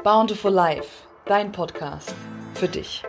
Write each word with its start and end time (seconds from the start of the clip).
Bountiful 0.00 0.50
Life, 0.50 1.06
dein 1.26 1.52
Podcast 1.52 2.12
für 2.54 2.66
dich. 2.66 3.04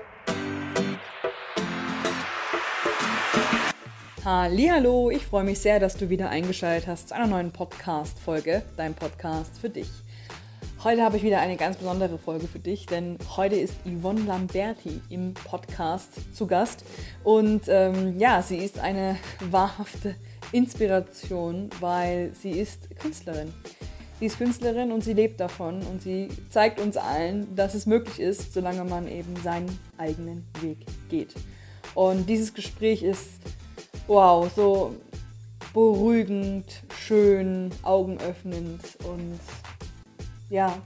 Hallo, 4.23 5.09
ich 5.09 5.25
freue 5.25 5.43
mich 5.43 5.59
sehr, 5.59 5.79
dass 5.79 5.95
du 5.97 6.09
wieder 6.09 6.29
eingeschaltet 6.29 6.87
hast 6.87 7.09
zu 7.09 7.15
einer 7.15 7.25
neuen 7.25 7.51
Podcast-Folge, 7.51 8.61
dein 8.77 8.93
Podcast 8.93 9.57
für 9.59 9.71
dich. 9.71 9.89
Heute 10.83 11.01
habe 11.01 11.17
ich 11.17 11.23
wieder 11.23 11.39
eine 11.39 11.57
ganz 11.57 11.77
besondere 11.77 12.19
Folge 12.19 12.47
für 12.47 12.59
dich, 12.59 12.85
denn 12.85 13.17
heute 13.37 13.55
ist 13.55 13.73
Yvonne 13.85 14.21
Lamberti 14.21 15.01
im 15.09 15.33
Podcast 15.33 16.35
zu 16.35 16.45
Gast. 16.45 16.85
Und 17.23 17.63
ähm, 17.69 18.19
ja, 18.19 18.43
sie 18.43 18.57
ist 18.57 18.77
eine 18.77 19.17
wahrhafte 19.39 20.13
Inspiration, 20.51 21.71
weil 21.79 22.33
sie 22.33 22.51
ist 22.51 22.95
Künstlerin. 22.99 23.51
Sie 24.23 24.27
ist 24.27 24.37
Künstlerin 24.37 24.93
und 24.93 25.03
sie 25.03 25.11
lebt 25.11 25.41
davon 25.41 25.81
und 25.81 26.01
sie 26.01 26.29
zeigt 26.49 26.79
uns 26.79 26.95
allen, 26.95 27.57
dass 27.57 27.73
es 27.73 27.85
möglich 27.85 28.21
ist, 28.21 28.53
solange 28.53 28.85
man 28.85 29.05
eben 29.05 29.35
seinen 29.43 29.77
eigenen 29.97 30.47
Weg 30.61 30.77
geht. 31.09 31.35
Und 31.93 32.29
dieses 32.29 32.53
Gespräch 32.53 33.03
ist, 33.03 33.41
wow, 34.07 34.49
so 34.55 34.95
beruhigend, 35.73 36.83
schön, 36.97 37.69
augenöffnend 37.81 38.79
und 39.03 39.41
ja, 40.49 40.81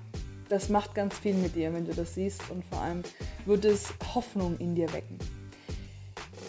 das 0.50 0.70
macht 0.70 0.96
ganz 0.96 1.14
viel 1.20 1.36
mit 1.36 1.56
dir, 1.56 1.72
wenn 1.76 1.86
du 1.86 1.94
das 1.94 2.16
siehst 2.16 2.42
und 2.50 2.66
vor 2.66 2.82
allem 2.82 3.04
wird 3.46 3.66
es 3.66 3.94
Hoffnung 4.16 4.58
in 4.58 4.74
dir 4.74 4.92
wecken. 4.94 5.20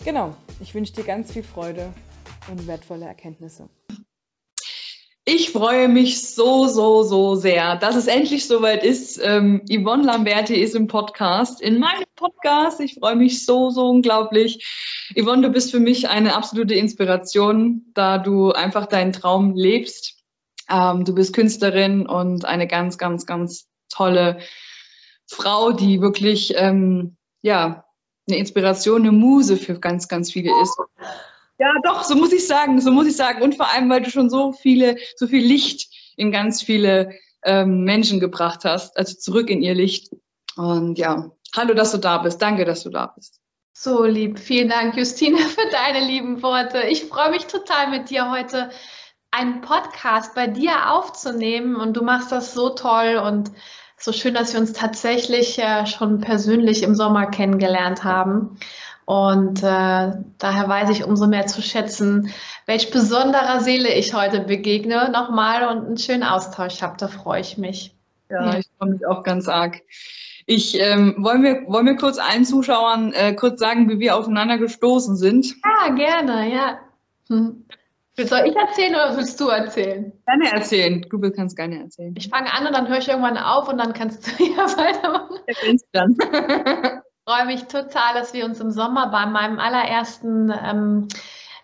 Genau, 0.07 0.35
ich 0.59 0.75
wünsche 0.75 0.95
dir 0.95 1.05
ganz 1.05 1.33
viel 1.33 1.43
Freude 1.43 1.93
und 2.51 2.67
wertvolle 2.67 3.05
Erkenntnisse. 3.05 3.69
Ich 5.31 5.51
freue 5.51 5.89
mich 5.89 6.27
so, 6.27 6.69
so, 6.69 7.03
so 7.03 7.35
sehr, 7.35 7.77
dass 7.77 7.97
es 7.97 8.07
endlich 8.07 8.47
soweit 8.47 8.83
ist. 8.83 9.21
Ähm, 9.23 9.61
Yvonne 9.71 10.05
Lamberti 10.05 10.55
ist 10.55 10.75
im 10.75 10.87
Podcast, 10.87 11.61
in 11.61 11.79
meinem 11.79 12.07
Podcast. 12.17 12.81
Ich 12.81 12.95
freue 12.95 13.15
mich 13.15 13.45
so, 13.45 13.69
so 13.69 13.91
unglaublich. 13.91 14.65
Yvonne, 15.15 15.43
du 15.43 15.51
bist 15.51 15.71
für 15.71 15.81
mich 15.81 16.09
eine 16.09 16.35
absolute 16.35 16.73
Inspiration, 16.73 17.93
da 17.93 18.17
du 18.17 18.53
einfach 18.53 18.87
deinen 18.87 19.13
Traum 19.13 19.55
lebst. 19.55 20.15
Ähm, 20.71 21.05
du 21.05 21.15
bist 21.15 21.35
Künstlerin 21.35 22.07
und 22.07 22.47
eine 22.47 22.67
ganz, 22.67 22.97
ganz, 22.97 23.27
ganz 23.27 23.69
tolle 23.91 24.39
Frau, 25.27 25.73
die 25.73 26.01
wirklich, 26.01 26.55
ähm, 26.57 27.19
ja, 27.43 27.85
eine 28.27 28.39
Inspiration, 28.39 29.03
eine 29.03 29.13
Muse 29.13 29.59
für 29.59 29.79
ganz, 29.79 30.09
ganz 30.09 30.33
viele 30.33 30.59
ist. 30.63 30.75
Ja, 31.59 31.73
doch, 31.83 32.05
so 32.05 32.15
muss 32.15 32.33
ich 32.33 32.47
sagen, 32.47 32.81
so 32.81 32.91
muss 32.91 33.07
ich 33.07 33.17
sagen. 33.17 33.43
Und 33.43 33.57
vor 33.57 33.73
allem, 33.73 33.91
weil 33.91 34.03
du 34.03 34.11
schon 34.11 34.31
so 34.31 34.53
viele, 34.53 34.97
so 35.17 35.27
viel 35.27 35.45
Licht 35.45 35.91
in 36.17 36.31
ganz 36.31 36.63
viele 36.63 37.13
ähm, 37.43 37.85
Menschen 37.85 38.21
gebracht 38.21 38.65
hast, 38.65 38.97
also 38.97 39.17
zurück 39.17 39.51
in 39.51 39.63
ihr 39.63 39.75
Licht. 39.75 40.11
Und 40.57 40.99
ja, 40.99 41.31
hallo, 41.57 41.75
dass 41.75 41.93
du 41.93 41.99
da 41.99 42.19
bist. 42.19 42.41
Danke, 42.41 42.65
dass 42.65 42.83
du 42.85 42.91
da 42.91 43.13
bist. 43.15 43.41
So 43.73 44.05
lieb. 44.05 44.39
Vielen 44.39 44.69
Dank, 44.69 44.97
Justina, 44.97 45.39
für 45.39 45.71
deine 45.71 46.05
lieben 46.05 46.43
Worte. 46.43 46.83
Ich 46.89 47.05
freue 47.05 47.31
mich 47.31 47.47
total 47.47 47.91
mit 47.91 48.11
dir 48.11 48.31
heute 48.31 48.71
einen 49.31 49.61
Podcast 49.61 50.35
bei 50.35 50.47
dir 50.47 50.91
aufzunehmen 50.91 51.77
und 51.77 51.97
du 51.97 52.03
machst 52.03 52.33
das 52.33 52.55
so 52.55 52.71
toll 52.71 53.21
und 53.25 53.53
so 53.97 54.13
schön, 54.13 54.35
dass 54.35 54.53
wir 54.53 54.61
uns 54.61 54.73
tatsächlich 54.73 55.59
äh, 55.59 55.87
schon 55.87 56.21
persönlich 56.21 56.83
im 56.83 56.95
Sommer 56.95 57.27
kennengelernt 57.27 58.05
haben. 58.05 58.59
Und 59.09 59.63
äh, 59.63 60.13
daher 60.37 60.69
weiß 60.69 60.91
ich 60.91 61.03
umso 61.03 61.29
mehr 61.29 61.47
zu 61.47 61.63
schätzen, 61.63 62.31
welch 62.67 62.91
besonderer 62.91 63.61
Seele 63.61 63.95
ich 63.95 64.13
heute 64.13 64.41
begegne 64.41 65.11
nochmal 65.11 65.67
und 65.67 65.87
einen 65.87 65.97
schönen 65.97 66.25
Austausch 66.25 66.83
habe. 66.83 66.99
Da 66.99 67.09
freue 67.09 67.41
ich 67.41 67.57
mich. 67.57 67.97
Ja, 68.29 68.45
ja. 68.45 68.59
ich 68.59 68.67
freue 68.77 68.91
mich 68.91 69.07
auch 69.07 69.23
ganz 69.23 69.49
arg. 69.49 69.81
Ich 70.45 70.79
ähm, 70.79 71.15
wollen 71.21 71.43
wir 71.43 71.63
wollen 71.69 71.87
wir 71.87 71.97
kurz 71.97 72.19
allen 72.19 72.45
Zuschauern 72.45 73.15
äh, 73.15 73.33
kurz 73.33 73.61
sagen, 73.61 73.89
wie 73.89 73.99
wir 73.99 74.15
aufeinander 74.15 74.59
gestoßen 74.59 75.17
sind. 75.17 75.55
Ja, 75.65 75.95
gerne, 75.95 76.53
ja. 76.53 76.79
Hm. 77.31 77.65
Soll 78.19 78.41
ich 78.47 78.57
erzählen 78.57 78.95
oder 78.95 79.17
willst 79.17 79.41
du 79.41 79.49
erzählen? 79.49 80.13
Gerne 80.27 80.53
erzählen. 80.53 81.07
Du 81.09 81.19
kannst 81.31 81.57
gerne 81.57 81.81
erzählen. 81.81 82.15
Ich 82.19 82.29
fange 82.29 82.53
an 82.53 82.67
und 82.67 82.77
dann 82.77 82.87
höre 82.87 82.99
ich 82.99 83.09
irgendwann 83.09 83.39
auf 83.39 83.71
und 83.71 83.79
dann 83.79 83.95
kannst 83.95 84.27
du 84.27 84.45
ja 84.45 84.65
weitermachen. 84.77 85.39
Du 85.47 85.77
dann. 85.93 86.15
freue 87.29 87.45
mich 87.45 87.67
total, 87.67 88.15
dass 88.15 88.33
wir 88.33 88.47
uns 88.47 88.59
im 88.59 88.71
Sommer 88.71 89.09
bei 89.09 89.27
meinem 89.27 89.59
allerersten 89.59 90.51
ähm, 90.51 91.09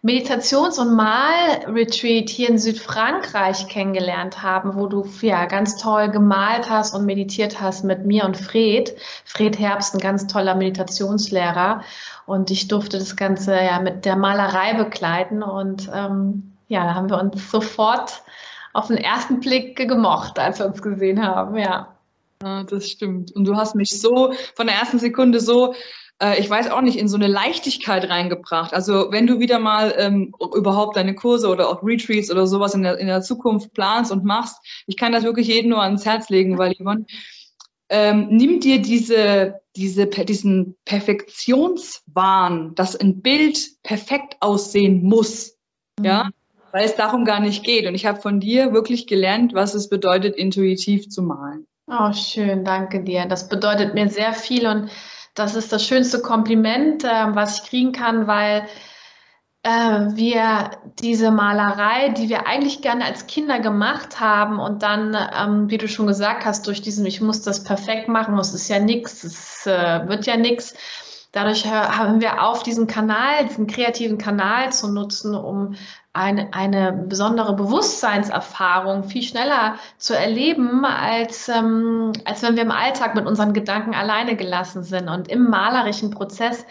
Meditations- 0.03 0.79
und 0.79 0.95
Mal-Retreat 0.95 2.29
hier 2.29 2.51
in 2.51 2.59
Südfrankreich 2.59 3.67
kennengelernt 3.69 4.43
haben, 4.43 4.75
wo 4.75 4.89
du 4.89 5.09
ja 5.23 5.47
ganz 5.47 5.79
toll 5.79 6.11
gemalt 6.11 6.69
hast 6.69 6.95
und 6.95 7.07
meditiert 7.07 7.63
hast 7.63 7.83
mit 7.83 8.05
mir 8.05 8.27
und 8.27 8.37
Fred. 8.37 8.95
Fred 9.25 9.59
Herbst, 9.59 9.95
ein 9.95 10.01
ganz 10.01 10.27
toller 10.27 10.55
Meditationslehrer. 10.55 11.81
Und 12.27 12.51
ich 12.51 12.69
durfte 12.69 12.99
das 12.99 13.17
Ganze 13.17 13.55
ja 13.55 13.81
mit 13.81 14.05
der 14.05 14.17
Malerei 14.17 14.75
begleiten. 14.75 15.43
Und 15.43 15.91
ähm, 15.95 16.53
ja, 16.69 16.85
da 16.85 16.95
haben 16.95 17.09
wir 17.09 17.19
uns 17.19 17.51
sofort 17.51 18.23
auf 18.75 18.89
den 18.89 18.99
ersten 18.99 19.41
Blick 19.41 19.77
gemocht, 19.77 20.39
als 20.39 20.59
wir 20.59 20.67
uns 20.67 20.83
gesehen 20.83 21.27
haben, 21.27 21.57
ja. 21.57 21.94
Ja, 22.45 22.63
das 22.63 22.91
stimmt. 22.91 23.33
Und 23.35 23.47
du 23.47 23.57
hast 23.57 23.75
mich 23.75 23.99
so 23.99 24.35
von 24.55 24.67
der 24.67 24.77
ersten 24.77 24.99
Sekunde 24.99 25.41
so, 25.41 25.75
äh, 26.21 26.39
ich 26.39 26.51
weiß 26.51 26.71
auch 26.71 26.83
nicht, 26.83 26.99
in 26.99 27.09
so 27.09 27.17
eine 27.17 27.27
Leichtigkeit 27.27 28.11
reingebracht. 28.11 28.75
Also 28.75 29.11
wenn 29.11 29.27
du 29.27 29.41
wieder 29.41 29.59
mal 29.59 29.95
ähm, 29.97 30.35
überhaupt 30.55 30.97
deine 30.97 31.15
Kurse 31.15 31.49
oder 31.49 31.71
auch 31.71 31.83
Retreats 31.83 32.31
oder 32.31 32.47
sowas 32.47 32.75
in 32.75 32.83
der, 32.83 32.99
in 32.99 33.07
der 33.07 33.23
Zukunft 33.23 33.73
planst 33.73 34.13
und 34.13 34.25
machst, 34.25 34.59
ich 34.87 34.99
kann 34.99 35.13
das 35.13 35.25
wirklich 35.25 35.49
jedem 35.49 35.71
nur 35.71 35.83
ans 35.83 36.05
Herz 36.05 36.29
legen, 36.29 36.59
weil 36.59 36.75
Yvonne, 36.75 37.07
ähm, 37.89 38.29
nimm 38.31 38.61
dir 38.61 38.83
diese, 38.83 39.61
diese, 39.75 40.07
diesen 40.07 40.77
Perfektionswahn, 40.85 42.75
dass 42.75 42.95
ein 42.95 43.23
Bild 43.23 43.83
perfekt 43.83 44.37
aussehen 44.41 45.03
muss, 45.03 45.57
mhm. 45.99 46.05
ja, 46.05 46.31
weil 46.73 46.85
es 46.85 46.95
darum 46.95 47.25
gar 47.25 47.41
nicht 47.41 47.65
geht. 47.65 47.87
Und 47.87 47.95
ich 47.95 48.05
habe 48.05 48.21
von 48.21 48.39
dir 48.39 48.75
wirklich 48.75 49.07
gelernt, 49.07 49.55
was 49.55 49.73
es 49.73 49.89
bedeutet, 49.89 50.37
intuitiv 50.37 51.09
zu 51.09 51.23
malen. 51.23 51.67
Oh, 51.87 52.13
schön, 52.13 52.65
danke 52.65 53.03
dir. 53.05 53.27
Das 53.27 53.49
bedeutet 53.49 53.95
mir 53.95 54.09
sehr 54.09 54.33
viel 54.33 54.67
und 54.67 54.91
das 55.35 55.55
ist 55.55 55.73
das 55.73 55.85
schönste 55.87 56.23
Kompliment, 56.23 57.05
äh, 57.05 57.09
was 57.35 57.59
ich 57.61 57.69
kriegen 57.69 57.93
kann, 57.93 58.27
weil 58.27 58.67
äh, 59.63 59.71
wir 60.17 60.71
diese 61.01 61.31
Malerei, 61.31 62.11
die 62.11 62.29
wir 62.31 62.47
eigentlich 62.47 62.81
gerne 62.81 63.05
als 63.05 63.27
Kinder 63.27 63.61
gemacht 63.61 64.21
haben 64.21 64.61
und 64.61 64.83
dann, 64.83 65.15
ähm, 65.37 65.71
wie 65.71 65.79
du 65.79 65.89
schon 65.89 66.07
gesagt 66.07 66.47
hast, 66.47 66.67
durch 66.67 66.81
diesen, 66.81 67.05
ich 67.05 67.21
muss 67.21 67.43
das 67.43 67.65
perfekt 67.65 68.09
machen, 68.09 68.37
das 68.37 68.55
ist 68.55 68.69
ja 68.69 68.79
nichts, 68.79 69.23
es 69.25 69.67
äh, 69.67 70.09
wird 70.09 70.27
ja 70.27 70.37
nichts. 70.37 70.75
Dadurch 71.35 71.67
haben 71.67 72.21
wir 72.21 72.45
auf 72.45 72.63
diesen 72.63 72.87
Kanal, 72.87 73.47
diesen 73.49 73.67
kreativen 73.67 74.19
Kanal 74.19 74.73
zu 74.73 74.87
nutzen, 74.87 75.35
um 75.35 75.75
eine, 76.13 76.55
eine 76.55 76.93
besondere 76.93 77.57
Bewusstseinserfahrung 77.57 79.03
viel 79.03 79.25
schneller 79.25 79.75
zu 79.99 80.17
erleben, 80.17 80.85
als, 80.85 81.49
ähm, 81.49 82.13
als 82.25 82.45
wenn 82.45 82.55
wir 82.55 82.63
im 82.63 82.71
Alltag 82.71 83.17
mit 83.17 83.27
unseren 83.27 83.53
Gedanken 83.53 83.95
alleine 83.95 84.37
gelassen 84.37 84.85
sind. 84.85 85.09
Und 85.09 85.27
im 85.27 85.51
malerischen 85.51 86.13
Prozess, 86.13 86.65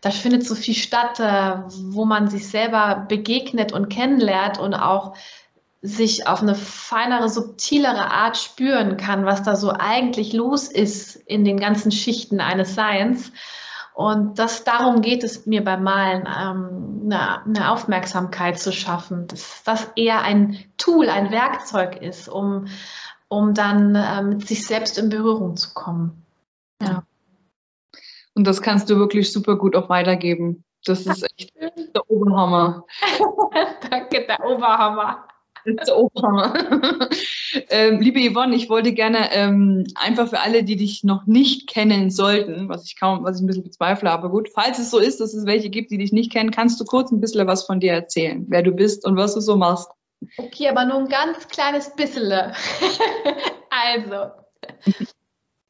da 0.00 0.10
findet 0.10 0.46
so 0.46 0.54
viel 0.54 0.74
statt, 0.74 1.20
äh, 1.20 1.56
wo 1.90 2.06
man 2.06 2.28
sich 2.28 2.48
selber 2.48 3.04
begegnet 3.06 3.72
und 3.72 3.90
kennenlernt 3.90 4.58
und 4.58 4.72
auch 4.72 5.14
sich 5.82 6.26
auf 6.26 6.40
eine 6.40 6.54
feinere, 6.54 7.28
subtilere 7.28 8.10
Art 8.10 8.38
spüren 8.38 8.96
kann, 8.96 9.26
was 9.26 9.42
da 9.42 9.56
so 9.56 9.74
eigentlich 9.78 10.32
los 10.32 10.68
ist 10.68 11.16
in 11.16 11.44
den 11.44 11.60
ganzen 11.60 11.92
Schichten 11.92 12.40
eines 12.40 12.74
Seins. 12.74 13.30
Und 13.96 14.38
das, 14.38 14.62
darum 14.62 15.00
geht 15.00 15.24
es 15.24 15.46
mir 15.46 15.64
beim 15.64 15.82
Malen, 15.82 16.28
ähm, 16.28 17.00
eine, 17.06 17.46
eine, 17.46 17.70
Aufmerksamkeit 17.70 18.58
zu 18.58 18.70
schaffen, 18.70 19.26
dass 19.26 19.62
das 19.64 19.90
eher 19.96 20.20
ein 20.20 20.58
Tool, 20.76 21.08
ein 21.08 21.30
Werkzeug 21.30 22.02
ist, 22.02 22.28
um, 22.28 22.66
um 23.28 23.54
dann 23.54 23.94
äh, 23.94 24.22
mit 24.22 24.46
sich 24.46 24.66
selbst 24.66 24.98
in 24.98 25.08
Berührung 25.08 25.56
zu 25.56 25.72
kommen. 25.72 26.26
Ja. 26.82 27.04
Und 28.34 28.46
das 28.46 28.60
kannst 28.60 28.90
du 28.90 28.98
wirklich 28.98 29.32
super 29.32 29.56
gut 29.56 29.74
auch 29.74 29.88
weitergeben. 29.88 30.62
Das 30.84 31.06
ist 31.06 31.26
echt 31.38 31.54
der 31.56 32.10
Oberhammer. 32.10 32.84
Danke, 33.90 34.26
der 34.26 34.44
Oberhammer. 34.44 35.26
ähm, 37.70 38.00
liebe 38.00 38.20
Yvonne, 38.20 38.54
ich 38.54 38.68
wollte 38.68 38.92
gerne 38.92 39.32
ähm, 39.32 39.84
einfach 39.94 40.28
für 40.28 40.40
alle, 40.40 40.64
die 40.64 40.76
dich 40.76 41.04
noch 41.04 41.26
nicht 41.26 41.68
kennen 41.68 42.10
sollten, 42.10 42.68
was 42.68 42.86
ich 42.86 42.98
kaum, 42.98 43.24
was 43.24 43.36
ich 43.36 43.42
ein 43.42 43.46
bisschen 43.46 43.64
bezweifle, 43.64 44.10
aber 44.10 44.30
gut, 44.30 44.48
falls 44.54 44.78
es 44.78 44.90
so 44.90 44.98
ist, 44.98 45.20
dass 45.20 45.34
es 45.34 45.46
welche 45.46 45.70
gibt, 45.70 45.90
die 45.90 45.98
dich 45.98 46.12
nicht 46.12 46.32
kennen, 46.32 46.50
kannst 46.50 46.80
du 46.80 46.84
kurz 46.84 47.10
ein 47.10 47.20
bisschen 47.20 47.46
was 47.46 47.64
von 47.64 47.80
dir 47.80 47.92
erzählen, 47.92 48.44
wer 48.48 48.62
du 48.62 48.72
bist 48.72 49.04
und 49.04 49.16
was 49.16 49.34
du 49.34 49.40
so 49.40 49.56
machst. 49.56 49.88
Okay, 50.38 50.68
aber 50.68 50.84
nur 50.84 50.98
ein 50.98 51.08
ganz 51.08 51.48
kleines 51.48 51.94
bisschen. 51.94 52.32
also, 53.70 54.30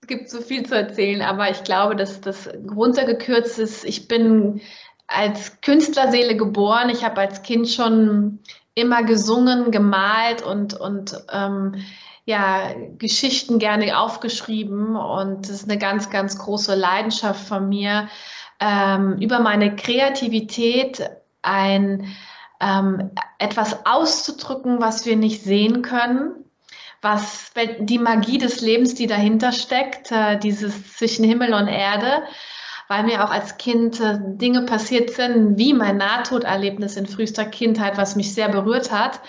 es 0.01 0.07
gibt 0.07 0.31
so 0.31 0.41
viel 0.41 0.65
zu 0.65 0.77
erzählen, 0.77 1.23
aber 1.23 1.51
ich 1.51 1.65
glaube, 1.65 1.97
dass 1.97 2.21
das 2.21 2.49
runtergekürzt 2.75 3.59
ist. 3.59 3.85
Ich 3.85 4.09
bin 4.09 4.61
als 5.09 5.61
Künstlerseele 5.61 6.37
geboren. 6.37 6.91
Ich 6.91 7.05
habe 7.05 7.21
als 7.21 7.43
Kind 7.43 7.69
schon 7.69 8.41
immer 8.77 9.03
gesungen, 9.03 9.73
gemalt 9.73 10.43
und, 10.43 10.75
und 10.75 11.25
ähm, 11.33 11.75
ja, 12.27 12.73
Geschichten 12.99 13.59
gerne 13.59 13.99
aufgeschrieben. 13.99 14.97
Und 14.97 15.49
das 15.49 15.63
ist 15.63 15.71
eine 15.71 15.79
ganz, 15.79 16.11
ganz 16.11 16.39
große 16.39 16.75
Leidenschaft 16.75 17.49
von 17.49 17.69
mir, 17.69 18.09
ähm, 18.61 19.17
über 19.19 19.41
meine 19.41 19.75
Kreativität 19.75 21.09
ein 21.43 22.15
ähm, 22.61 23.11
etwas 23.39 23.87
auszudrücken, 23.87 24.81
was 24.81 25.07
wir 25.07 25.17
nicht 25.17 25.43
sehen 25.43 25.83
können, 25.83 26.33
was 27.01 27.53
die 27.79 27.99
Magie 27.99 28.39
des 28.39 28.61
Lebens, 28.61 28.95
die 28.95 29.07
dahinter 29.07 29.53
steckt, 29.53 30.13
äh, 30.13 30.39
dieses 30.39 30.97
zwischen 30.97 31.25
Himmel 31.25 31.55
und 31.55 31.69
Erde, 31.69 32.25
weil 32.89 33.05
mir 33.05 33.25
auch 33.25 33.31
als 33.31 33.57
Kind 33.59 34.01
äh, 34.01 34.19
Dinge 34.21 34.63
passiert 34.63 35.11
sind, 35.11 35.59
wie 35.59 35.75
mein 35.75 35.97
Nahtoderlebnis 35.97 36.97
in 36.97 37.07
frühester 37.07 37.45
Kindheit, 37.45 37.97
was 37.97 38.17
mich 38.17 38.35
sehr 38.35 38.49
berührt 38.49 38.93
hat. 38.93 39.21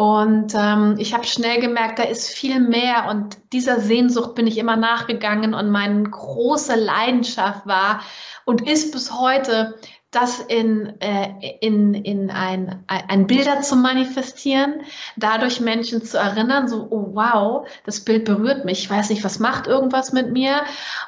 Und 0.00 0.54
ähm, 0.54 0.94
ich 0.98 1.12
habe 1.12 1.26
schnell 1.26 1.60
gemerkt, 1.60 1.98
da 1.98 2.04
ist 2.04 2.28
viel 2.28 2.58
mehr. 2.58 3.06
Und 3.10 3.36
dieser 3.52 3.80
Sehnsucht 3.80 4.34
bin 4.34 4.46
ich 4.46 4.56
immer 4.56 4.76
nachgegangen. 4.76 5.52
Und 5.52 5.70
meine 5.70 6.04
große 6.04 6.74
Leidenschaft 6.74 7.66
war 7.66 8.00
und 8.46 8.66
ist 8.66 8.92
bis 8.92 9.12
heute, 9.12 9.78
das 10.10 10.40
in, 10.40 11.00
äh, 11.00 11.56
in, 11.60 11.94
in 11.94 12.30
ein, 12.30 12.82
ein 12.88 13.26
Bilder 13.26 13.60
zu 13.60 13.76
manifestieren, 13.76 14.82
dadurch 15.16 15.60
Menschen 15.60 16.02
zu 16.02 16.18
erinnern, 16.18 16.66
so, 16.66 16.88
oh 16.90 17.10
wow, 17.14 17.68
das 17.84 18.00
Bild 18.00 18.24
berührt 18.24 18.64
mich, 18.64 18.80
ich 18.80 18.90
weiß 18.90 19.10
nicht, 19.10 19.22
was 19.22 19.38
macht 19.38 19.68
irgendwas 19.68 20.12
mit 20.12 20.32
mir? 20.32 20.64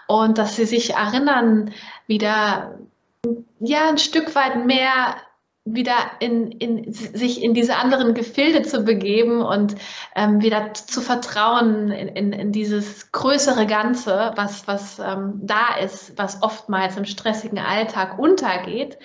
Und 0.06 0.38
dass 0.38 0.54
sie 0.54 0.66
sich 0.66 0.94
erinnern, 0.94 1.72
wieder 2.06 2.78
ja 3.58 3.88
ein 3.88 3.98
Stück 3.98 4.34
weit 4.34 4.66
mehr 4.66 5.16
wieder 5.64 5.94
in, 6.18 6.50
in, 6.50 6.92
sich 6.92 7.42
in 7.42 7.54
diese 7.54 7.76
anderen 7.76 8.14
Gefilde 8.14 8.62
zu 8.62 8.82
begeben 8.82 9.42
und 9.42 9.76
ähm, 10.16 10.42
wieder 10.42 10.74
zu 10.74 11.00
vertrauen 11.00 11.90
in, 11.90 12.08
in, 12.08 12.32
in, 12.32 12.52
dieses 12.52 13.12
größere 13.12 13.66
Ganze, 13.66 14.32
was, 14.34 14.66
was 14.66 14.98
ähm, 14.98 15.40
da 15.42 15.76
ist, 15.80 16.18
was 16.18 16.42
oftmals 16.42 16.96
im 16.96 17.04
stressigen 17.04 17.60
Alltag 17.60 18.18
untergeht. 18.18 18.98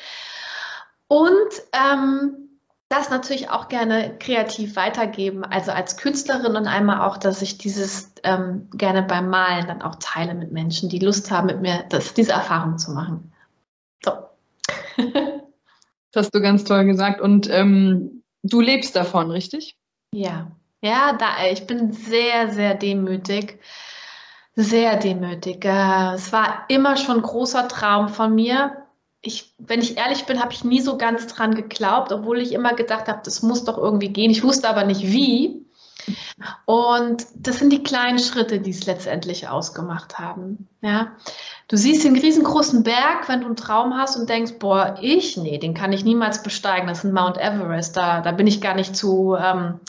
Und 1.08 1.52
ähm, 1.74 2.48
das 2.90 3.12
natürlich 3.12 3.50
auch 3.50 3.68
gerne 3.68 4.18
kreativ 4.18 4.76
weitergeben, 4.78 5.44
also 5.44 5.72
als 5.72 5.98
Künstlerin 5.98 6.56
und 6.56 6.68
einmal 6.68 7.02
auch, 7.08 7.18
dass 7.18 7.42
ich 7.42 7.60
dieses 7.60 8.14
ähm, 8.24 8.70
gerne 8.74 9.04
beim 9.04 9.30
Malen 9.30 9.68
dann 9.68 9.82
auch 9.84 9.96
teile 10.00 10.34
mit 10.34 10.52
Menschen, 10.52 10.90
die 10.90 11.00
Lust 11.00 11.30
haben, 11.30 11.48
mit 11.48 11.62
mir 11.62 11.84
das, 11.90 12.14
diese 12.14 12.32
Erfahrung 12.32 12.78
zu 12.80 12.92
machen. 12.92 13.32
So. 14.04 14.14
Hast 16.18 16.34
du 16.34 16.42
ganz 16.42 16.64
toll 16.64 16.86
gesagt. 16.86 17.22
Und 17.22 17.50
ähm, 17.50 18.24
du 18.44 18.60
lebst 18.60 18.96
davon, 18.96 19.32
richtig? 19.32 19.78
Ja, 20.14 20.52
ja, 20.82 21.14
da, 21.14 21.28
ich 21.52 21.68
bin 21.68 21.92
sehr, 21.92 22.50
sehr 22.50 22.76
demütig. 22.76 23.60
Sehr 24.56 24.98
demütig. 24.98 25.64
Äh, 25.66 26.14
es 26.16 26.34
war 26.34 26.66
immer 26.68 26.98
schon 26.98 27.18
ein 27.18 27.22
großer 27.22 27.68
Traum 27.68 28.10
von 28.10 28.34
mir. 28.34 28.88
Ich, 29.22 29.54
wenn 29.60 29.82
ich 29.82 29.98
ehrlich 29.98 30.26
bin, 30.26 30.42
habe 30.42 30.54
ich 30.54 30.64
nie 30.64 30.82
so 30.82 30.98
ganz 30.98 31.28
dran 31.28 31.54
geglaubt, 31.54 32.12
obwohl 32.12 32.40
ich 32.40 32.54
immer 32.54 32.74
gedacht 32.74 33.08
habe, 33.08 33.22
das 33.24 33.44
muss 33.44 33.66
doch 33.66 33.78
irgendwie 33.78 34.10
gehen. 34.10 34.32
Ich 34.32 34.44
wusste 34.44 34.70
aber 34.70 34.84
nicht 34.86 35.04
wie. 35.04 35.67
Und 36.66 37.26
das 37.36 37.60
sind 37.60 37.72
die 37.72 37.84
kleinen 37.84 38.20
Schritte, 38.20 38.60
die 38.60 38.72
es 38.72 38.86
letztendlich 38.86 39.48
ausgemacht 39.48 40.20
haben. 40.20 40.68
Ja. 40.82 41.14
Du 41.68 41.76
siehst 41.76 42.04
den 42.04 42.18
riesengroßen 42.18 42.84
Berg, 42.84 43.28
wenn 43.28 43.42
du 43.42 43.48
einen 43.48 43.56
Traum 43.56 43.98
hast 43.98 44.16
und 44.16 44.30
denkst, 44.30 44.54
boah, 44.60 44.96
ich, 45.02 45.38
nee, 45.38 45.58
den 45.58 45.74
kann 45.74 45.94
ich 45.94 46.06
niemals 46.06 46.44
besteigen. 46.44 46.88
Das 46.88 47.00
ist 47.00 47.04
ein 47.04 47.14
Mount 47.14 47.38
Everest. 47.38 47.98
Da, 47.98 48.22
da 48.22 48.32
bin 48.32 48.48
ich 48.48 48.62
gar 48.62 48.76
nicht 48.76 48.96
zu 48.96 49.36
ähm, 49.36 49.80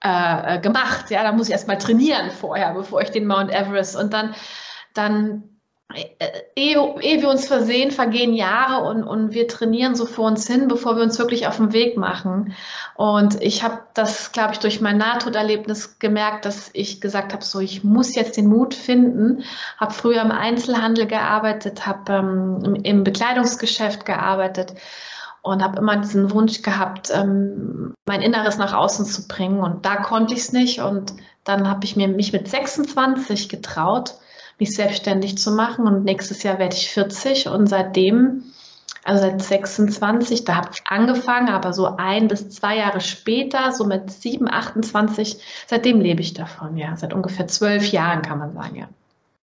äh, 0.00 0.60
gemacht. 0.60 1.10
Ja, 1.10 1.22
da 1.22 1.32
muss 1.32 1.46
ich 1.46 1.52
erst 1.52 1.68
mal 1.68 1.78
trainieren 1.78 2.30
vorher, 2.30 2.74
bevor 2.74 3.02
ich 3.02 3.10
den 3.10 3.26
Mount 3.26 3.50
Everest. 3.50 3.96
Und 3.96 4.12
dann, 4.12 4.34
dann 4.94 5.55
ehe, 5.94 6.94
ehe 7.00 7.22
wir 7.22 7.28
uns 7.28 7.46
versehen, 7.46 7.90
vergehen 7.90 8.34
Jahre 8.34 8.88
und, 8.88 9.04
und 9.04 9.32
wir 9.32 9.46
trainieren 9.46 9.94
so 9.94 10.04
vor 10.04 10.26
uns 10.26 10.46
hin, 10.46 10.68
bevor 10.68 10.96
wir 10.96 11.02
uns 11.02 11.18
wirklich 11.18 11.46
auf 11.46 11.58
den 11.58 11.72
Weg 11.72 11.96
machen. 11.96 12.54
Und 12.96 13.40
ich 13.40 13.62
habe 13.62 13.78
das, 13.94 14.32
glaube 14.32 14.52
ich, 14.52 14.58
durch 14.58 14.80
mein 14.80 14.98
Nahtoderlebnis 14.98 15.98
gemerkt, 15.98 16.44
dass 16.44 16.70
ich 16.72 17.00
gesagt 17.00 17.32
habe, 17.32 17.44
so 17.44 17.60
ich 17.60 17.84
muss 17.84 18.14
jetzt 18.14 18.36
den 18.36 18.48
Mut 18.48 18.74
finden. 18.74 19.44
Habe 19.78 19.94
früher 19.94 20.22
im 20.22 20.32
Einzelhandel 20.32 21.06
gearbeitet, 21.06 21.86
habe 21.86 22.12
ähm, 22.12 22.62
im, 22.64 22.74
im 22.74 23.04
Bekleidungsgeschäft 23.04 24.04
gearbeitet 24.04 24.74
und 25.42 25.62
habe 25.62 25.78
immer 25.78 25.96
diesen 25.98 26.32
Wunsch 26.32 26.62
gehabt, 26.62 27.10
ähm, 27.14 27.94
mein 28.06 28.22
Inneres 28.22 28.58
nach 28.58 28.74
außen 28.74 29.06
zu 29.06 29.28
bringen. 29.28 29.60
Und 29.60 29.86
da 29.86 29.96
konnte 29.96 30.34
ich 30.34 30.40
es 30.40 30.52
nicht. 30.52 30.80
Und 30.80 31.14
dann 31.44 31.68
habe 31.68 31.84
ich 31.84 31.94
mir 31.94 32.08
mich 32.08 32.32
mit 32.32 32.48
26 32.48 33.48
getraut 33.48 34.16
mich 34.58 34.74
selbstständig 34.74 35.38
zu 35.38 35.52
machen. 35.52 35.86
Und 35.86 36.04
nächstes 36.04 36.42
Jahr 36.42 36.58
werde 36.58 36.76
ich 36.76 36.90
40 36.90 37.48
und 37.48 37.68
seitdem, 37.68 38.44
also 39.04 39.22
seit 39.22 39.42
26, 39.42 40.44
da 40.44 40.56
habe 40.56 40.70
ich 40.72 40.82
angefangen, 40.86 41.48
aber 41.48 41.72
so 41.72 41.96
ein 41.96 42.28
bis 42.28 42.48
zwei 42.50 42.76
Jahre 42.78 43.00
später, 43.00 43.72
so 43.72 43.84
mit 43.84 44.10
7, 44.10 44.48
28, 44.48 45.38
seitdem 45.66 46.00
lebe 46.00 46.20
ich 46.20 46.34
davon, 46.34 46.76
ja. 46.76 46.96
Seit 46.96 47.12
ungefähr 47.12 47.46
zwölf 47.46 47.90
Jahren 47.92 48.22
kann 48.22 48.38
man 48.38 48.54
sagen, 48.54 48.76
ja. 48.76 48.88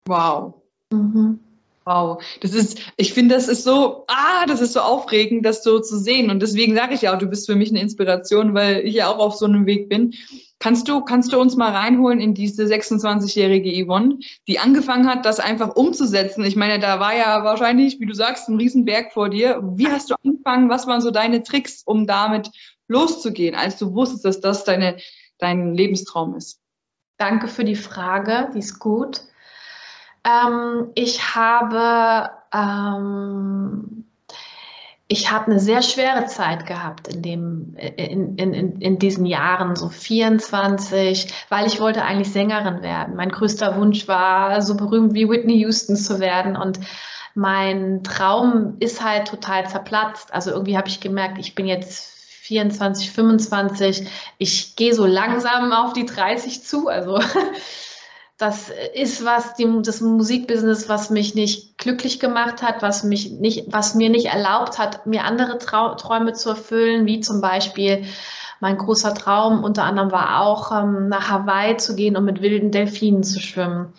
Wow. 0.07 0.55
Mhm. 0.91 1.41
Wow, 1.87 2.23
das 2.41 2.53
ist, 2.53 2.79
ich 2.99 3.15
finde, 3.15 3.35
das 3.35 3.49
ist 3.49 3.65
so, 3.65 4.05
ah, 4.07 4.45
das 4.47 4.61
ist 4.61 4.75
so 4.75 4.81
aufregend, 4.81 5.47
das 5.47 5.65
so 5.65 5.81
zu 5.81 5.99
sehen. 5.99 6.31
Und 6.31 6.41
deswegen 6.41 6.77
sage 6.77 6.95
ich 6.95 7.03
ja 7.03 7.15
auch, 7.15 7.19
du 7.19 7.27
bist 7.27 7.47
für 7.47 7.57
mich 7.57 7.71
eine 7.71 7.81
Inspiration, 7.81 8.55
weil 8.55 8.87
ich 8.87 8.95
ja 8.95 9.09
auch 9.09 9.19
auf 9.19 9.35
so 9.35 9.47
einem 9.47 9.67
Weg 9.67 9.89
bin. 9.89 10.15
Kannst 10.61 10.89
du, 10.89 11.01
kannst 11.01 11.33
du 11.33 11.41
uns 11.41 11.57
mal 11.57 11.73
reinholen 11.73 12.21
in 12.21 12.35
diese 12.35 12.65
26-jährige 12.65 13.83
Yvonne, 13.83 14.19
die 14.47 14.59
angefangen 14.59 15.09
hat, 15.09 15.25
das 15.25 15.41
einfach 15.41 15.75
umzusetzen? 15.75 16.45
Ich 16.45 16.55
meine, 16.55 16.79
da 16.79 17.01
war 17.01 17.17
ja 17.17 17.43
wahrscheinlich, 17.45 17.99
wie 17.99 18.05
du 18.05 18.13
sagst, 18.13 18.47
ein 18.47 18.59
Riesenberg 18.59 19.11
vor 19.13 19.31
dir. 19.31 19.63
Wie 19.63 19.89
hast 19.89 20.11
du 20.11 20.17
angefangen? 20.23 20.69
Was 20.69 20.87
waren 20.87 21.01
so 21.01 21.11
deine 21.11 21.43
Tricks, 21.43 21.83
um 21.83 22.07
damit 22.07 22.51
loszugehen, 22.89 23.55
als 23.55 23.79
du 23.79 23.95
wusstest, 23.95 24.27
dass 24.27 24.41
das 24.41 24.65
deine, 24.65 24.99
dein 25.39 25.75
Lebenstraum 25.75 26.35
ist? 26.35 26.61
Danke 27.17 27.49
für 27.49 27.65
die 27.65 27.77
Frage, 27.77 28.51
die 28.55 28.59
ist 28.59 28.79
gut. 28.79 29.23
Ähm, 30.25 30.91
ich 30.95 31.35
habe 31.35 32.31
ähm, 32.53 34.10
ich 35.13 35.33
habe 35.33 35.51
eine 35.51 35.59
sehr 35.59 35.83
schwere 35.83 36.27
Zeit 36.27 36.67
gehabt 36.67 37.09
in, 37.09 37.21
dem, 37.21 37.77
in, 37.97 38.37
in, 38.37 38.81
in 38.81 38.99
diesen 39.01 39.27
Jahren, 39.27 39.75
so 39.75 39.89
24, 39.89 41.35
weil 41.49 41.67
ich 41.67 41.81
wollte 41.81 42.05
eigentlich 42.05 42.33
Sängerin 42.33 42.81
werden. 42.83 43.17
Mein 43.17 43.31
größter 43.31 43.77
Wunsch 43.77 44.07
war, 44.07 44.63
so 44.63 44.77
berühmt 44.77 45.13
wie 45.13 45.29
Whitney 45.29 45.57
Houston 45.63 45.97
zu 45.97 46.21
werden. 46.21 46.57
Und 46.57 46.79
mein 47.35 48.05
Traum 48.05 48.77
ist 48.79 49.03
halt 49.03 49.27
total 49.27 49.69
zerplatzt. 49.69 50.33
Also 50.33 50.53
irgendwie 50.53 50.77
habe 50.77 50.87
ich 50.87 51.01
gemerkt, 51.01 51.39
ich 51.41 51.57
bin 51.57 51.67
jetzt 51.67 52.05
24, 52.43 53.11
25, 53.11 54.07
ich 54.39 54.77
gehe 54.77 54.95
so 54.95 55.07
langsam 55.07 55.73
auf 55.73 55.93
die 55.93 56.07
30 56.07 56.63
zu. 56.63 56.87
Also 56.87 57.19
das 58.41 58.73
ist 58.95 59.23
was, 59.23 59.53
die, 59.55 59.69
das 59.83 60.01
Musikbusiness, 60.01 60.89
was 60.89 61.11
mich 61.11 61.35
nicht 61.35 61.77
glücklich 61.77 62.19
gemacht 62.21 62.63
hat, 62.63 62.81
was 62.81 63.05
mich 63.05 63.33
nicht, 63.33 63.71
was 63.71 63.95
mir 63.95 64.09
nicht 64.09 64.27
erlaubt 64.27 64.79
hat, 64.79 65.05
mir 65.05 65.25
andere 65.25 65.59
Trau 65.59 65.95
Träume 65.95 66.33
zu 66.33 66.49
erfüllen, 66.49 67.05
wie 67.05 67.21
zum 67.21 67.43
Beispiel 67.43 68.07
mein 68.59 68.79
großer 68.79 69.13
Traum 69.13 69.63
unter 69.63 69.85
anderem 69.85 70.11
war 70.11 70.41
auch, 70.41 70.73
ähm, 70.73 71.09
nach 71.09 71.29
Hawaii 71.29 71.77
zu 71.77 71.95
gehen 71.95 72.17
und 72.17 72.25
mit 72.25 72.41
wilden 72.41 72.71
Delfinen 72.71 73.25
zu 73.25 73.41
schwimmen. 73.41 73.93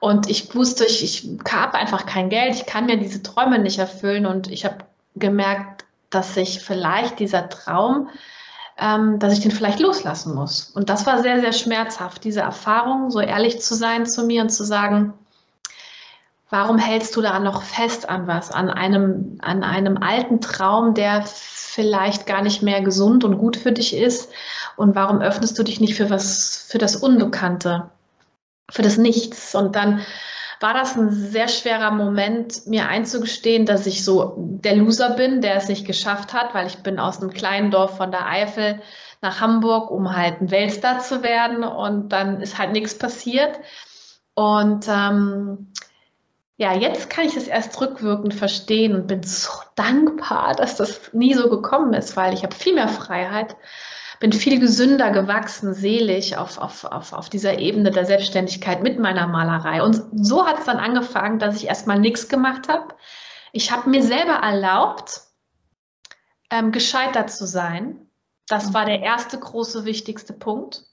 Und 0.00 0.28
ich 0.28 0.52
wusste, 0.56 0.84
ich, 0.84 1.04
ich 1.04 1.28
habe 1.48 1.78
einfach 1.78 2.04
kein 2.04 2.30
Geld, 2.30 2.56
ich 2.56 2.66
kann 2.66 2.86
mir 2.86 2.96
diese 2.96 3.22
Träume 3.22 3.60
nicht 3.60 3.78
erfüllen 3.78 4.26
und 4.26 4.50
ich 4.50 4.64
habe 4.64 4.78
gemerkt, 5.14 5.84
dass 6.10 6.34
sich 6.34 6.60
vielleicht 6.60 7.20
dieser 7.20 7.48
Traum 7.48 8.08
ähm, 8.78 9.18
dass 9.18 9.32
ich 9.32 9.40
den 9.40 9.50
vielleicht 9.50 9.80
loslassen 9.80 10.34
muss. 10.34 10.70
Und 10.74 10.88
das 10.88 11.06
war 11.06 11.22
sehr, 11.22 11.40
sehr 11.40 11.52
schmerzhaft, 11.52 12.24
diese 12.24 12.40
Erfahrung, 12.40 13.10
so 13.10 13.20
ehrlich 13.20 13.60
zu 13.60 13.74
sein 13.74 14.06
zu 14.06 14.24
mir 14.24 14.42
und 14.42 14.50
zu 14.50 14.64
sagen, 14.64 15.14
warum 16.50 16.78
hältst 16.78 17.16
du 17.16 17.20
da 17.20 17.38
noch 17.40 17.62
fest 17.62 18.08
an 18.08 18.26
was, 18.26 18.50
an 18.50 18.70
einem, 18.70 19.38
an 19.42 19.64
einem 19.64 19.98
alten 19.98 20.40
Traum, 20.40 20.94
der 20.94 21.24
vielleicht 21.26 22.26
gar 22.26 22.42
nicht 22.42 22.62
mehr 22.62 22.80
gesund 22.80 23.24
und 23.24 23.38
gut 23.38 23.56
für 23.56 23.72
dich 23.72 23.96
ist? 23.96 24.30
Und 24.76 24.94
warum 24.94 25.20
öffnest 25.20 25.58
du 25.58 25.64
dich 25.64 25.80
nicht 25.80 25.94
für 25.94 26.08
was, 26.08 26.66
für 26.68 26.78
das 26.78 26.96
Unbekannte, 26.96 27.90
für 28.70 28.82
das 28.82 28.96
Nichts? 28.96 29.54
Und 29.56 29.74
dann 29.74 30.00
war 30.60 30.74
das 30.74 30.96
ein 30.96 31.10
sehr 31.12 31.48
schwerer 31.48 31.90
Moment, 31.90 32.66
mir 32.66 32.88
einzugestehen, 32.88 33.64
dass 33.64 33.86
ich 33.86 34.04
so 34.04 34.34
der 34.36 34.76
Loser 34.76 35.10
bin, 35.10 35.40
der 35.40 35.56
es 35.56 35.68
nicht 35.68 35.86
geschafft 35.86 36.32
hat, 36.32 36.54
weil 36.54 36.66
ich 36.66 36.78
bin 36.78 36.98
aus 36.98 37.20
einem 37.20 37.32
kleinen 37.32 37.70
Dorf 37.70 37.96
von 37.96 38.10
der 38.10 38.26
Eifel 38.26 38.80
nach 39.20 39.40
Hamburg, 39.40 39.90
um 39.90 40.16
halt 40.16 40.40
ein 40.40 40.50
Weltstar 40.50 41.00
zu 41.00 41.22
werden 41.22 41.64
und 41.64 42.10
dann 42.10 42.40
ist 42.40 42.58
halt 42.58 42.72
nichts 42.72 42.96
passiert. 42.96 43.58
Und 44.34 44.86
ähm, 44.88 45.72
ja, 46.56 46.74
jetzt 46.74 47.08
kann 47.08 47.24
ich 47.24 47.36
es 47.36 47.46
erst 47.46 47.80
rückwirkend 47.80 48.34
verstehen 48.34 48.94
und 48.94 49.06
bin 49.06 49.22
so 49.22 49.50
dankbar, 49.76 50.54
dass 50.56 50.76
das 50.76 51.12
nie 51.12 51.34
so 51.34 51.48
gekommen 51.48 51.94
ist, 51.94 52.16
weil 52.16 52.34
ich 52.34 52.42
habe 52.42 52.54
viel 52.54 52.74
mehr 52.74 52.88
Freiheit 52.88 53.56
bin 54.20 54.32
viel 54.32 54.58
gesünder 54.58 55.10
gewachsen, 55.10 55.74
seelisch 55.74 56.34
auf, 56.34 56.58
auf, 56.58 56.84
auf, 56.84 57.12
auf 57.12 57.28
dieser 57.28 57.58
Ebene 57.58 57.90
der 57.90 58.04
Selbstständigkeit 58.04 58.82
mit 58.82 58.98
meiner 58.98 59.26
Malerei. 59.26 59.82
Und 59.82 60.02
so 60.12 60.46
hat 60.46 60.58
es 60.58 60.64
dann 60.64 60.78
angefangen, 60.78 61.38
dass 61.38 61.56
ich 61.56 61.66
erstmal 61.66 61.98
nichts 61.98 62.28
gemacht 62.28 62.68
habe. 62.68 62.94
Ich 63.52 63.70
habe 63.70 63.88
mir 63.88 64.02
selber 64.02 64.34
erlaubt, 64.34 65.22
ähm, 66.50 66.72
gescheitert 66.72 67.30
zu 67.30 67.46
sein. 67.46 68.10
Das 68.48 68.74
war 68.74 68.86
der 68.86 69.00
erste 69.00 69.38
große, 69.38 69.84
wichtigste 69.84 70.32
Punkt 70.32 70.87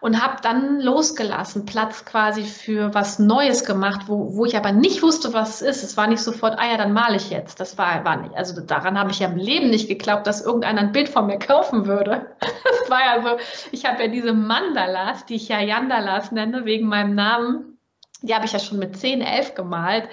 und 0.00 0.22
habe 0.22 0.36
dann 0.42 0.80
losgelassen, 0.80 1.66
Platz 1.66 2.04
quasi 2.04 2.44
für 2.44 2.94
was 2.94 3.18
Neues 3.18 3.64
gemacht, 3.64 4.02
wo, 4.06 4.36
wo 4.36 4.44
ich 4.44 4.56
aber 4.56 4.70
nicht 4.70 5.02
wusste, 5.02 5.32
was 5.32 5.60
es 5.60 5.78
ist. 5.78 5.82
Es 5.82 5.96
war 5.96 6.06
nicht 6.06 6.22
sofort, 6.22 6.58
ah 6.58 6.70
ja, 6.70 6.76
dann 6.76 6.92
male 6.92 7.16
ich 7.16 7.30
jetzt. 7.30 7.58
Das 7.58 7.78
war, 7.78 8.04
war 8.04 8.16
nicht, 8.16 8.36
also 8.36 8.60
daran 8.60 8.98
habe 8.98 9.10
ich 9.10 9.18
ja 9.18 9.28
im 9.28 9.36
Leben 9.36 9.70
nicht 9.70 9.88
geglaubt, 9.88 10.26
dass 10.26 10.44
irgendeiner 10.44 10.82
ein 10.82 10.92
Bild 10.92 11.08
von 11.08 11.26
mir 11.26 11.38
kaufen 11.38 11.86
würde. 11.86 12.36
Das 12.80 12.90
war 12.90 13.00
ja 13.00 13.22
so, 13.22 13.36
ich 13.70 13.84
habe 13.84 14.02
ja 14.02 14.08
diese 14.08 14.32
Mandalas, 14.32 15.26
die 15.26 15.34
ich 15.34 15.48
ja 15.48 15.60
Yandalas 15.60 16.32
nenne, 16.32 16.64
wegen 16.64 16.86
meinem 16.86 17.14
Namen, 17.14 17.78
die 18.22 18.34
habe 18.34 18.46
ich 18.46 18.52
ja 18.52 18.58
schon 18.58 18.78
mit 18.78 18.96
10, 18.96 19.20
11 19.20 19.54
gemalt, 19.54 20.08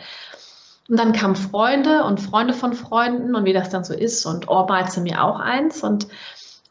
Und 0.88 1.00
dann 1.00 1.12
kamen 1.12 1.35
Freunde 1.35 2.04
und 2.04 2.21
Freunde 2.21 2.54
von 2.54 2.73
Freunden 2.73 3.35
und 3.35 3.45
wie 3.45 3.52
das 3.52 3.71
dann 3.71 3.83
so 3.83 3.92
ist. 3.92 4.26
Und 4.26 4.49
oh, 4.49 4.66
malte 4.69 5.00
mir 5.00 5.25
auch 5.25 5.40
eins. 5.40 5.83
Und 5.83 6.07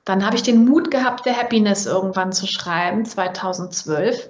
dann 0.06 0.26
habe 0.26 0.38
ich 0.38 0.44
den 0.44 0.64
Mut 0.64 0.90
gehabt, 0.90 1.26
der 1.26 1.36
Happiness 1.36 1.86
irgendwann 1.86 2.32
zu 2.32 2.48
schreiben, 2.48 3.04
2012. 3.04 4.30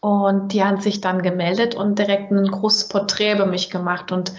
Und 0.00 0.52
die 0.52 0.64
haben 0.64 0.80
sich 0.80 1.00
dann 1.00 1.22
gemeldet 1.22 1.74
und 1.74 1.98
direkt 1.98 2.30
ein 2.30 2.46
großes 2.46 2.88
Porträt 2.88 3.34
über 3.34 3.46
mich 3.46 3.70
gemacht. 3.70 4.12
Und 4.12 4.32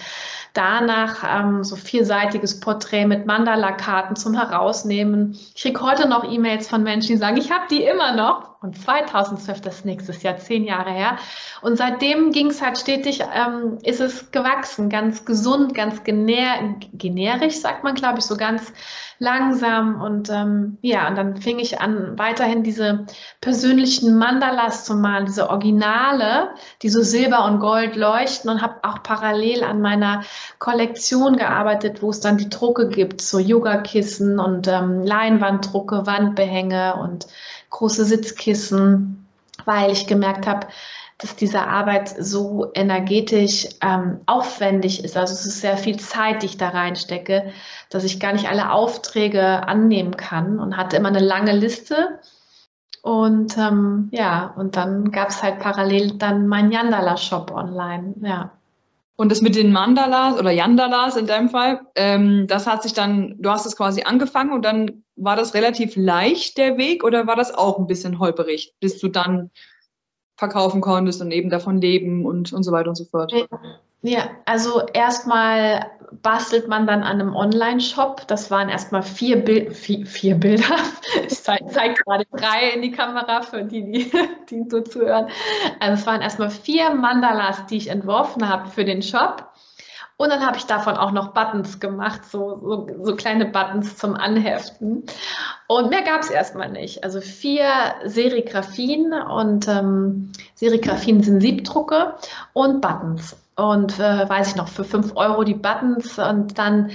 danach 0.54 1.24
ähm, 1.24 1.64
so 1.64 1.76
vielseitiges 1.76 2.60
Porträt 2.60 3.06
mit 3.06 3.26
Mandala-Karten 3.26 4.16
zum 4.16 4.36
Herausnehmen. 4.36 5.38
Ich 5.56 5.62
kriege 5.62 5.82
heute 5.82 6.08
noch 6.08 6.30
E-Mails 6.30 6.68
von 6.68 6.84
Menschen, 6.84 7.14
die 7.14 7.18
sagen, 7.18 7.38
ich 7.38 7.52
habe 7.52 7.66
die 7.70 7.84
immer 7.84 8.16
noch. 8.16 8.49
Und 8.62 8.78
2012, 8.78 9.62
das 9.62 9.86
nächstes 9.86 10.22
Jahr, 10.22 10.38
zehn 10.38 10.66
Jahre 10.66 10.92
her. 10.92 11.18
Und 11.62 11.78
seitdem 11.78 12.32
ging 12.32 12.48
es 12.48 12.62
halt 12.62 12.78
stetig, 12.78 13.22
ähm, 13.22 13.78
ist 13.84 14.02
es 14.02 14.32
gewachsen, 14.32 14.90
ganz 14.90 15.24
gesund, 15.24 15.74
ganz 15.74 16.04
genär, 16.04 16.76
generisch, 16.92 17.62
sagt 17.62 17.86
man, 17.86 17.96
glaube 17.96 18.20
ich, 18.20 18.26
so 18.26 18.36
ganz 18.36 18.74
langsam. 19.18 20.02
Und 20.02 20.30
ähm, 20.30 20.78
ja, 20.82 21.08
und 21.08 21.18
dann 21.18 21.38
fing 21.38 21.60
ich 21.60 21.80
an, 21.80 22.20
weiterhin 22.20 22.64
diese 22.64 23.06
persönlichen 23.40 24.18
Mandalas 24.18 24.84
zu 24.84 24.94
malen, 24.96 25.26
diese 25.26 25.50
Originale, 25.50 26.50
die 26.82 26.90
so 26.90 27.02
Silber 27.02 27.46
und 27.46 27.60
Gold 27.60 27.96
leuchten 27.96 28.50
und 28.50 28.62
habe 28.62 28.76
auch 28.84 29.04
parallel 29.04 29.64
an 29.64 29.80
meiner 29.80 30.24
Kollektion 30.58 31.38
gearbeitet, 31.38 32.02
wo 32.02 32.10
es 32.10 32.20
dann 32.20 32.38
die 32.38 32.50
Drucke 32.50 32.90
gibt, 32.90 33.22
so 33.22 33.40
Yogakissen 33.40 34.38
und 34.38 34.68
ähm, 34.68 35.04
Leinwanddrucke, 35.04 36.06
Wandbehänge 36.06 36.96
und 36.96 37.28
große 37.70 38.06
Sitzkissen, 38.06 39.28
weil 39.66 39.92
ich 39.92 40.08
gemerkt 40.08 40.48
habe, 40.48 40.68
dass 41.20 41.36
diese 41.36 41.68
Arbeit 41.68 42.08
so 42.18 42.72
energetisch 42.74 43.68
ähm, 43.82 44.22
aufwendig 44.26 45.04
ist. 45.04 45.18
Also 45.18 45.34
es 45.34 45.46
ist 45.46 45.60
sehr 45.60 45.78
viel 45.78 46.00
Zeit, 46.00 46.42
die 46.42 46.46
ich 46.48 46.58
da 46.58 46.70
reinstecke, 46.70 47.52
dass 47.90 48.06
ich 48.06 48.22
gar 48.22 48.32
nicht 48.32 48.48
alle 48.48 48.72
Aufträge 48.72 49.68
annehmen 49.68 50.16
kann 50.16 50.60
und 50.60 50.78
hatte 50.78 50.96
immer 50.96 51.10
eine 51.10 51.20
lange 51.20 51.52
Liste. 51.52 52.20
Und 53.02 53.58
ähm, 53.58 54.08
ja, 54.12 54.54
und 54.56 54.78
dann 54.78 55.12
gab 55.12 55.30
es 55.30 55.44
halt 55.44 55.60
parallel 55.60 56.18
dann 56.18 56.48
mein 56.48 56.72
Yandala-Shop 56.72 57.52
online. 57.52 58.16
Ja. 58.22 58.52
Und 59.20 59.34
das 59.34 59.42
mit 59.42 59.54
den 59.54 59.74
Mandalas 59.74 60.40
oder 60.40 60.50
Yandalas 60.50 61.18
in 61.18 61.28
deinem 61.28 61.50
Fall, 61.50 61.82
ähm, 61.96 62.48
das 62.48 62.68
hat 62.68 62.84
sich 62.84 62.94
dann, 62.94 63.36
du 63.38 63.50
hast 63.50 63.66
es 63.66 63.76
quasi 63.76 64.04
angefangen 64.04 64.54
und 64.54 64.64
dann 64.64 65.04
war 65.18 65.36
das 65.36 65.54
relativ 65.54 65.98
leicht 65.98 66.58
der 66.58 66.78
Weg 66.78 67.04
oder 67.04 67.28
war 67.28 67.36
das 67.36 67.54
auch 67.54 67.80
ein 67.80 67.88
bisschen 67.88 68.20
holperig, 68.20 68.76
bis 68.80 68.98
du 68.98 69.10
dann 69.10 69.52
verkaufen 70.38 70.80
konntest 70.80 71.22
und 71.22 71.32
eben 71.32 71.50
davon 71.50 71.82
leben 71.82 72.26
und, 72.26 72.54
und 72.54 72.64
so 72.64 72.72
weiter 72.72 72.88
und 72.88 72.96
so 72.96 73.04
fort? 73.04 73.34
Ja, 74.02 74.30
also 74.46 74.86
erstmal 74.94 75.92
bastelt 76.22 76.68
man 76.68 76.88
dann 76.88 77.04
an 77.04 77.20
einem 77.20 77.36
Online-Shop. 77.36 78.28
Das 78.28 78.50
waren 78.50 78.70
erstmal 78.70 79.04
vier, 79.04 79.44
Bil 79.44 79.72
vier, 79.72 80.06
vier 80.06 80.36
Bilder. 80.36 80.66
Ich 81.28 81.44
zeige 81.44 81.68
zeig 81.68 81.98
gerade 81.98 82.26
drei 82.32 82.70
in 82.70 82.82
die 82.82 82.92
Kamera 82.92 83.42
für 83.42 83.64
die, 83.64 83.84
die, 83.92 84.12
die 84.50 84.70
so 84.70 84.82
zuhören. 84.82 85.28
Also 85.80 86.02
es 86.02 86.08
waren 86.08 86.22
erstmal 86.22 86.50
vier 86.50 86.92
Mandalas, 86.92 87.66
die 87.66 87.78
ich 87.78 87.90
entworfen 87.90 88.48
habe 88.48 88.70
für 88.70 88.86
den 88.86 89.02
Shop. 89.02 89.52
Und 90.18 90.30
dann 90.30 90.46
habe 90.46 90.58
ich 90.58 90.66
davon 90.66 90.98
auch 90.98 91.12
noch 91.12 91.34
Buttons 91.34 91.80
gemacht, 91.80 92.26
so, 92.26 92.60
so, 92.62 92.88
so 93.04 93.16
kleine 93.16 93.46
Buttons 93.46 93.98
zum 93.98 94.16
Anheften. 94.16 95.06
Und 95.68 95.90
mehr 95.90 96.04
gab 96.04 96.22
es 96.22 96.30
erstmal 96.30 96.70
nicht. 96.70 97.04
Also 97.04 97.22
vier 97.22 97.70
Serigraphien 98.04 99.14
und 99.14 99.68
ähm, 99.68 100.32
Serigraphien 100.56 101.24
sind 101.24 101.42
Siebdrucke 101.42 102.16
und 102.54 102.82
Buttons. 102.82 103.38
Und 103.60 104.00
äh, 104.00 104.30
weiß 104.30 104.50
ich 104.50 104.56
noch, 104.56 104.70
für 104.70 104.86
fünf 104.86 105.16
Euro 105.16 105.44
die 105.44 105.54
Buttons. 105.54 106.18
Und 106.18 106.58
dann 106.58 106.92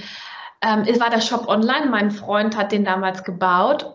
ähm, 0.61 0.85
war 0.99 1.11
der 1.11 1.21
Shop 1.21 1.47
online. 1.47 1.85
Mein 1.91 2.09
Freund 2.09 2.57
hat 2.57 2.71
den 2.71 2.85
damals 2.85 3.23
gebaut. 3.23 3.85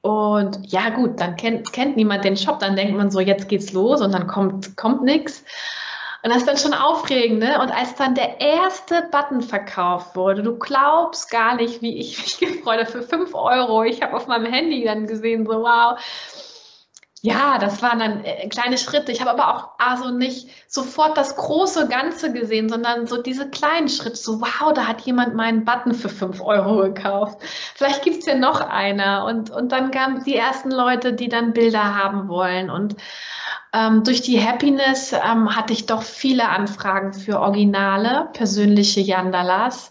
Und 0.00 0.58
ja, 0.72 0.88
gut, 0.90 1.20
dann 1.20 1.36
kennt, 1.36 1.72
kennt 1.72 1.96
niemand 1.96 2.24
den 2.24 2.36
Shop. 2.36 2.58
Dann 2.58 2.74
denkt 2.74 2.96
man 2.96 3.10
so, 3.10 3.20
jetzt 3.20 3.48
geht's 3.48 3.72
los 3.72 4.00
und 4.00 4.14
dann 4.14 4.26
kommt, 4.26 4.76
kommt 4.76 5.02
nichts. 5.02 5.44
Und 6.22 6.30
das 6.30 6.38
ist 6.38 6.48
dann 6.48 6.56
schon 6.56 6.74
aufregend, 6.74 7.40
ne? 7.40 7.60
Und 7.60 7.70
als 7.70 7.94
dann 7.94 8.14
der 8.14 8.40
erste 8.40 9.08
Button 9.12 9.42
verkauft 9.42 10.16
wurde, 10.16 10.42
du 10.42 10.58
glaubst 10.58 11.30
gar 11.30 11.54
nicht, 11.54 11.82
wie 11.82 11.98
ich 11.98 12.18
mich 12.18 12.38
gefreut 12.54 12.80
habe 12.80 12.90
für 12.90 13.02
5 13.02 13.34
Euro. 13.34 13.84
Ich 13.84 14.02
habe 14.02 14.16
auf 14.16 14.26
meinem 14.26 14.50
Handy 14.50 14.84
dann 14.84 15.06
gesehen, 15.06 15.46
so 15.46 15.60
wow. 15.60 15.98
Ja, 17.22 17.58
das 17.58 17.82
waren 17.82 17.98
dann 17.98 18.24
äh, 18.24 18.46
kleine 18.48 18.76
Schritte. 18.78 19.10
Ich 19.10 19.20
habe 19.20 19.30
aber 19.30 19.56
auch 19.56 19.70
also 19.78 20.10
nicht 20.10 20.48
sofort 20.68 21.16
das 21.16 21.34
große 21.36 21.88
Ganze 21.88 22.32
gesehen, 22.32 22.68
sondern 22.68 23.06
so 23.06 23.20
diese 23.20 23.48
kleinen 23.48 23.88
Schritte. 23.88 24.16
So, 24.16 24.40
wow, 24.40 24.72
da 24.74 24.86
hat 24.86 25.00
jemand 25.00 25.34
meinen 25.34 25.64
Button 25.64 25.94
für 25.94 26.10
5 26.10 26.40
Euro 26.42 26.82
gekauft. 26.82 27.38
Vielleicht 27.74 28.02
gibt 28.02 28.18
es 28.18 28.26
ja 28.26 28.36
noch 28.36 28.60
einer. 28.60 29.24
Und, 29.24 29.50
und 29.50 29.72
dann 29.72 29.90
kamen 29.90 30.24
die 30.24 30.36
ersten 30.36 30.70
Leute, 30.70 31.14
die 31.14 31.28
dann 31.28 31.54
Bilder 31.54 31.94
haben 31.96 32.28
wollen. 32.28 32.70
Und 32.70 32.96
ähm, 33.72 34.04
durch 34.04 34.20
die 34.22 34.40
Happiness 34.40 35.12
ähm, 35.12 35.56
hatte 35.56 35.72
ich 35.72 35.86
doch 35.86 36.02
viele 36.02 36.48
Anfragen 36.48 37.12
für 37.14 37.40
originale, 37.40 38.28
persönliche 38.34 39.00
Yandalas 39.00 39.90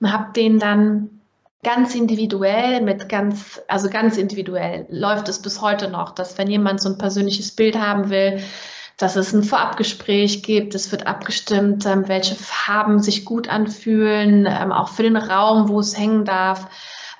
und 0.00 0.12
habe 0.12 0.32
den 0.32 0.58
dann 0.58 1.15
ganz 1.62 1.94
individuell 1.94 2.80
mit 2.80 3.08
ganz, 3.08 3.60
also 3.68 3.88
ganz 3.88 4.16
individuell 4.16 4.86
läuft 4.88 5.28
es 5.28 5.40
bis 5.40 5.60
heute 5.60 5.88
noch, 5.88 6.14
dass 6.14 6.38
wenn 6.38 6.48
jemand 6.48 6.80
so 6.80 6.88
ein 6.88 6.98
persönliches 6.98 7.50
Bild 7.52 7.78
haben 7.78 8.10
will, 8.10 8.40
dass 8.98 9.16
es 9.16 9.32
ein 9.32 9.42
Vorabgespräch 9.42 10.42
gibt, 10.42 10.74
es 10.74 10.90
wird 10.90 11.06
abgestimmt, 11.06 11.84
ähm, 11.86 12.08
welche 12.08 12.34
Farben 12.34 13.02
sich 13.02 13.24
gut 13.24 13.48
anfühlen, 13.48 14.46
ähm, 14.48 14.72
auch 14.72 14.88
für 14.88 15.02
den 15.02 15.16
Raum, 15.16 15.68
wo 15.68 15.80
es 15.80 15.98
hängen 15.98 16.24
darf 16.24 16.68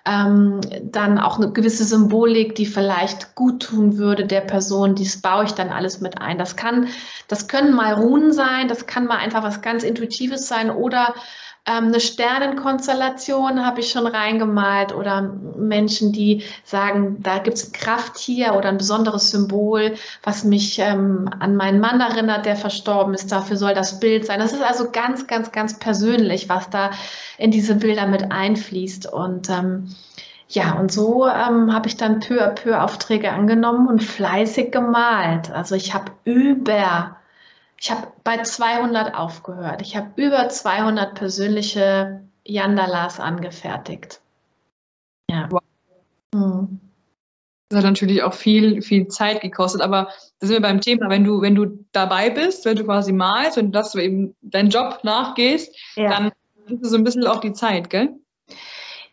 ähm, 0.07 0.61
dann 0.83 1.19
auch 1.19 1.37
eine 1.37 1.50
gewisse 1.50 1.85
Symbolik, 1.85 2.55
die 2.55 2.66
vielleicht 2.66 3.35
gut 3.35 3.64
tun 3.64 3.99
würde 3.99 4.25
der 4.25 4.40
Person, 4.40 4.95
dies 4.95 5.21
baue 5.21 5.45
ich 5.45 5.52
dann 5.52 5.71
alles 5.71 6.00
mit 6.00 6.21
ein. 6.21 6.38
Das 6.38 6.55
kann, 6.55 6.88
das 7.26 7.49
können 7.49 7.75
mal 7.75 7.95
Runen 7.95 8.33
sein, 8.33 8.69
das 8.69 8.87
kann 8.87 9.07
mal 9.07 9.19
einfach 9.19 9.43
was 9.43 9.62
ganz 9.62 9.83
Intuitives 9.83 10.47
sein 10.47 10.71
oder 10.71 11.14
Ähm, 11.68 11.87
eine 11.87 12.00
Sternenkonstellation 12.00 13.64
habe 13.64 13.80
ich 13.80 13.90
schon 13.90 14.06
reingemalt 14.06 14.94
oder 14.94 15.23
Menschen, 15.23 16.12
die 16.12 16.44
sagen, 16.64 17.16
da 17.20 17.38
gibt 17.38 17.56
es 17.56 17.68
ein 17.68 17.73
Krafttier 17.73 18.54
oder 18.54 18.68
ein 18.68 18.78
besonderes 18.78 19.30
Symbol, 19.30 19.94
was 20.23 20.44
mich 20.44 20.78
ähm, 20.78 21.28
an 21.40 21.56
meinen 21.56 21.80
Mann 21.80 22.00
erinnert, 22.00 22.46
der 22.46 22.54
verstorben 22.56 23.14
ist. 23.14 23.32
Dafür 23.32 23.56
soll 23.56 23.75
das 23.75 23.99
Bild 23.99 24.26
sein. 24.26 24.38
Das 24.38 24.52
ist 24.52 24.62
also 24.62 24.90
ganz, 24.92 25.26
ganz, 25.26 25.50
ganz 25.50 25.78
persönlich, 25.78 26.49
was 26.49 26.70
da 26.70 26.90
in 27.37 27.50
diese 27.50 27.75
Bilder 27.75 28.06
mit 28.06 28.30
einfließt. 28.30 29.12
Und 29.12 29.50
ähm, 29.50 29.94
ja, 30.49 30.75
und 30.75 30.92
so 30.92 31.26
ähm, 31.26 31.75
habe 31.75 31.88
ich 31.88 31.96
dann 31.96 32.20
peu 32.20 32.40
à 32.40 32.50
peu 32.50 32.80
Aufträge 32.80 33.32
angenommen 33.32 33.88
und 33.88 34.02
fleißig 34.04 34.70
gemalt. 34.70 35.50
Also 35.50 35.75
ich 35.75 35.94
habe 35.94 36.12
über, 36.25 37.16
ich 37.78 37.90
habe 37.90 38.09
bei 38.25 38.42
200 38.42 39.14
aufgehört. 39.14 39.83
Ich 39.83 39.97
habe 39.97 40.11
über 40.16 40.49
200 40.49 41.14
persönliche 41.14 42.23
Yandalas 42.45 43.21
angefertigt. 43.21 44.21
Ja. 45.30 45.49
Wow. 45.50 45.62
Hm. 46.35 46.80
Das 47.68 47.78
hat 47.78 47.85
natürlich 47.85 48.23
auch 48.23 48.35
viel, 48.35 48.80
viel 48.80 49.09
Zeit 49.09 49.40
gekostet, 49.40 49.80
aber 49.80 50.09
da 50.38 50.47
sind 50.47 50.56
wir 50.56 50.62
beim 50.62 50.80
Thema, 50.80 51.11
wenn 51.11 51.25
du, 51.25 51.42
wenn 51.42 51.56
du 51.56 51.85
dabei 51.90 52.30
bist, 52.30 52.64
wenn 52.64 52.76
du 52.76 52.85
quasi 52.85 53.12
malst 53.12 53.59
und 53.59 53.73
dass 53.73 53.90
du 53.90 53.99
eben 53.99 54.37
deinen 54.40 54.71
Job 54.71 55.00
nachgehst, 55.02 55.75
ja. 55.97 56.11
dann 56.11 56.33
ist 56.66 56.83
es 56.83 56.90
so 56.90 56.97
ein 56.97 57.02
bisschen 57.02 57.26
auch 57.26 57.40
die 57.40 57.52
Zeit, 57.52 57.90
gell? 57.90 58.14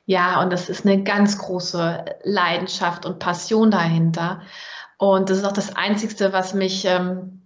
Ja, 0.06 0.42
und 0.42 0.52
das 0.54 0.70
ist 0.70 0.86
eine 0.86 1.02
ganz 1.04 1.40
große 1.40 2.06
Leidenschaft 2.24 3.06
und 3.06 3.20
Passion 3.20 3.72
dahinter. 3.72 4.42
Und 4.98 5.30
das 5.30 5.40
ist 5.40 5.46
auch 5.46 5.54
das 5.54 5.76
Einzige, 5.76 6.32
was 6.32 6.54
mich 6.54 6.86
ähm, 6.86 7.43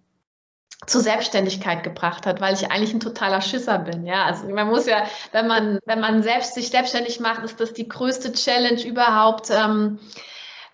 zur 0.86 1.02
Selbstständigkeit 1.02 1.84
gebracht 1.84 2.26
hat, 2.26 2.40
weil 2.40 2.54
ich 2.54 2.72
eigentlich 2.72 2.94
ein 2.94 3.00
totaler 3.00 3.42
Schisser 3.42 3.80
bin. 3.80 4.06
Ja, 4.06 4.26
also 4.26 4.48
man 4.48 4.68
muss 4.68 4.86
ja, 4.86 5.06
wenn 5.32 5.48
man, 5.48 5.80
wenn 5.86 6.00
man 6.00 6.22
selbst 6.22 6.54
sich 6.54 6.70
selbstständig 6.70 7.20
macht, 7.20 7.44
ist 7.44 7.60
das 7.60 7.74
die 7.74 7.88
größte 7.88 8.32
Challenge 8.34 8.82
überhaupt. 8.84 9.50
Ähm, 9.50 10.00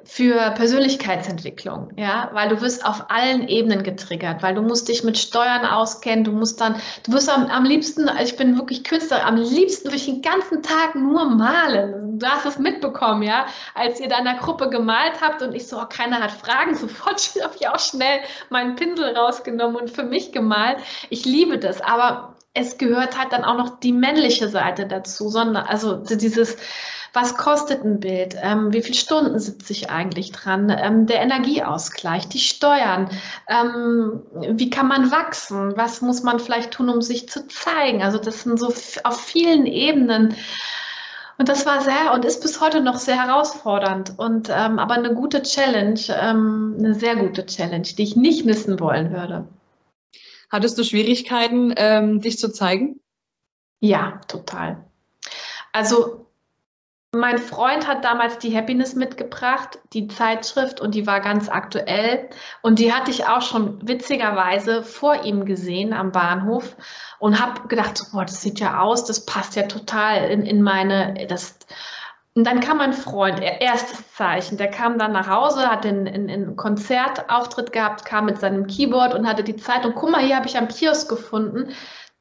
für 0.05 0.51
Persönlichkeitsentwicklung, 0.51 1.91
ja, 1.95 2.29
weil 2.33 2.49
du 2.49 2.61
wirst 2.61 2.85
auf 2.85 3.09
allen 3.09 3.47
Ebenen 3.47 3.83
getriggert, 3.83 4.43
weil 4.43 4.53
du 4.53 4.61
musst 4.61 4.89
dich 4.89 5.03
mit 5.03 5.17
Steuern 5.17 5.65
auskennen, 5.65 6.23
du 6.23 6.31
musst 6.31 6.59
dann, 6.59 6.75
du 7.05 7.13
wirst 7.13 7.29
am, 7.29 7.47
am 7.47 7.63
liebsten, 7.63 8.09
ich 8.21 8.35
bin 8.35 8.57
wirklich 8.57 8.83
Künstler, 8.83 9.25
am 9.25 9.37
liebsten 9.37 9.93
ich 9.93 10.05
den 10.05 10.21
ganzen 10.21 10.61
Tag 10.61 10.95
nur 10.95 11.25
malen. 11.25 12.19
Du 12.19 12.27
hast 12.27 12.45
es 12.45 12.59
mitbekommen, 12.59 13.23
ja, 13.23 13.45
als 13.75 13.99
ihr 13.99 14.09
da 14.09 14.19
in 14.19 14.25
der 14.25 14.35
Gruppe 14.35 14.69
gemalt 14.69 15.21
habt 15.21 15.41
und 15.41 15.55
ich 15.55 15.67
so, 15.67 15.79
oh, 15.79 15.85
keiner 15.87 16.19
hat 16.19 16.31
Fragen, 16.31 16.75
sofort 16.75 17.21
habe 17.41 17.55
ich 17.59 17.67
auch 17.67 17.79
schnell 17.79 18.19
meinen 18.49 18.75
Pinsel 18.75 19.15
rausgenommen 19.15 19.77
und 19.77 19.89
für 19.89 20.03
mich 20.03 20.31
gemalt. 20.31 20.77
Ich 21.09 21.25
liebe 21.25 21.57
das, 21.57 21.81
aber 21.81 22.32
es 22.53 22.77
gehört 22.77 23.17
halt 23.17 23.33
dann 23.33 23.43
auch 23.43 23.57
noch 23.57 23.79
die 23.79 23.93
männliche 23.93 24.47
Seite 24.47 24.85
dazu, 24.85 25.29
sondern 25.29 25.65
also 25.65 25.95
dieses 25.95 26.57
was 27.13 27.35
kostet 27.37 27.83
ein 27.85 27.99
Bild, 27.99 28.35
ähm, 28.41 28.73
wie 28.73 28.81
viele 28.81 28.97
Stunden 28.97 29.39
sitze 29.39 29.71
ich 29.71 29.91
eigentlich 29.91 30.31
dran, 30.31 30.75
ähm, 30.75 31.05
der 31.05 31.21
Energieausgleich, 31.21 32.27
die 32.27 32.39
Steuern, 32.39 33.07
ähm, 33.47 34.23
wie 34.33 34.71
kann 34.71 34.87
man 34.87 35.11
wachsen, 35.11 35.77
was 35.77 36.01
muss 36.01 36.23
man 36.23 36.39
vielleicht 36.39 36.71
tun, 36.71 36.89
um 36.89 37.03
sich 37.03 37.29
zu 37.29 37.47
zeigen. 37.47 38.01
Also 38.01 38.17
das 38.17 38.41
sind 38.41 38.59
so 38.59 38.73
auf 39.03 39.21
vielen 39.21 39.67
Ebenen. 39.67 40.35
Und 41.37 41.49
das 41.49 41.67
war 41.67 41.81
sehr 41.81 42.13
und 42.13 42.25
ist 42.25 42.41
bis 42.41 42.59
heute 42.61 42.81
noch 42.81 42.97
sehr 42.97 43.23
herausfordernd 43.23 44.13
und 44.17 44.49
ähm, 44.49 44.79
aber 44.79 44.95
eine 44.95 45.13
gute 45.13 45.43
Challenge, 45.43 45.99
ähm, 46.09 46.75
eine 46.79 46.95
sehr 46.95 47.15
gute 47.15 47.45
Challenge, 47.45 47.87
die 47.97 48.03
ich 48.03 48.15
nicht 48.15 48.45
missen 48.45 48.79
wollen 48.79 49.11
würde. 49.11 49.47
Hattest 50.53 50.77
du 50.77 50.83
Schwierigkeiten, 50.83 51.73
ähm, 51.77 52.21
dich 52.21 52.37
zu 52.37 52.53
zeigen? 52.53 52.99
Ja, 53.79 54.21
total. 54.27 54.85
Also 55.71 56.27
mein 57.11 57.39
Freund 57.39 57.87
hat 57.87 58.05
damals 58.05 58.37
die 58.37 58.55
Happiness 58.55 58.93
mitgebracht, 58.93 59.79
die 59.93 60.07
Zeitschrift, 60.07 60.79
und 60.79 60.93
die 60.93 61.07
war 61.07 61.21
ganz 61.21 61.49
aktuell. 61.49 62.29
Und 62.61 62.77
die 62.77 62.93
hatte 62.93 63.09
ich 63.09 63.25
auch 63.25 63.41
schon 63.41 63.87
witzigerweise 63.87 64.83
vor 64.83 65.23
ihm 65.23 65.45
gesehen 65.45 65.91
am 65.91 66.11
Bahnhof 66.11 66.77
und 67.17 67.41
habe 67.41 67.67
gedacht, 67.67 67.99
boah, 68.11 68.23
das 68.23 68.43
sieht 68.43 68.59
ja 68.59 68.79
aus, 68.79 69.05
das 69.05 69.25
passt 69.25 69.55
ja 69.55 69.63
total 69.63 70.29
in, 70.29 70.45
in 70.45 70.61
meine, 70.61 71.25
das. 71.27 71.57
Und 72.35 72.45
dann 72.45 72.61
kam 72.61 72.77
mein 72.77 72.93
Freund, 72.93 73.39
erstes 73.41 74.11
Zeichen, 74.13 74.57
der 74.57 74.69
kam 74.69 74.97
dann 74.97 75.11
nach 75.11 75.27
Hause, 75.27 75.69
hat 75.69 75.85
einen, 75.85 76.07
einen, 76.07 76.29
einen 76.31 76.55
Konzertauftritt 76.55 77.71
gehabt, 77.71 78.05
kam 78.05 78.25
mit 78.25 78.39
seinem 78.39 78.65
Keyboard 78.65 79.13
und 79.13 79.27
hatte 79.27 79.43
die 79.43 79.55
Zeitung, 79.55 79.93
guck 79.93 80.09
mal, 80.09 80.25
hier 80.25 80.35
habe 80.37 80.47
ich 80.47 80.57
am 80.57 80.67
Kiosk 80.67 81.09
gefunden, 81.09 81.73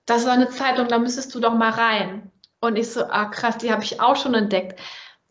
das 0.04 0.22
ist 0.22 0.28
eine 0.28 0.50
Zeitung, 0.50 0.88
da 0.88 0.98
müsstest 0.98 1.34
du 1.34 1.40
doch 1.40 1.54
mal 1.54 1.70
rein. 1.70 2.30
Und 2.60 2.76
ich 2.76 2.90
so, 2.90 3.04
ah 3.04 3.26
krass, 3.26 3.56
die 3.58 3.72
habe 3.72 3.82
ich 3.82 4.00
auch 4.00 4.16
schon 4.16 4.34
entdeckt. 4.34 4.78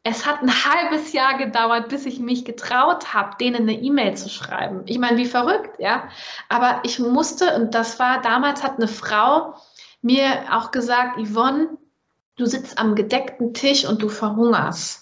Es 0.03 0.25
hat 0.25 0.41
ein 0.41 0.49
halbes 0.65 1.13
Jahr 1.13 1.37
gedauert, 1.37 1.89
bis 1.89 2.07
ich 2.07 2.19
mich 2.19 2.43
getraut 2.43 3.13
habe, 3.13 3.37
denen 3.39 3.69
eine 3.69 3.73
E-Mail 3.73 4.17
zu 4.17 4.29
schreiben. 4.29 4.81
Ich 4.87 4.97
meine, 4.97 5.17
wie 5.17 5.25
verrückt, 5.25 5.79
ja. 5.79 6.09
Aber 6.49 6.79
ich 6.83 6.97
musste, 6.97 7.55
und 7.55 7.75
das 7.75 7.99
war, 7.99 8.21
damals 8.21 8.63
hat 8.63 8.77
eine 8.77 8.87
Frau 8.87 9.55
mir 10.01 10.45
auch 10.51 10.71
gesagt, 10.71 11.19
Yvonne, 11.19 11.77
du 12.37 12.45
sitzt 12.45 12.77
am 12.77 12.95
gedeckten 12.95 13.53
Tisch 13.53 13.85
und 13.85 14.01
du 14.01 14.09
verhungerst. 14.09 15.01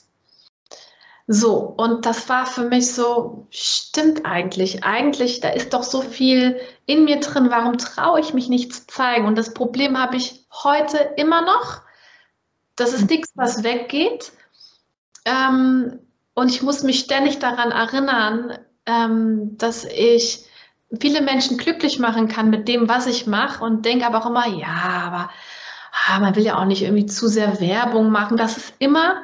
So, 1.31 1.57
und 1.57 2.07
das 2.07 2.27
war 2.27 2.47
für 2.47 2.63
mich 2.63 2.91
so, 2.91 3.45
stimmt 3.51 4.25
eigentlich. 4.25 4.83
Eigentlich, 4.83 5.41
da 5.41 5.49
ist 5.49 5.73
doch 5.73 5.83
so 5.83 6.01
viel 6.01 6.59
in 6.87 7.05
mir 7.05 7.19
drin. 7.19 7.51
Warum 7.51 7.77
traue 7.77 8.19
ich 8.19 8.33
mich 8.33 8.49
nicht 8.49 8.73
zu 8.73 8.87
zeigen? 8.87 9.27
Und 9.27 9.37
das 9.37 9.53
Problem 9.53 9.99
habe 9.99 10.17
ich 10.17 10.43
heute 10.63 10.97
immer 11.17 11.41
noch. 11.41 11.81
Das 12.75 12.93
ist 12.93 13.11
nichts, 13.11 13.31
was 13.35 13.63
weggeht. 13.63 14.31
Ähm, 15.25 15.99
und 16.33 16.49
ich 16.49 16.63
muss 16.63 16.81
mich 16.81 16.99
ständig 16.99 17.37
daran 17.37 17.71
erinnern, 17.71 18.57
ähm, 18.87 19.55
dass 19.57 19.85
ich 19.85 20.45
viele 20.99 21.21
Menschen 21.21 21.59
glücklich 21.59 21.99
machen 21.99 22.27
kann 22.27 22.49
mit 22.49 22.67
dem, 22.67 22.89
was 22.89 23.05
ich 23.05 23.27
mache 23.27 23.63
und 23.63 23.85
denke 23.85 24.07
aber 24.07 24.19
auch 24.19 24.29
immer, 24.29 24.47
ja, 24.47 25.03
aber 25.05 25.29
ah, 26.07 26.19
man 26.19 26.35
will 26.35 26.43
ja 26.43 26.57
auch 26.57 26.65
nicht 26.65 26.83
irgendwie 26.83 27.05
zu 27.05 27.27
sehr 27.27 27.59
Werbung 27.59 28.11
machen. 28.11 28.37
Das 28.37 28.57
ist 28.57 28.73
immer, 28.79 29.23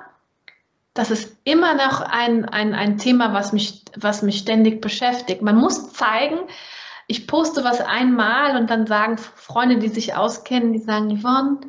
das 0.93 1.11
ist 1.11 1.37
immer 1.43 1.73
noch 1.73 2.01
ein, 2.01 2.45
ein, 2.45 2.73
ein 2.73 2.97
Thema, 2.97 3.33
was 3.33 3.53
mich, 3.53 3.83
was 3.95 4.21
mich 4.21 4.39
ständig 4.39 4.81
beschäftigt. 4.81 5.41
Man 5.41 5.57
muss 5.57 5.93
zeigen, 5.93 6.39
ich 7.07 7.27
poste 7.27 7.63
was 7.63 7.81
einmal 7.81 8.57
und 8.57 8.69
dann 8.69 8.87
sagen 8.87 9.17
Freunde, 9.17 9.77
die 9.77 9.89
sich 9.89 10.15
auskennen, 10.15 10.73
die 10.73 10.79
sagen, 10.79 11.19
Yvonne, 11.19 11.59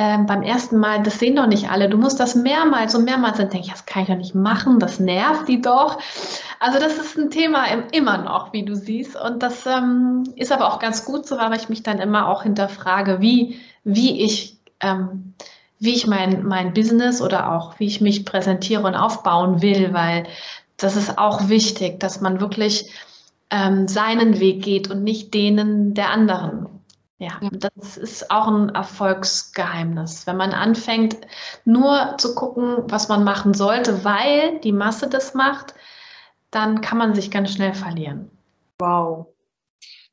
ähm, 0.00 0.26
beim 0.26 0.42
ersten 0.42 0.78
Mal, 0.78 1.02
das 1.02 1.18
sehen 1.18 1.34
doch 1.34 1.48
nicht 1.48 1.70
alle, 1.70 1.88
du 1.88 1.98
musst 1.98 2.20
das 2.20 2.36
mehrmals 2.36 2.94
und 2.94 3.04
mehrmals, 3.04 3.38
dann 3.38 3.48
denke 3.48 3.66
ich, 3.66 3.72
das 3.72 3.84
kann 3.84 4.02
ich 4.02 4.08
doch 4.08 4.14
nicht 4.14 4.34
machen, 4.34 4.78
das 4.78 5.00
nervt 5.00 5.48
die 5.48 5.60
doch. 5.60 5.98
Also 6.60 6.78
das 6.78 6.98
ist 6.98 7.18
ein 7.18 7.30
Thema 7.30 7.64
immer 7.90 8.18
noch, 8.18 8.52
wie 8.52 8.64
du 8.64 8.76
siehst. 8.76 9.16
Und 9.16 9.42
das 9.42 9.66
ähm, 9.66 10.22
ist 10.36 10.52
aber 10.52 10.72
auch 10.72 10.78
ganz 10.78 11.04
gut 11.04 11.26
so, 11.26 11.36
weil 11.36 11.56
ich 11.56 11.68
mich 11.68 11.82
dann 11.82 11.98
immer 11.98 12.28
auch 12.28 12.44
hinterfrage, 12.44 13.20
wie, 13.20 13.58
wie 13.88 14.22
ich, 14.22 14.58
ähm, 14.80 15.34
wie 15.78 15.94
ich 15.94 16.06
mein, 16.06 16.46
mein 16.46 16.74
Business 16.74 17.22
oder 17.22 17.52
auch 17.52 17.78
wie 17.78 17.86
ich 17.86 18.00
mich 18.00 18.24
präsentiere 18.24 18.82
und 18.82 18.94
aufbauen 18.94 19.62
will, 19.62 19.94
weil 19.94 20.26
das 20.76 20.94
ist 20.94 21.18
auch 21.18 21.48
wichtig, 21.48 21.98
dass 21.98 22.20
man 22.20 22.40
wirklich 22.40 22.92
ähm, 23.50 23.88
seinen 23.88 24.40
Weg 24.40 24.62
geht 24.62 24.90
und 24.90 25.02
nicht 25.02 25.32
denen 25.32 25.94
der 25.94 26.10
anderen. 26.10 26.68
Ja, 27.18 27.40
das 27.50 27.96
ist 27.96 28.30
auch 28.30 28.46
ein 28.46 28.68
Erfolgsgeheimnis. 28.68 30.26
Wenn 30.26 30.36
man 30.36 30.52
anfängt, 30.52 31.16
nur 31.64 32.14
zu 32.18 32.34
gucken, 32.34 32.84
was 32.86 33.08
man 33.08 33.24
machen 33.24 33.54
sollte, 33.54 34.04
weil 34.04 34.60
die 34.60 34.70
Masse 34.70 35.08
das 35.08 35.34
macht, 35.34 35.74
dann 36.50 36.80
kann 36.80 36.98
man 36.98 37.14
sich 37.14 37.30
ganz 37.30 37.52
schnell 37.52 37.74
verlieren. 37.74 38.30
Wow. 38.78 39.26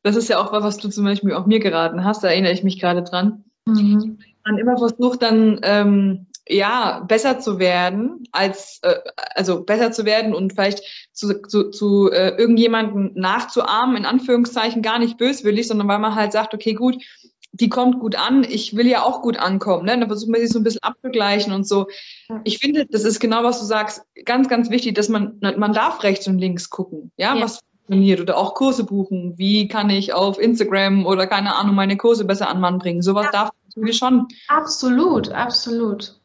Das 0.01 0.15
ist 0.15 0.29
ja 0.29 0.39
auch 0.39 0.51
was, 0.51 0.63
was 0.63 0.77
du 0.77 0.89
zum 0.89 1.03
Beispiel 1.03 1.33
auch 1.33 1.45
mir 1.45 1.59
geraten 1.59 2.03
hast, 2.03 2.23
da 2.23 2.29
erinnere 2.29 2.53
ich 2.53 2.63
mich 2.63 2.79
gerade 2.79 3.03
dran. 3.03 3.43
Mhm. 3.65 4.19
Man 4.45 4.57
immer 4.57 4.77
versucht 4.77 5.21
dann 5.21 5.59
ähm, 5.63 6.27
ja, 6.47 7.03
besser 7.07 7.39
zu 7.39 7.57
werden, 7.57 8.23
als 8.31 8.79
äh, 8.83 8.99
also 9.33 9.63
besser 9.63 9.91
zu 9.91 10.05
werden 10.05 10.33
und 10.33 10.53
vielleicht 10.53 10.83
zu, 11.11 11.41
zu, 11.41 11.71
zu 11.71 12.11
äh, 12.11 12.35
irgendjemanden 12.37 13.11
nachzuahmen, 13.15 13.97
in 13.97 14.05
Anführungszeichen 14.05 14.81
gar 14.81 14.99
nicht 14.99 15.17
böswillig, 15.17 15.67
sondern 15.67 15.87
weil 15.87 15.99
man 15.99 16.15
halt 16.15 16.31
sagt, 16.31 16.53
okay, 16.53 16.73
gut, 16.73 16.97
die 17.51 17.69
kommt 17.69 17.99
gut 17.99 18.15
an, 18.15 18.43
ich 18.43 18.75
will 18.75 18.85
ja 18.85 19.03
auch 19.03 19.21
gut 19.21 19.37
ankommen. 19.37 19.85
Ne? 19.85 19.97
Dann 19.97 20.07
versucht 20.07 20.29
man 20.29 20.41
sich 20.41 20.49
so 20.49 20.59
ein 20.59 20.63
bisschen 20.63 20.83
abzugleichen 20.83 21.53
und 21.53 21.65
so. 21.65 21.87
Ich 22.43 22.59
finde, 22.59 22.85
das 22.85 23.05
ist 23.05 23.19
genau, 23.19 23.43
was 23.43 23.59
du 23.59 23.65
sagst, 23.65 24.01
ganz, 24.25 24.49
ganz 24.49 24.69
wichtig, 24.69 24.93
dass 24.95 25.07
man, 25.07 25.39
man 25.39 25.73
darf 25.73 26.03
rechts 26.03 26.27
und 26.27 26.37
links 26.37 26.69
gucken, 26.69 27.11
ja, 27.17 27.33
ja. 27.33 27.41
was 27.41 27.61
funktioniert 27.85 28.19
oder 28.19 28.37
auch 28.37 28.55
Kurse 28.55 28.83
buchen. 28.83 29.37
Wie 29.37 29.67
kann 29.67 29.89
ich 29.89 30.13
auf 30.13 30.39
Instagram 30.39 31.05
oder 31.05 31.27
keine 31.27 31.55
Ahnung 31.55 31.75
meine 31.75 31.97
Kurse 31.97 32.25
besser 32.25 32.49
an 32.49 32.59
Mann 32.59 32.79
bringen? 32.79 33.01
Sowas 33.01 33.25
ja. 33.25 33.31
darf 33.31 33.49
natürlich 33.67 33.97
schon. 33.97 34.27
Absolut, 34.47 35.29
absolut. 35.29 36.19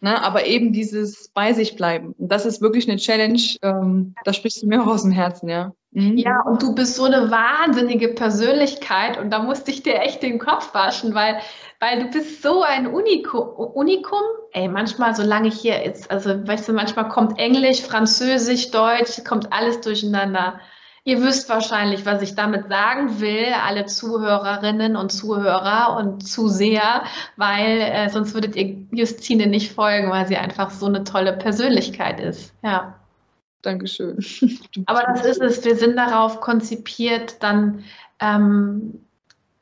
Ne? 0.00 0.22
Aber 0.22 0.46
eben 0.46 0.72
dieses 0.72 1.28
bei 1.28 1.52
sich 1.52 1.76
bleiben. 1.76 2.14
Und 2.16 2.30
das 2.32 2.46
ist 2.46 2.62
wirklich 2.62 2.88
eine 2.88 2.98
Challenge, 2.98 3.40
ähm, 3.62 4.14
da 4.24 4.32
sprichst 4.32 4.62
du 4.62 4.66
mir 4.66 4.82
auch 4.82 4.86
aus 4.86 5.02
dem 5.02 5.12
Herzen, 5.12 5.48
ja. 5.48 5.72
Mhm. 5.92 6.16
Ja, 6.16 6.40
und 6.42 6.62
du 6.62 6.74
bist 6.74 6.94
so 6.94 7.04
eine 7.04 7.30
wahnsinnige 7.30 8.08
Persönlichkeit 8.08 9.18
und 9.18 9.30
da 9.30 9.40
musste 9.42 9.72
ich 9.72 9.82
dir 9.82 10.00
echt 10.00 10.22
den 10.22 10.38
Kopf 10.38 10.72
waschen, 10.72 11.14
weil, 11.14 11.40
weil 11.80 12.04
du 12.04 12.10
bist 12.10 12.42
so 12.42 12.62
ein 12.62 12.86
Unikum. 12.86 13.48
Unikum. 13.48 14.20
Ey, 14.52 14.68
manchmal, 14.68 15.16
solange 15.16 15.48
ich 15.48 15.60
hier 15.60 15.82
ist, 15.82 16.10
also 16.10 16.46
weißt 16.46 16.68
du, 16.68 16.72
manchmal 16.72 17.08
kommt 17.08 17.38
Englisch, 17.38 17.82
Französisch, 17.82 18.70
Deutsch, 18.70 19.22
kommt 19.24 19.52
alles 19.52 19.80
durcheinander. 19.80 20.60
Ihr 21.04 21.22
wisst 21.22 21.48
wahrscheinlich, 21.48 22.04
was 22.04 22.20
ich 22.20 22.34
damit 22.34 22.68
sagen 22.68 23.20
will, 23.20 23.46
alle 23.64 23.86
Zuhörerinnen 23.86 24.96
und 24.96 25.10
Zuhörer 25.10 25.96
und 25.96 26.26
Zuseher, 26.26 27.04
weil 27.36 27.80
äh, 27.80 28.08
sonst 28.10 28.34
würdet 28.34 28.54
ihr 28.54 28.76
Justine 28.92 29.46
nicht 29.46 29.72
folgen, 29.72 30.10
weil 30.10 30.26
sie 30.26 30.36
einfach 30.36 30.70
so 30.70 30.86
eine 30.86 31.04
tolle 31.04 31.32
Persönlichkeit 31.32 32.20
ist. 32.20 32.52
Ja. 32.62 32.96
Dankeschön. 33.62 34.24
Aber 34.86 35.02
das 35.02 35.24
ist 35.24 35.40
es. 35.40 35.64
Wir 35.64 35.76
sind 35.76 35.96
darauf 35.96 36.40
konzipiert, 36.40 37.42
dann 37.42 37.84
ähm, 38.18 39.04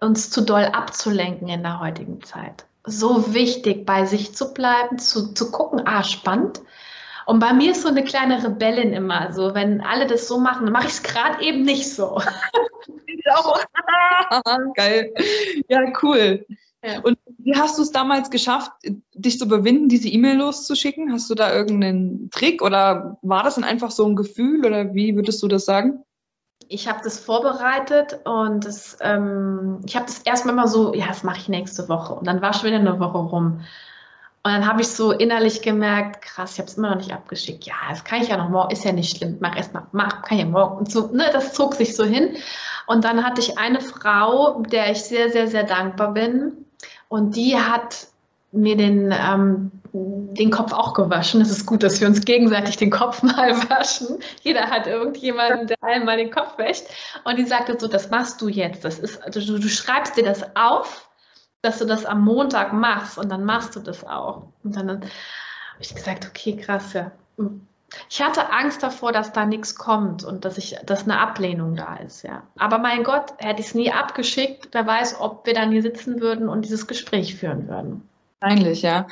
uns 0.00 0.30
zu 0.30 0.42
doll 0.42 0.64
abzulenken 0.64 1.48
in 1.48 1.62
der 1.62 1.80
heutigen 1.80 2.22
Zeit. 2.22 2.64
So 2.84 3.34
wichtig, 3.34 3.84
bei 3.84 4.06
sich 4.06 4.34
zu 4.34 4.54
bleiben, 4.54 4.98
zu, 4.98 5.34
zu 5.34 5.50
gucken, 5.50 5.82
ah, 5.84 6.02
spannend. 6.02 6.60
Und 7.28 7.40
bei 7.40 7.52
mir 7.52 7.72
ist 7.72 7.82
so 7.82 7.88
eine 7.88 8.04
kleine 8.04 8.42
Rebellin 8.42 8.94
immer 8.94 9.34
so, 9.34 9.54
wenn 9.54 9.82
alle 9.82 10.06
das 10.06 10.26
so 10.26 10.40
machen, 10.40 10.64
dann 10.64 10.72
mache 10.72 10.86
ich 10.86 10.94
es 10.94 11.02
gerade 11.02 11.42
eben 11.44 11.60
nicht 11.60 11.86
so. 11.94 12.22
Geil. 14.74 15.12
Ja, 15.68 15.92
cool. 16.02 16.46
Ja. 16.82 17.00
Und 17.00 17.18
wie 17.36 17.54
hast 17.54 17.76
du 17.76 17.82
es 17.82 17.92
damals 17.92 18.30
geschafft, 18.30 18.72
dich 19.12 19.38
zu 19.38 19.44
überwinden, 19.44 19.90
diese 19.90 20.08
E-Mail 20.08 20.38
loszuschicken? 20.38 21.12
Hast 21.12 21.28
du 21.28 21.34
da 21.34 21.52
irgendeinen 21.52 22.30
Trick 22.30 22.62
oder 22.62 23.18
war 23.20 23.42
das 23.42 23.56
dann 23.56 23.64
einfach 23.64 23.90
so 23.90 24.06
ein 24.06 24.16
Gefühl 24.16 24.64
oder 24.64 24.94
wie 24.94 25.14
würdest 25.14 25.42
du 25.42 25.48
das 25.48 25.66
sagen? 25.66 26.02
Ich 26.68 26.88
habe 26.88 27.00
das 27.04 27.20
vorbereitet 27.20 28.20
und 28.24 28.64
das, 28.64 28.96
ähm, 29.02 29.82
ich 29.84 29.96
habe 29.96 30.06
das 30.06 30.20
erstmal 30.20 30.54
mal 30.54 30.66
so, 30.66 30.94
ja, 30.94 31.08
das 31.08 31.24
mache 31.24 31.40
ich 31.40 31.48
nächste 31.50 31.90
Woche. 31.90 32.14
Und 32.14 32.26
dann 32.26 32.40
war 32.40 32.54
schon 32.54 32.68
wieder 32.68 32.78
eine 32.78 32.98
Woche 32.98 33.18
rum. 33.18 33.60
Und 34.42 34.52
dann 34.52 34.66
habe 34.66 34.82
ich 34.82 34.88
so 34.88 35.10
innerlich 35.10 35.62
gemerkt, 35.62 36.22
krass, 36.22 36.52
ich 36.52 36.58
habe 36.58 36.68
es 36.68 36.78
immer 36.78 36.90
noch 36.90 36.96
nicht 36.96 37.12
abgeschickt. 37.12 37.64
Ja, 37.64 37.74
das 37.90 38.04
kann 38.04 38.22
ich 38.22 38.28
ja 38.28 38.36
noch 38.36 38.48
morgen, 38.48 38.70
ist 38.70 38.84
ja 38.84 38.92
nicht 38.92 39.16
schlimm. 39.16 39.38
Mach 39.40 39.56
erst 39.56 39.74
mal, 39.74 39.86
mach, 39.92 40.22
kann 40.22 40.38
ja 40.38 40.44
morgen. 40.44 40.78
Und 40.78 40.90
so, 40.90 41.08
ne, 41.08 41.28
das 41.32 41.54
zog 41.54 41.74
sich 41.74 41.96
so 41.96 42.04
hin. 42.04 42.36
Und 42.86 43.04
dann 43.04 43.24
hatte 43.24 43.40
ich 43.40 43.58
eine 43.58 43.80
Frau, 43.80 44.62
der 44.62 44.90
ich 44.90 45.02
sehr, 45.02 45.30
sehr, 45.30 45.48
sehr 45.48 45.64
dankbar 45.64 46.14
bin. 46.14 46.52
Und 47.08 47.36
die 47.36 47.58
hat 47.58 48.06
mir 48.52 48.76
den, 48.76 49.12
ähm, 49.12 49.72
den 49.92 50.50
Kopf 50.50 50.72
auch 50.72 50.94
gewaschen. 50.94 51.40
Es 51.40 51.50
ist 51.50 51.66
gut, 51.66 51.82
dass 51.82 52.00
wir 52.00 52.06
uns 52.06 52.24
gegenseitig 52.24 52.76
den 52.76 52.90
Kopf 52.90 53.22
mal 53.24 53.50
waschen. 53.68 54.18
Jeder 54.42 54.70
hat 54.70 54.86
irgendjemanden, 54.86 55.66
der 55.66 55.76
einem 55.82 56.04
mal 56.04 56.16
den 56.16 56.30
Kopf 56.30 56.56
wäscht. 56.58 56.84
Und 57.24 57.38
die 57.38 57.44
sagte 57.44 57.76
so, 57.78 57.88
das 57.88 58.10
machst 58.10 58.40
du 58.40 58.48
jetzt. 58.48 58.84
Das 58.84 58.98
ist, 58.98 59.20
du, 59.34 59.58
du 59.58 59.68
schreibst 59.68 60.16
dir 60.16 60.24
das 60.24 60.44
auf 60.56 61.07
dass 61.62 61.78
du 61.78 61.84
das 61.84 62.04
am 62.06 62.24
Montag 62.24 62.72
machst 62.72 63.18
und 63.18 63.30
dann 63.30 63.44
machst 63.44 63.74
du 63.76 63.80
das 63.80 64.04
auch. 64.04 64.44
Und 64.62 64.76
dann 64.76 64.88
habe 64.88 65.06
ich 65.80 65.94
gesagt, 65.94 66.26
okay, 66.26 66.56
krass, 66.56 66.92
ja. 66.92 67.10
Ich 68.10 68.22
hatte 68.22 68.52
Angst 68.52 68.82
davor, 68.82 69.12
dass 69.12 69.32
da 69.32 69.46
nichts 69.46 69.74
kommt 69.74 70.22
und 70.22 70.44
dass 70.44 70.58
ich, 70.58 70.76
dass 70.84 71.04
eine 71.04 71.18
Ablehnung 71.18 71.74
da 71.74 71.96
ist, 71.96 72.22
ja. 72.22 72.42
Aber 72.58 72.78
mein 72.78 73.02
Gott, 73.02 73.34
hätte 73.38 73.60
ich 73.60 73.68
es 73.68 73.74
nie 73.74 73.90
abgeschickt, 73.90 74.68
wer 74.72 74.86
weiß, 74.86 75.20
ob 75.20 75.46
wir 75.46 75.54
dann 75.54 75.72
hier 75.72 75.82
sitzen 75.82 76.20
würden 76.20 76.48
und 76.48 76.64
dieses 76.64 76.86
Gespräch 76.86 77.34
führen 77.34 77.68
würden. 77.68 78.08
Wahrscheinlich, 78.40 78.82
ja. 78.82 79.06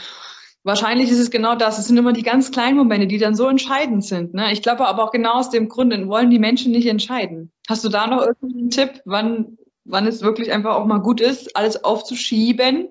Wahrscheinlich 0.63 1.11
ist 1.11 1.21
es 1.21 1.31
genau 1.31 1.55
das. 1.55 1.79
Es 1.79 1.87
sind 1.87 1.97
immer 1.97 2.13
die 2.13 2.25
ganz 2.25 2.51
kleinen 2.51 2.77
Momente, 2.77 3.07
die 3.07 3.19
dann 3.19 3.37
so 3.37 3.49
entscheidend 3.49 4.05
sind. 4.05 4.35
Ne? 4.35 4.51
Ich 4.53 4.63
glaube 4.63 4.87
aber 4.87 5.05
auch 5.05 5.13
genau 5.13 5.35
aus 5.35 5.49
dem 5.49 5.69
Grund, 5.69 5.93
wollen 6.09 6.29
die 6.29 6.41
Menschen 6.41 6.73
nicht 6.73 6.89
entscheiden. 6.89 7.53
Hast 7.69 7.85
du 7.85 7.89
da 7.89 8.09
noch 8.09 8.21
irgendeinen 8.23 8.71
Tipp, 8.71 9.01
wann 9.05 9.59
wann 9.87 10.07
es 10.07 10.23
wirklich 10.23 10.53
einfach 10.53 10.75
auch 10.77 10.87
mal 10.87 11.01
gut 11.01 11.21
ist, 11.21 11.57
alles 11.57 11.85
aufzuschieben, 11.85 12.89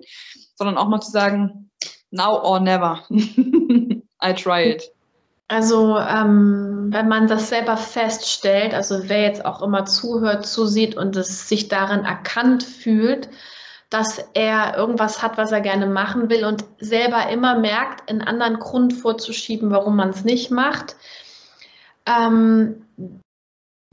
sondern 0.54 0.76
auch 0.76 0.88
mal 0.88 1.00
zu 1.00 1.10
sagen, 1.10 1.70
now 2.10 2.42
or 2.42 2.60
never. 2.60 3.04
I 3.10 4.32
try 4.34 4.70
it. 4.70 4.90
Also 5.48 5.96
ähm, 5.96 6.88
wenn 6.90 7.06
man 7.06 7.28
das 7.28 7.50
selber 7.50 7.76
feststellt, 7.76 8.74
also 8.74 9.08
wer 9.08 9.22
jetzt 9.22 9.44
auch 9.44 9.62
immer 9.62 9.84
zuhört, 9.84 10.44
zusieht 10.44 10.96
und 10.96 11.14
es 11.14 11.48
sich 11.48 11.68
darin 11.68 12.04
erkannt 12.04 12.64
fühlt, 12.64 13.28
dass 13.90 14.18
er 14.34 14.76
irgendwas 14.76 15.22
hat, 15.22 15.38
was 15.38 15.52
er 15.52 15.60
gerne 15.60 15.86
machen 15.86 16.28
will 16.30 16.44
und 16.44 16.64
selber 16.80 17.28
immer 17.28 17.56
merkt, 17.58 18.10
einen 18.10 18.22
anderen 18.22 18.58
Grund 18.58 18.92
vorzuschieben, 18.92 19.70
warum 19.70 19.94
man 19.94 20.10
es 20.10 20.24
nicht 20.24 20.50
macht, 20.50 20.96
ähm, 22.06 22.84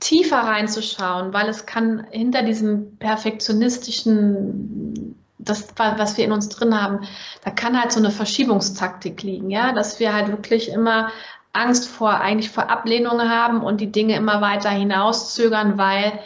tiefer 0.04 0.38
reinzuschauen, 0.38 1.32
weil 1.32 1.48
es 1.48 1.64
kann 1.64 2.06
hinter 2.10 2.42
diesem 2.42 2.98
perfektionistischen, 2.98 5.16
das, 5.38 5.68
was 5.76 6.18
wir 6.18 6.26
in 6.26 6.32
uns 6.32 6.50
drin 6.50 6.78
haben, 6.78 7.06
da 7.42 7.50
kann 7.50 7.80
halt 7.80 7.90
so 7.90 8.00
eine 8.00 8.10
Verschiebungstaktik 8.10 9.22
liegen, 9.22 9.48
ja, 9.50 9.72
dass 9.72 10.00
wir 10.00 10.12
halt 10.12 10.28
wirklich 10.28 10.70
immer 10.70 11.10
Angst 11.54 11.88
vor, 11.88 12.20
eigentlich 12.20 12.50
vor 12.50 12.68
Ablehnung 12.68 13.22
haben 13.22 13.62
und 13.62 13.80
die 13.80 13.90
Dinge 13.90 14.16
immer 14.16 14.42
weiter 14.42 14.68
hinauszögern, 14.68 15.78
weil 15.78 16.20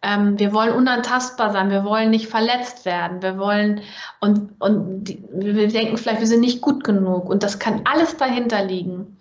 ähm, 0.00 0.38
wir 0.38 0.54
wollen 0.54 0.72
unantastbar 0.72 1.52
sein, 1.52 1.70
wir 1.70 1.84
wollen 1.84 2.08
nicht 2.08 2.28
verletzt 2.28 2.86
werden, 2.86 3.20
wir 3.20 3.36
wollen 3.36 3.82
und, 4.20 4.58
und 4.58 5.04
die, 5.04 5.22
wir 5.32 5.68
denken 5.68 5.98
vielleicht, 5.98 6.20
wir 6.20 6.26
sind 6.26 6.40
nicht 6.40 6.62
gut 6.62 6.82
genug 6.82 7.28
und 7.28 7.42
das 7.42 7.58
kann 7.58 7.82
alles 7.84 8.16
dahinter 8.16 8.64
liegen. 8.64 9.18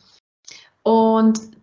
Und 0.83 1.56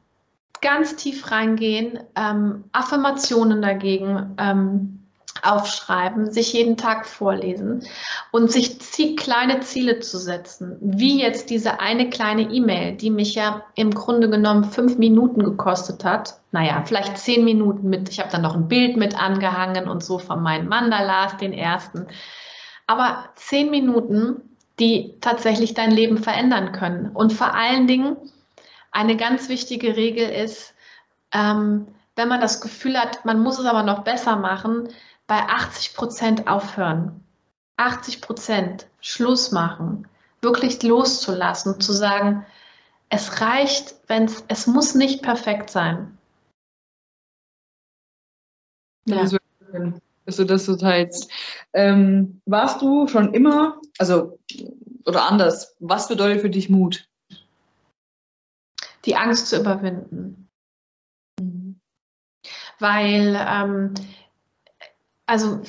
ganz 0.64 0.96
tief 0.96 1.30
reingehen, 1.30 2.00
ähm, 2.16 2.64
Affirmationen 2.72 3.62
dagegen 3.62 4.34
ähm, 4.38 5.04
aufschreiben, 5.42 6.32
sich 6.32 6.52
jeden 6.54 6.76
Tag 6.76 7.06
vorlesen 7.06 7.84
und 8.32 8.50
sich 8.50 8.78
kleine 9.16 9.60
Ziele 9.60 10.00
zu 10.00 10.18
setzen, 10.18 10.78
wie 10.80 11.20
jetzt 11.20 11.50
diese 11.50 11.80
eine 11.80 12.08
kleine 12.08 12.42
E-Mail, 12.42 12.96
die 12.96 13.10
mich 13.10 13.34
ja 13.34 13.62
im 13.74 13.90
Grunde 13.90 14.30
genommen 14.30 14.64
fünf 14.64 14.96
Minuten 14.96 15.42
gekostet 15.42 16.04
hat. 16.04 16.38
Naja, 16.52 16.82
vielleicht 16.86 17.18
zehn 17.18 17.44
Minuten 17.44 17.88
mit, 17.88 18.08
ich 18.08 18.20
habe 18.20 18.30
dann 18.30 18.42
noch 18.42 18.54
ein 18.54 18.68
Bild 18.68 18.96
mit 18.96 19.20
angehangen 19.20 19.88
und 19.88 20.02
so 20.02 20.18
von 20.18 20.42
meinen 20.42 20.68
Mandalas, 20.68 21.36
den 21.36 21.52
ersten. 21.52 22.06
Aber 22.86 23.24
zehn 23.34 23.70
Minuten, 23.70 24.56
die 24.78 25.14
tatsächlich 25.20 25.74
dein 25.74 25.90
Leben 25.90 26.18
verändern 26.18 26.72
können. 26.72 27.10
Und 27.12 27.32
vor 27.32 27.54
allen 27.54 27.86
Dingen, 27.86 28.16
eine 28.94 29.16
ganz 29.16 29.48
wichtige 29.48 29.96
Regel 29.96 30.28
ist, 30.30 30.74
ähm, 31.32 31.88
wenn 32.16 32.28
man 32.28 32.40
das 32.40 32.60
Gefühl 32.60 32.98
hat, 32.98 33.24
man 33.24 33.42
muss 33.42 33.58
es 33.58 33.66
aber 33.66 33.82
noch 33.82 34.04
besser 34.04 34.36
machen, 34.36 34.88
bei 35.26 35.40
80 35.40 35.94
Prozent 35.94 36.46
aufhören. 36.48 37.20
80 37.76 38.20
Prozent 38.20 38.86
Schluss 39.00 39.50
machen, 39.50 40.06
wirklich 40.40 40.80
loszulassen, 40.82 41.80
zu 41.80 41.92
sagen, 41.92 42.46
es 43.08 43.40
reicht, 43.40 43.96
wenn 44.06 44.24
es, 44.24 44.44
es 44.46 44.66
muss 44.68 44.94
nicht 44.94 45.22
perfekt 45.22 45.70
sein. 45.70 46.16
Ja. 49.06 49.22
Das 49.22 49.36
dass 50.26 50.36
du 50.36 50.44
das 50.44 50.64
so 50.64 50.76
teilst. 50.76 51.30
Ähm, 51.74 52.40
warst 52.46 52.80
du 52.80 53.08
schon 53.08 53.34
immer, 53.34 53.78
also, 53.98 54.38
oder 55.04 55.28
anders, 55.28 55.76
was 55.80 56.08
bedeutet 56.08 56.40
für 56.40 56.48
dich 56.48 56.70
Mut? 56.70 57.06
Die 59.04 59.16
Angst 59.16 59.48
zu 59.48 59.60
überwinden. 59.60 60.48
Weil, 62.78 63.38
ähm, 63.48 63.94
also 65.26 65.60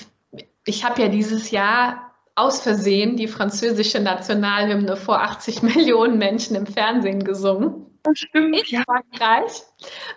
ich 0.65 0.83
habe 0.83 1.01
ja 1.01 1.07
dieses 1.07 1.51
Jahr 1.51 2.13
aus 2.35 2.61
Versehen 2.61 3.15
die 3.15 3.27
französische 3.27 4.01
Nationalhymne 4.01 4.97
vor 4.97 5.21
80 5.21 5.61
Millionen 5.61 6.17
Menschen 6.17 6.55
im 6.55 6.65
Fernsehen 6.65 7.23
gesungen. 7.23 7.85
Das 8.03 8.19
stimmt. 8.19 8.71
In 8.71 8.83
Frankreich 8.83 9.63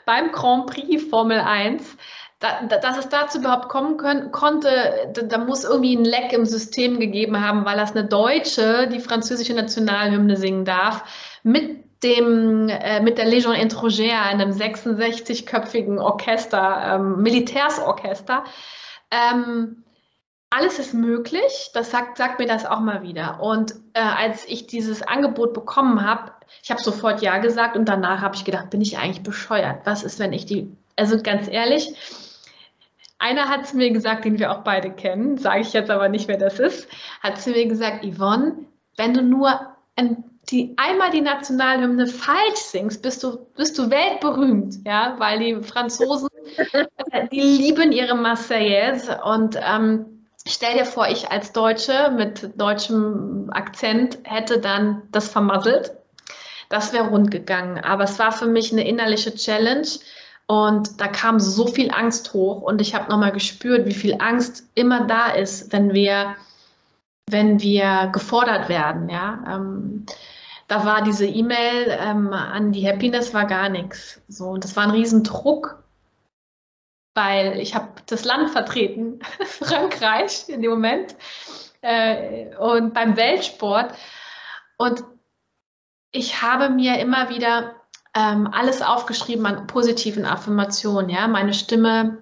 beim 0.05 0.33
Grand 0.33 0.67
Prix 0.67 1.03
Formel 1.09 1.41
1. 1.41 1.97
Da, 2.41 2.63
da, 2.69 2.79
dass 2.79 2.99
es 2.99 3.09
dazu 3.09 3.39
überhaupt 3.39 3.69
kommen 3.69 3.97
können, 3.97 4.31
konnte, 4.31 5.11
da, 5.13 5.23
da, 5.23 5.39
muss 5.39 5.65
irgendwie 5.65 5.97
ein 5.97 6.05
Leck 6.05 6.33
im 6.33 6.45
System 6.47 7.01
gegeben 7.01 7.41
haben, 7.41 7.65
weil 7.65 7.77
das 7.77 7.97
eine 7.97 8.05
Deutsche 8.05 8.89
die 8.93 9.01
französische 9.01 9.55
Nationalhymne 9.55 10.37
singen 10.37 10.65
darf, 10.65 11.03
mit 11.43 11.88
dem, 12.03 12.69
äh, 12.69 13.01
mit 13.01 13.19
der 13.19 13.27
Légion 13.27 13.55
Étrangère, 13.55 14.23
einem 14.23 14.51
66-köpfigen 14.51 15.99
Orchester, 15.99 16.95
ähm, 16.95 17.23
Militärsorchester. 17.23 18.45
Ähm, 19.11 19.85
alles 20.51 20.79
ist 20.79 20.95
möglich, 20.95 21.71
das 21.75 21.91
sagt, 21.91 22.17
sagt 22.17 22.39
mir 22.39 22.47
das 22.47 22.65
auch 22.65 22.81
mal 22.81 23.03
wieder. 23.03 23.41
Und 23.43 23.75
äh, 23.93 24.01
als 24.01 24.47
ich 24.47 24.67
dieses 24.67 25.03
Angebot 25.03 25.53
bekommen 25.53 26.07
habe, 26.07 26.33
ich 26.63 26.71
habe 26.71 26.81
sofort 26.81 27.21
Ja 27.21 27.39
gesagt 27.39 27.77
und 27.77 27.87
danach 27.87 28.23
habe 28.23 28.35
ich 28.35 28.45
gedacht, 28.45 28.71
bin 28.71 28.81
ich 28.81 28.97
eigentlich 28.97 29.23
bescheuert? 29.23 29.81
Was 29.85 30.03
ist, 30.03 30.19
wenn 30.19 30.33
ich 30.33 30.47
die, 30.47 30.75
also 30.97 31.21
ganz 31.21 31.49
ehrlich, 31.49 31.95
einer 33.19 33.49
hat 33.49 33.63
es 33.65 33.75
mir 33.75 33.91
gesagt, 33.91 34.25
den 34.25 34.39
wir 34.39 34.53
auch 34.53 34.63
beide 34.63 34.91
kennen, 34.91 35.37
sage 35.37 35.61
ich 35.61 35.73
jetzt 35.73 35.91
aber 35.91 36.09
nicht, 36.09 36.29
wer 36.29 36.39
das 36.39 36.59
ist, 36.59 36.89
hat 37.21 37.41
zu 37.41 37.51
mir 37.51 37.67
gesagt, 37.67 38.05
Yvonne, 38.05 38.55
wenn 38.97 39.13
du 39.13 39.23
nur 39.23 39.61
ein 39.97 40.25
die 40.51 40.75
einmal 40.77 41.11
die 41.11 41.21
Nationalhymne 41.21 42.07
falsch 42.07 42.59
singst, 42.59 43.03
bist 43.03 43.23
du, 43.23 43.39
bist 43.57 43.79
du 43.79 43.91
weltberühmt, 43.91 44.77
ja, 44.87 45.15
weil 45.19 45.39
die 45.39 45.63
Franzosen 45.63 46.29
die 47.33 47.41
lieben 47.41 47.93
ihre 47.93 48.15
Marseillaise 48.15 49.21
und 49.23 49.59
ähm, 49.63 50.27
stell 50.47 50.75
dir 50.75 50.85
vor, 50.85 51.09
ich 51.09 51.31
als 51.31 51.53
Deutsche 51.53 52.13
mit 52.17 52.51
deutschem 52.57 53.51
Akzent 53.53 54.19
hätte 54.25 54.59
dann 54.59 55.03
das 55.13 55.29
vermasselt. 55.29 55.93
Das 56.69 56.93
wäre 56.93 57.09
rund 57.09 57.31
gegangen. 57.31 57.79
Aber 57.79 58.05
es 58.05 58.19
war 58.19 58.33
für 58.33 58.47
mich 58.47 58.73
eine 58.73 58.87
innerliche 58.87 59.35
Challenge. 59.35 59.89
Und 60.47 61.01
da 61.01 61.09
kam 61.09 61.41
so 61.41 61.67
viel 61.67 61.91
Angst 61.91 62.33
hoch 62.33 62.63
und 62.63 62.81
ich 62.81 62.95
habe 62.95 63.11
nochmal 63.11 63.33
gespürt, 63.33 63.85
wie 63.85 63.93
viel 63.93 64.17
Angst 64.19 64.65
immer 64.75 65.07
da 65.07 65.29
ist, 65.29 65.75
wenn 65.75 65.93
wir, 65.93 66.37
wenn 67.29 67.61
wir 67.61 68.09
gefordert 68.15 68.71
werden. 68.71 69.11
Ja? 69.11 69.45
Ähm, 69.47 70.07
da 70.69 70.85
war 70.85 71.03
diese 71.03 71.27
E-Mail 71.27 71.99
ähm, 71.99 72.33
an 72.33 72.73
die 72.73 72.87
Happiness 72.87 73.35
war 73.35 73.47
gar 73.47 73.69
nichts. 73.69 74.21
So, 74.29 74.49
und 74.49 74.65
das 74.65 74.77
war 74.77 74.85
ein 74.85 74.91
Riesendruck, 74.91 75.83
weil 77.15 77.59
ich 77.59 77.75
habe 77.75 77.89
das 78.07 78.25
Land 78.25 78.51
vertreten, 78.51 79.21
Frankreich 79.47 80.49
in 80.49 80.61
dem 80.61 80.71
Moment 80.71 81.17
äh, 81.81 82.55
und 82.57 82.93
beim 82.93 83.17
Weltsport. 83.17 83.95
Und 84.77 85.03
ich 86.13 86.43
habe 86.43 86.69
mir 86.69 86.99
immer 86.99 87.31
wieder 87.31 87.75
ähm, 88.15 88.47
alles 88.53 88.83
aufgeschrieben 88.83 89.47
an 89.47 89.67
positiven 89.67 90.27
Affirmationen. 90.27 91.09
Ja, 91.09 91.29
meine 91.29 91.55
Stimme, 91.55 92.19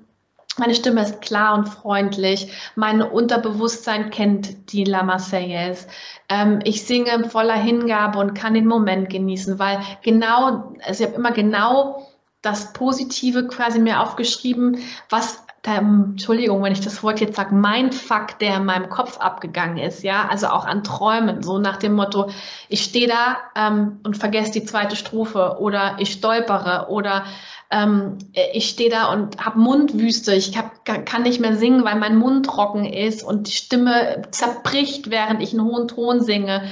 meine 0.59 0.75
Stimme 0.75 1.03
ist 1.03 1.21
klar 1.21 1.55
und 1.55 1.67
freundlich. 1.69 2.53
Mein 2.75 3.03
Unterbewusstsein 3.03 4.11
kennt 4.11 4.73
die 4.73 4.85
La 4.85 5.03
Marseillaise. 5.03 5.87
Ähm, 6.29 6.61
ich 6.65 6.85
singe 6.85 7.29
voller 7.29 7.55
Hingabe 7.55 8.19
und 8.19 8.35
kann 8.35 8.55
den 8.55 8.67
Moment 8.67 9.11
genießen, 9.11 9.59
weil 9.59 9.81
genau, 10.03 10.75
also 10.85 11.05
ich 11.05 11.11
habe 11.11 11.19
immer 11.19 11.33
genau 11.33 12.07
das 12.43 12.73
Positive 12.73 13.49
quasi 13.49 13.79
mir 13.79 14.01
aufgeschrieben, 14.01 14.79
was 15.11 15.47
da, 15.67 15.79
Entschuldigung, 15.79 16.63
wenn 16.63 16.73
ich 16.73 16.81
das 16.81 17.03
Wort 17.03 17.21
jetzt 17.21 17.37
sage, 17.37 17.55
mein 17.55 17.91
Fuck, 17.91 18.39
der 18.39 18.59
in 18.59 18.65
meinem 18.67 18.89
Kopf 18.89 19.19
abgegangen 19.19 19.79
ist, 19.79 20.05
ja, 20.05 20.29
also 20.31 20.47
auch 20.47 20.65
an 20.65 20.85
Träumen, 20.85 21.43
so 21.43 21.59
nach 21.59 21.77
dem 21.77 21.95
Motto, 21.95 22.31
ich 22.69 22.85
stehe 22.85 23.09
da 23.09 23.39
ähm, 23.57 23.99
und 24.05 24.17
vergesse 24.17 24.53
die 24.53 24.65
zweite 24.65 24.95
Strophe 24.95 25.57
oder 25.59 25.97
ich 25.99 26.13
stolpere 26.13 26.87
oder 26.89 27.25
ähm, 27.71 28.19
ich 28.53 28.69
stehe 28.69 28.91
da 28.91 29.13
und 29.13 29.45
habe 29.45 29.59
Mundwüste, 29.59 30.35
ich 30.35 30.57
hab, 30.57 30.85
kann 30.85 31.23
nicht 31.23 31.41
mehr 31.41 31.57
singen, 31.57 31.85
weil 31.85 31.97
mein 31.97 32.17
Mund 32.17 32.47
trocken 32.47 32.85
ist 32.85 33.23
und 33.23 33.49
die 33.49 33.53
Stimme 33.53 34.23
zerbricht, 34.31 35.11
während 35.11 35.43
ich 35.43 35.53
einen 35.53 35.65
hohen 35.65 35.89
Ton 35.89 36.23
singe. 36.23 36.69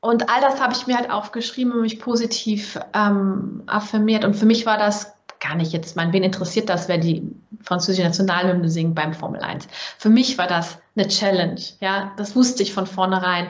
Und 0.00 0.30
all 0.30 0.40
das 0.40 0.60
habe 0.60 0.74
ich 0.74 0.86
mir 0.86 0.96
halt 0.96 1.10
aufgeschrieben 1.10 1.72
und 1.72 1.80
mich 1.80 1.98
positiv 1.98 2.78
ähm, 2.94 3.62
affirmiert. 3.66 4.24
Und 4.24 4.34
für 4.34 4.46
mich 4.46 4.66
war 4.66 4.78
das 4.78 5.14
gar 5.40 5.54
nicht 5.54 5.72
jetzt, 5.72 5.96
mein, 5.96 6.12
wen 6.12 6.22
interessiert 6.22 6.68
das, 6.68 6.88
wer 6.88 6.98
die 6.98 7.22
französische 7.62 8.02
Nationalhymne 8.02 8.68
singt 8.68 8.94
beim 8.94 9.14
Formel 9.14 9.40
1. 9.40 9.68
Für 9.98 10.08
mich 10.08 10.38
war 10.38 10.46
das 10.46 10.78
eine 10.96 11.08
Challenge, 11.08 11.60
ja, 11.80 12.12
das 12.16 12.34
wusste 12.34 12.62
ich 12.62 12.72
von 12.72 12.86
vornherein. 12.86 13.48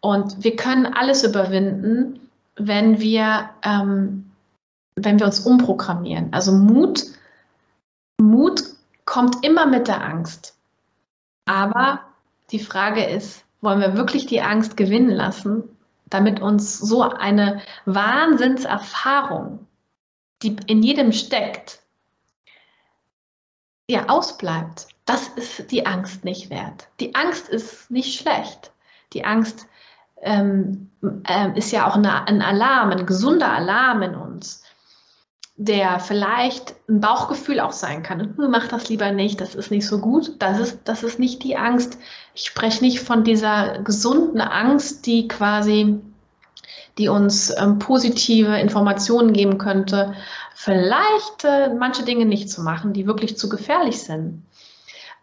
Und 0.00 0.44
wir 0.44 0.54
können 0.56 0.86
alles 0.86 1.24
überwinden, 1.24 2.20
wenn 2.56 3.00
wir, 3.00 3.50
ähm, 3.62 4.30
wenn 4.96 5.18
wir 5.18 5.26
uns 5.26 5.40
umprogrammieren. 5.40 6.32
Also 6.32 6.52
Mut, 6.52 7.04
Mut 8.20 8.62
kommt 9.04 9.44
immer 9.44 9.66
mit 9.66 9.88
der 9.88 10.02
Angst. 10.04 10.56
Aber 11.46 12.00
die 12.50 12.58
Frage 12.58 13.04
ist, 13.04 13.44
wollen 13.60 13.80
wir 13.80 13.96
wirklich 13.96 14.26
die 14.26 14.40
Angst 14.40 14.76
gewinnen 14.76 15.10
lassen, 15.10 15.64
damit 16.06 16.40
uns 16.40 16.78
so 16.78 17.02
eine 17.02 17.60
Wahnsinnserfahrung 17.86 19.66
die 20.44 20.56
in 20.66 20.82
jedem 20.82 21.12
steckt, 21.12 21.80
ja, 23.88 24.08
ausbleibt, 24.08 24.88
das 25.04 25.28
ist 25.28 25.70
die 25.70 25.86
Angst 25.86 26.24
nicht 26.24 26.50
wert. 26.50 26.88
Die 27.00 27.14
Angst 27.14 27.48
ist 27.48 27.90
nicht 27.90 28.18
schlecht. 28.18 28.72
Die 29.12 29.24
Angst 29.24 29.66
ähm, 30.22 30.90
äh, 31.26 31.56
ist 31.58 31.70
ja 31.70 31.86
auch 31.86 31.96
eine, 31.96 32.26
ein 32.26 32.40
Alarm, 32.40 32.90
ein 32.90 33.06
gesunder 33.06 33.52
Alarm 33.52 34.02
in 34.02 34.14
uns, 34.14 34.63
der 35.56 36.00
vielleicht 36.00 36.74
ein 36.88 37.00
Bauchgefühl 37.00 37.60
auch 37.60 37.72
sein 37.72 38.02
kann. 38.02 38.34
Mach 38.36 38.66
das 38.66 38.88
lieber 38.88 39.12
nicht, 39.12 39.40
das 39.40 39.54
ist 39.54 39.70
nicht 39.70 39.86
so 39.86 39.98
gut. 39.98 40.32
Das 40.40 40.58
ist, 40.58 40.80
das 40.84 41.02
ist 41.02 41.18
nicht 41.18 41.44
die 41.44 41.56
Angst. 41.56 41.98
Ich 42.34 42.44
spreche 42.44 42.82
nicht 42.82 43.00
von 43.00 43.22
dieser 43.22 43.78
gesunden 43.82 44.40
Angst, 44.40 45.06
die 45.06 45.28
quasi 45.28 46.00
die 46.98 47.08
uns 47.08 47.52
ähm, 47.58 47.78
positive 47.78 48.56
Informationen 48.58 49.32
geben 49.32 49.58
könnte, 49.58 50.14
vielleicht 50.54 51.44
äh, 51.44 51.74
manche 51.74 52.04
Dinge 52.04 52.24
nicht 52.24 52.48
zu 52.50 52.62
machen, 52.62 52.92
die 52.92 53.06
wirklich 53.06 53.36
zu 53.36 53.48
gefährlich 53.48 54.02
sind. 54.02 54.44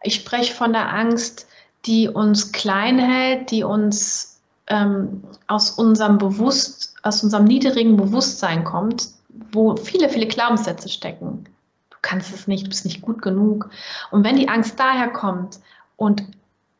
Ich 0.03 0.15
spreche 0.15 0.53
von 0.53 0.73
der 0.73 0.93
Angst, 0.93 1.47
die 1.85 2.09
uns 2.09 2.51
klein 2.51 2.99
hält, 2.99 3.51
die 3.51 3.63
uns 3.63 4.41
ähm, 4.67 5.23
aus 5.47 5.71
unserem 5.71 6.17
Bewusst, 6.17 6.95
aus 7.03 7.23
unserem 7.23 7.45
niedrigen 7.45 7.95
Bewusstsein 7.95 8.63
kommt, 8.63 9.07
wo 9.51 9.75
viele, 9.75 10.09
viele 10.09 10.27
Glaubenssätze 10.27 10.89
stecken. 10.89 11.45
Du 11.89 11.97
kannst 12.01 12.33
es 12.33 12.47
nicht, 12.47 12.65
du 12.65 12.69
bist 12.69 12.85
nicht 12.85 13.01
gut 13.01 13.21
genug. 13.21 13.69
Und 14.11 14.23
wenn 14.23 14.35
die 14.35 14.49
Angst 14.49 14.79
daher 14.79 15.09
kommt 15.09 15.59
und 15.97 16.23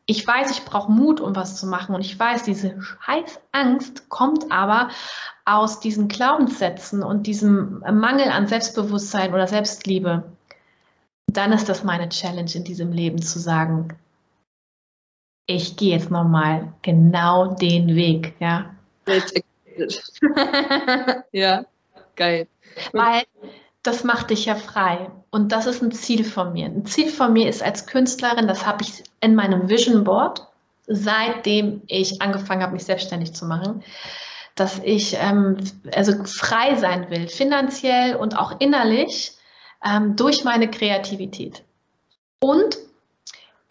ich 0.06 0.26
weiß, 0.26 0.50
ich 0.50 0.64
brauche 0.64 0.90
Mut, 0.90 1.20
um 1.20 1.36
was 1.36 1.56
zu 1.56 1.66
machen. 1.66 1.94
Und 1.94 2.00
ich 2.00 2.18
weiß, 2.18 2.42
diese 2.42 2.80
scheiß 2.82 3.40
Angst 3.52 4.08
kommt 4.08 4.50
aber 4.50 4.90
aus 5.44 5.80
diesen 5.80 6.08
Glaubenssätzen 6.08 7.02
und 7.02 7.26
diesem 7.26 7.80
Mangel 7.80 8.28
an 8.28 8.46
Selbstbewusstsein 8.46 9.32
oder 9.32 9.46
Selbstliebe. 9.46 10.24
Dann 11.26 11.52
ist 11.52 11.68
das 11.68 11.84
meine 11.84 12.08
Challenge 12.08 12.50
in 12.52 12.64
diesem 12.64 12.92
Leben 12.92 13.22
zu 13.22 13.38
sagen, 13.38 13.96
ich 15.46 15.76
gehe 15.76 15.96
jetzt 15.96 16.10
nochmal 16.10 16.72
genau 16.82 17.54
den 17.54 17.94
Weg, 17.94 18.34
ja. 18.38 18.74
ja, 21.32 21.64
geil. 22.16 22.48
Weil 22.92 23.24
das 23.82 24.04
macht 24.04 24.30
dich 24.30 24.46
ja 24.46 24.54
frei. 24.54 25.10
Und 25.30 25.52
das 25.52 25.66
ist 25.66 25.82
ein 25.82 25.92
Ziel 25.92 26.24
von 26.24 26.52
mir. 26.52 26.66
Ein 26.66 26.86
Ziel 26.86 27.08
von 27.08 27.32
mir 27.32 27.48
ist 27.48 27.62
als 27.62 27.86
Künstlerin, 27.86 28.46
das 28.46 28.66
habe 28.66 28.82
ich 28.82 29.02
in 29.20 29.34
meinem 29.34 29.68
Vision 29.68 30.04
Board, 30.04 30.46
seitdem 30.86 31.82
ich 31.86 32.22
angefangen 32.22 32.62
habe, 32.62 32.72
mich 32.72 32.84
selbstständig 32.84 33.34
zu 33.34 33.46
machen, 33.46 33.82
dass 34.54 34.80
ich 34.84 35.16
ähm, 35.18 35.56
also 35.94 36.24
frei 36.24 36.76
sein 36.76 37.10
will, 37.10 37.28
finanziell 37.28 38.16
und 38.16 38.38
auch 38.38 38.60
innerlich 38.60 39.32
ähm, 39.84 40.16
durch 40.16 40.44
meine 40.44 40.70
Kreativität. 40.70 41.64
Und 42.40 42.76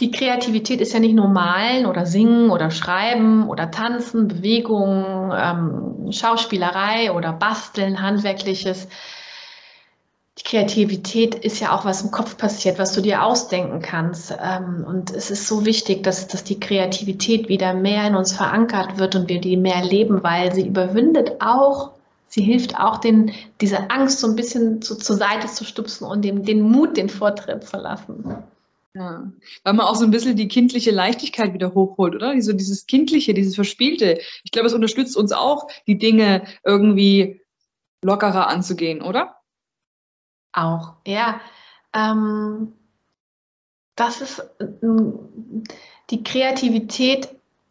die 0.02 0.12
Kreativität 0.12 0.82
ist 0.82 0.94
ja 0.94 1.00
nicht 1.00 1.16
nur 1.16 1.28
malen 1.28 1.86
oder 1.86 2.06
singen 2.06 2.50
oder 2.50 2.72
schreiben 2.72 3.48
oder 3.48 3.72
tanzen, 3.72 4.28
Bewegung, 4.28 5.32
ähm, 5.34 6.12
Schauspielerei 6.12 7.12
oder 7.14 7.32
basteln, 7.32 8.02
handwerkliches 8.02 8.88
die 10.38 10.44
Kreativität 10.44 11.36
ist 11.36 11.60
ja 11.60 11.76
auch 11.76 11.86
was 11.86 12.02
im 12.02 12.12
Kopf 12.12 12.38
passiert, 12.38 12.80
was 12.80 12.94
du 12.94 13.02
dir 13.02 13.24
ausdenken 13.24 13.82
kannst. 13.82 14.34
Ähm, 14.42 14.86
und 14.88 15.12
es 15.12 15.30
ist 15.30 15.48
so 15.48 15.66
wichtig, 15.66 16.04
dass, 16.04 16.28
dass 16.28 16.44
die 16.44 16.60
Kreativität 16.60 17.50
wieder 17.50 17.74
mehr 17.74 18.08
in 18.08 18.16
uns 18.16 18.34
verankert 18.34 18.98
wird 18.98 19.16
und 19.16 19.30
wir 19.30 19.42
die 19.42 19.58
mehr 19.58 19.84
leben, 19.84 20.24
weil 20.24 20.54
sie 20.54 20.66
überwindet 20.66 21.42
auch, 21.42 21.92
sie 22.28 22.42
hilft 22.42 22.80
auch, 22.80 22.98
den, 22.98 23.34
diese 23.60 23.92
Angst 23.92 24.20
so 24.20 24.28
ein 24.28 24.36
bisschen 24.36 24.82
zu, 24.82 24.96
zur 24.96 25.18
Seite 25.18 25.48
zu 25.48 25.66
stupsen 25.66 26.06
und 26.06 26.24
dem, 26.24 26.44
den 26.44 26.62
Mut, 26.62 26.98
den 26.98 27.10
Vortritt 27.10 27.66
zu 27.66 27.78
lassen. 27.78 28.36
Ja, 28.93 29.32
weil 29.63 29.73
man 29.73 29.86
auch 29.86 29.95
so 29.95 30.04
ein 30.04 30.12
bisschen 30.12 30.36
die 30.36 30.49
kindliche 30.49 30.91
Leichtigkeit 30.91 31.54
wieder 31.54 31.73
hochholt, 31.73 32.13
oder? 32.13 32.39
So 32.41 32.51
dieses 32.51 32.88
Kindliche, 32.88 33.34
dieses 33.34 33.56
Verspielte. 33.56 34.19
Ich 34.43 34.51
glaube, 34.51 34.67
es 34.67 34.73
unterstützt 34.73 35.15
uns 35.15 35.32
auch, 35.32 35.67
die 35.88 35.97
Dinge 35.97 36.43
irgendwie 36.65 37.41
lockerer 38.04 38.47
anzugehen, 38.47 39.01
oder? 39.01 39.38
Auch, 40.51 40.95
ja. 41.08 41.39
Ähm, 41.93 42.73
das 43.95 44.21
ist 44.21 44.43
die 46.10 46.23
Kreativität, 46.23 47.30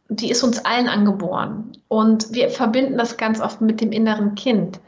die 0.09 0.31
ist 0.31 0.43
uns 0.43 0.65
allen 0.65 0.89
angeboren. 0.89 1.73
Und 1.89 2.33
wir 2.33 2.51
verbinden 2.51 2.97
das 2.97 3.17
ganz 3.19 3.41
oft 3.41 3.61
mit 3.61 3.81
dem 3.81 3.93
inneren 3.93 4.35
Kind, 4.37 4.81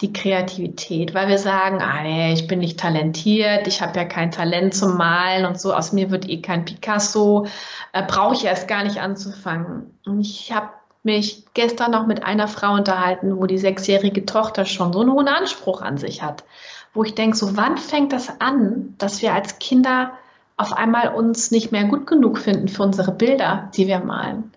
die 0.00 0.12
Kreativität, 0.12 1.14
weil 1.14 1.28
wir 1.28 1.38
sagen, 1.38 1.80
ah, 1.82 2.02
nee, 2.02 2.32
ich 2.32 2.46
bin 2.46 2.60
nicht 2.60 2.80
talentiert, 2.80 3.66
ich 3.66 3.82
habe 3.82 3.98
ja 3.98 4.04
kein 4.04 4.30
Talent 4.30 4.74
zum 4.74 4.96
Malen 4.96 5.44
und 5.44 5.60
so, 5.60 5.74
aus 5.74 5.92
mir 5.92 6.10
wird 6.10 6.28
eh 6.28 6.40
kein 6.40 6.64
Picasso, 6.64 7.46
äh, 7.92 8.02
brauche 8.06 8.34
ich 8.34 8.44
erst 8.44 8.68
gar 8.68 8.84
nicht 8.84 8.98
anzufangen. 8.98 9.98
Und 10.06 10.20
ich 10.20 10.52
habe 10.52 10.70
mich 11.02 11.44
gestern 11.54 11.90
noch 11.90 12.06
mit 12.06 12.24
einer 12.24 12.48
Frau 12.48 12.74
unterhalten, 12.74 13.36
wo 13.38 13.46
die 13.46 13.58
sechsjährige 13.58 14.26
Tochter 14.26 14.64
schon 14.64 14.92
so 14.92 15.00
einen 15.00 15.12
hohen 15.12 15.28
Anspruch 15.28 15.82
an 15.82 15.98
sich 15.98 16.22
hat 16.22 16.44
wo 16.92 17.04
ich 17.04 17.14
denke, 17.14 17.36
so 17.36 17.56
wann 17.56 17.78
fängt 17.78 18.12
das 18.12 18.40
an, 18.40 18.94
dass 18.98 19.22
wir 19.22 19.34
als 19.34 19.58
Kinder 19.58 20.12
auf 20.56 20.72
einmal 20.72 21.14
uns 21.14 21.50
nicht 21.50 21.72
mehr 21.72 21.84
gut 21.84 22.06
genug 22.06 22.38
finden 22.38 22.68
für 22.68 22.82
unsere 22.82 23.12
Bilder, 23.12 23.70
die 23.76 23.86
wir 23.86 24.00
malen. 24.00 24.52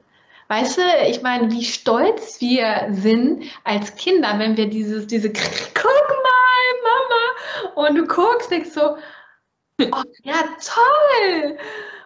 Weißt 0.54 0.78
du, 0.78 0.82
ich 1.08 1.24
meine, 1.24 1.52
wie 1.52 1.64
stolz 1.64 2.40
wir 2.40 2.90
sind 2.92 3.44
als 3.64 3.96
Kinder, 3.96 4.38
wenn 4.38 4.56
wir 4.56 4.70
dieses, 4.70 5.08
diese, 5.08 5.34
guck 5.34 6.10
mal, 6.10 6.64
Mama, 6.84 7.88
Und 7.88 7.96
du 7.96 8.06
guckst, 8.06 8.52
denkst 8.52 8.70
so, 8.70 8.96
oh, 9.82 10.04
ja, 10.22 10.36
toll! 10.64 11.58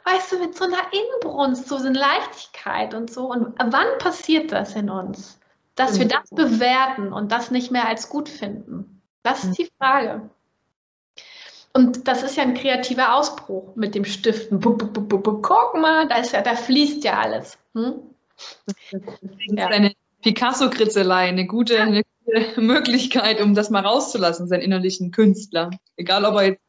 Weißt 0.05 0.31
du, 0.31 0.39
mit 0.39 0.55
so 0.55 0.63
einer 0.63 0.77
Inbrunst, 0.93 1.67
so 1.67 1.75
eine 1.75 1.91
Leichtigkeit 1.91 2.93
und 2.93 3.11
so. 3.11 3.29
Und 3.29 3.53
wann 3.59 3.97
passiert 3.99 4.53
das 4.53 4.77
in 4.77 4.89
uns? 4.89 5.41
Dass 5.75 5.99
wir 5.99 6.07
das 6.07 6.29
bewerten 6.29 7.11
und 7.11 7.33
das 7.33 7.51
nicht 7.51 7.71
mehr 7.71 7.85
als 7.85 8.07
gut 8.07 8.29
finden? 8.29 9.01
Das 9.23 9.43
ist 9.43 9.57
die 9.57 9.69
Frage. 9.77 10.29
Und 11.73 12.07
das 12.07 12.23
ist 12.23 12.37
ja 12.37 12.43
ein 12.43 12.53
kreativer 12.53 13.13
Ausbruch 13.13 13.75
mit 13.75 13.93
dem 13.93 14.05
Stiften. 14.05 14.61
Guck 14.61 15.73
mal, 15.75 16.07
da, 16.07 16.15
ist 16.15 16.31
ja, 16.31 16.41
da 16.41 16.55
fließt 16.55 17.03
ja 17.03 17.19
alles. 17.19 17.57
Hm? 17.75 18.13
Das 18.65 19.01
ist 19.47 19.57
eine 19.57 19.93
Picasso-Kritzelei, 20.21 21.27
eine 21.27 21.45
gute, 21.45 21.79
eine 21.81 22.03
gute 22.25 22.61
Möglichkeit, 22.61 23.41
um 23.41 23.55
das 23.55 23.69
mal 23.69 23.85
rauszulassen, 23.85 24.47
seinen 24.47 24.61
innerlichen 24.61 25.11
Künstler. 25.11 25.71
Egal, 25.95 26.25
ob 26.25 26.35
er 26.35 26.43
jetzt, 26.43 26.61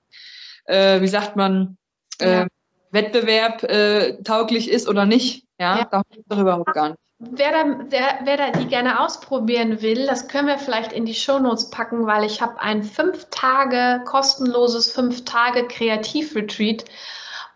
äh, 0.65 1.01
wie 1.01 1.09
sagt 1.09 1.37
man, 1.37 1.77
äh, 2.21 2.41
ja. 2.41 2.47
Wettbewerb 2.91 3.65
äh, 3.65 4.23
tauglich 4.23 4.71
ist 4.71 4.89
oder 4.89 5.07
nicht. 5.07 5.45
Ja, 5.59 5.79
ja. 5.79 5.89
da 5.91 6.03
geht 6.11 6.25
doch 6.29 6.39
überhaupt 6.39 6.73
gar 6.73 6.91
nicht. 6.91 6.99
Wer 7.21 7.51
da, 7.51 7.81
wer, 7.89 8.21
wer 8.23 8.37
da 8.37 8.51
die 8.53 8.69
gerne 8.69 9.01
ausprobieren 9.01 9.83
will, 9.83 10.07
das 10.07 10.29
können 10.29 10.47
wir 10.47 10.57
vielleicht 10.57 10.93
in 10.93 11.05
die 11.05 11.15
Shownotes 11.15 11.69
packen, 11.71 12.07
weil 12.07 12.23
ich 12.23 12.41
habe 12.41 12.61
ein 12.61 12.85
fünf 12.85 13.27
Tage 13.31 14.05
kostenloses 14.05 14.93
fünf 14.93 15.25
Tage 15.25 15.67
Kreativretreat 15.67 16.85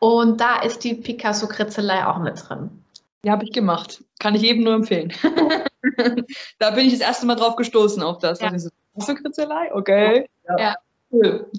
und 0.01 0.41
da 0.41 0.63
ist 0.63 0.83
die 0.83 0.95
Picasso 0.95 1.47
Kritzelei 1.47 2.05
auch 2.05 2.19
mit 2.19 2.43
drin. 2.49 2.82
Die 3.25 3.31
habe 3.31 3.45
ich 3.45 3.53
gemacht. 3.53 4.05
Kann 4.19 4.35
ich 4.35 4.43
eben 4.43 4.65
nur 4.65 4.75
empfehlen. 4.75 5.13
da 6.59 6.71
bin 6.71 6.87
ich 6.87 6.93
das 6.93 7.01
erste 7.01 7.27
Mal 7.27 7.37
drauf 7.37 7.57
gestoßen 7.57 8.03
auf 8.03 8.19
das. 8.19 8.41
Ja. 8.41 8.51
Picasso 8.51 9.15
Kritzelei? 9.15 9.73
Okay. 9.75 10.29
Ja. 10.49 10.59
ja. 10.59 10.77
Cool. 11.11 11.51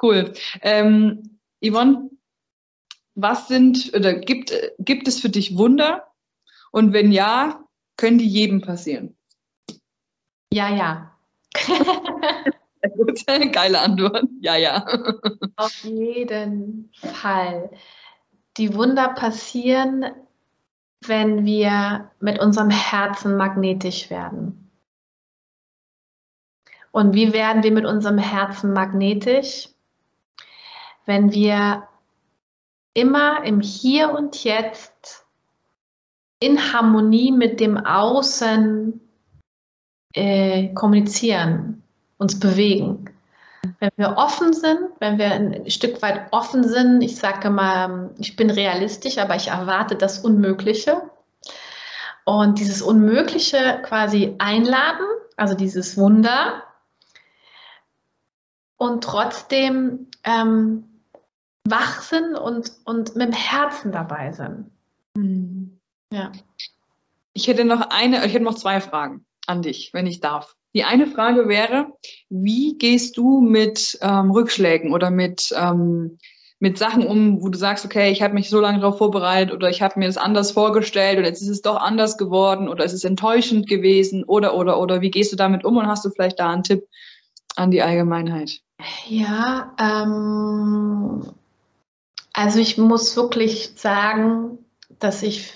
Cool. 0.00 0.32
Ähm, 0.62 1.38
Yvonne, 1.64 2.10
was 3.14 3.48
sind 3.48 3.92
oder 3.94 4.14
gibt, 4.14 4.52
gibt 4.78 5.08
es 5.08 5.20
für 5.20 5.30
dich 5.30 5.56
Wunder? 5.56 6.06
Und 6.70 6.92
wenn 6.92 7.10
ja, 7.10 7.64
können 7.96 8.18
die 8.18 8.28
jedem 8.28 8.60
passieren? 8.60 9.16
Ja, 10.52 10.74
ja. 10.74 11.18
Geile 13.52 13.80
Antwort. 13.80 14.24
Ja, 14.40 14.56
ja. 14.56 14.86
Auf 15.56 15.84
jeden 15.84 16.92
Fall. 16.94 17.70
Die 18.56 18.74
Wunder 18.74 19.08
passieren, 19.14 20.04
wenn 21.06 21.44
wir 21.44 22.10
mit 22.20 22.38
unserem 22.38 22.70
Herzen 22.70 23.36
magnetisch 23.36 24.10
werden. 24.10 24.70
Und 26.90 27.14
wie 27.14 27.32
werden 27.32 27.62
wir 27.62 27.72
mit 27.72 27.84
unserem 27.84 28.18
Herzen 28.18 28.72
magnetisch? 28.72 29.68
Wenn 31.04 31.32
wir 31.32 31.86
immer 32.94 33.44
im 33.44 33.60
Hier 33.60 34.10
und 34.10 34.42
Jetzt 34.42 35.24
in 36.40 36.72
Harmonie 36.72 37.32
mit 37.32 37.60
dem 37.60 37.76
Außen 37.76 39.00
äh, 40.14 40.72
kommunizieren, 40.74 41.82
uns 42.16 42.38
bewegen. 42.38 43.07
Wenn 43.80 43.90
wir 43.96 44.16
offen 44.16 44.52
sind, 44.52 44.90
wenn 45.00 45.18
wir 45.18 45.32
ein 45.32 45.70
Stück 45.70 46.00
weit 46.02 46.32
offen 46.32 46.66
sind, 46.66 47.02
ich 47.02 47.16
sage 47.16 47.50
mal, 47.50 48.10
ich 48.18 48.36
bin 48.36 48.50
realistisch, 48.50 49.18
aber 49.18 49.36
ich 49.36 49.48
erwarte 49.48 49.96
das 49.96 50.20
Unmögliche. 50.20 51.02
Und 52.24 52.58
dieses 52.58 52.82
Unmögliche 52.82 53.80
quasi 53.84 54.34
einladen, 54.38 55.06
also 55.36 55.54
dieses 55.54 55.96
Wunder, 55.96 56.62
und 58.76 59.02
trotzdem 59.02 60.06
ähm, 60.24 60.84
wach 61.64 62.02
sind 62.02 62.34
und, 62.36 62.72
und 62.84 63.16
mit 63.16 63.28
dem 63.28 63.34
Herzen 63.34 63.92
dabei 63.92 64.32
sind. 64.32 64.70
Mhm. 65.14 65.78
Ja. 66.12 66.32
Ich 67.32 67.48
hätte 67.48 67.64
noch 67.64 67.90
eine, 67.90 68.24
ich 68.24 68.32
hätte 68.34 68.44
noch 68.44 68.54
zwei 68.54 68.80
Fragen 68.80 69.24
an 69.46 69.62
dich, 69.62 69.92
wenn 69.92 70.06
ich 70.06 70.20
darf. 70.20 70.56
Die 70.74 70.84
eine 70.84 71.06
Frage 71.06 71.48
wäre, 71.48 71.92
wie 72.28 72.76
gehst 72.78 73.16
du 73.16 73.40
mit 73.40 73.98
ähm, 74.02 74.30
Rückschlägen 74.30 74.92
oder 74.92 75.10
mit, 75.10 75.52
ähm, 75.56 76.18
mit 76.60 76.78
Sachen 76.78 77.06
um, 77.06 77.40
wo 77.42 77.48
du 77.48 77.58
sagst, 77.58 77.84
okay, 77.84 78.10
ich 78.10 78.22
habe 78.22 78.34
mich 78.34 78.50
so 78.50 78.60
lange 78.60 78.80
darauf 78.80 78.98
vorbereitet 78.98 79.52
oder 79.52 79.70
ich 79.70 79.80
habe 79.80 79.98
mir 79.98 80.06
das 80.06 80.18
anders 80.18 80.50
vorgestellt 80.50 81.18
oder 81.18 81.28
jetzt 81.28 81.42
ist 81.42 81.48
es 81.48 81.62
doch 81.62 81.76
anders 81.76 82.18
geworden 82.18 82.68
oder 82.68 82.84
es 82.84 82.92
ist 82.92 83.04
enttäuschend 83.04 83.68
gewesen 83.68 84.24
oder, 84.24 84.54
oder, 84.54 84.78
oder 84.78 85.00
wie 85.00 85.10
gehst 85.10 85.32
du 85.32 85.36
damit 85.36 85.64
um 85.64 85.76
und 85.76 85.86
hast 85.86 86.04
du 86.04 86.10
vielleicht 86.10 86.38
da 86.38 86.50
einen 86.50 86.64
Tipp 86.64 86.86
an 87.56 87.70
die 87.70 87.82
Allgemeinheit? 87.82 88.60
Ja, 89.08 89.74
ähm, 89.80 91.32
also 92.32 92.60
ich 92.60 92.78
muss 92.78 93.16
wirklich 93.16 93.72
sagen, 93.76 94.58
dass 94.98 95.22
ich, 95.22 95.54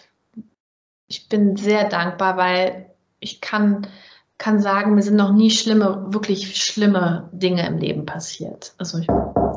ich 1.06 1.28
bin 1.28 1.56
sehr 1.56 1.88
dankbar, 1.88 2.36
weil 2.36 2.90
ich 3.20 3.40
kann, 3.40 3.86
kann 4.42 4.60
sagen, 4.60 4.96
mir 4.96 5.02
sind 5.02 5.14
noch 5.14 5.30
nie 5.30 5.52
schlimme, 5.52 6.06
wirklich 6.08 6.60
schlimme 6.60 7.28
Dinge 7.30 7.64
im 7.64 7.78
Leben 7.78 8.06
passiert. 8.06 8.74
Also 8.76 8.98
ich, 8.98 9.06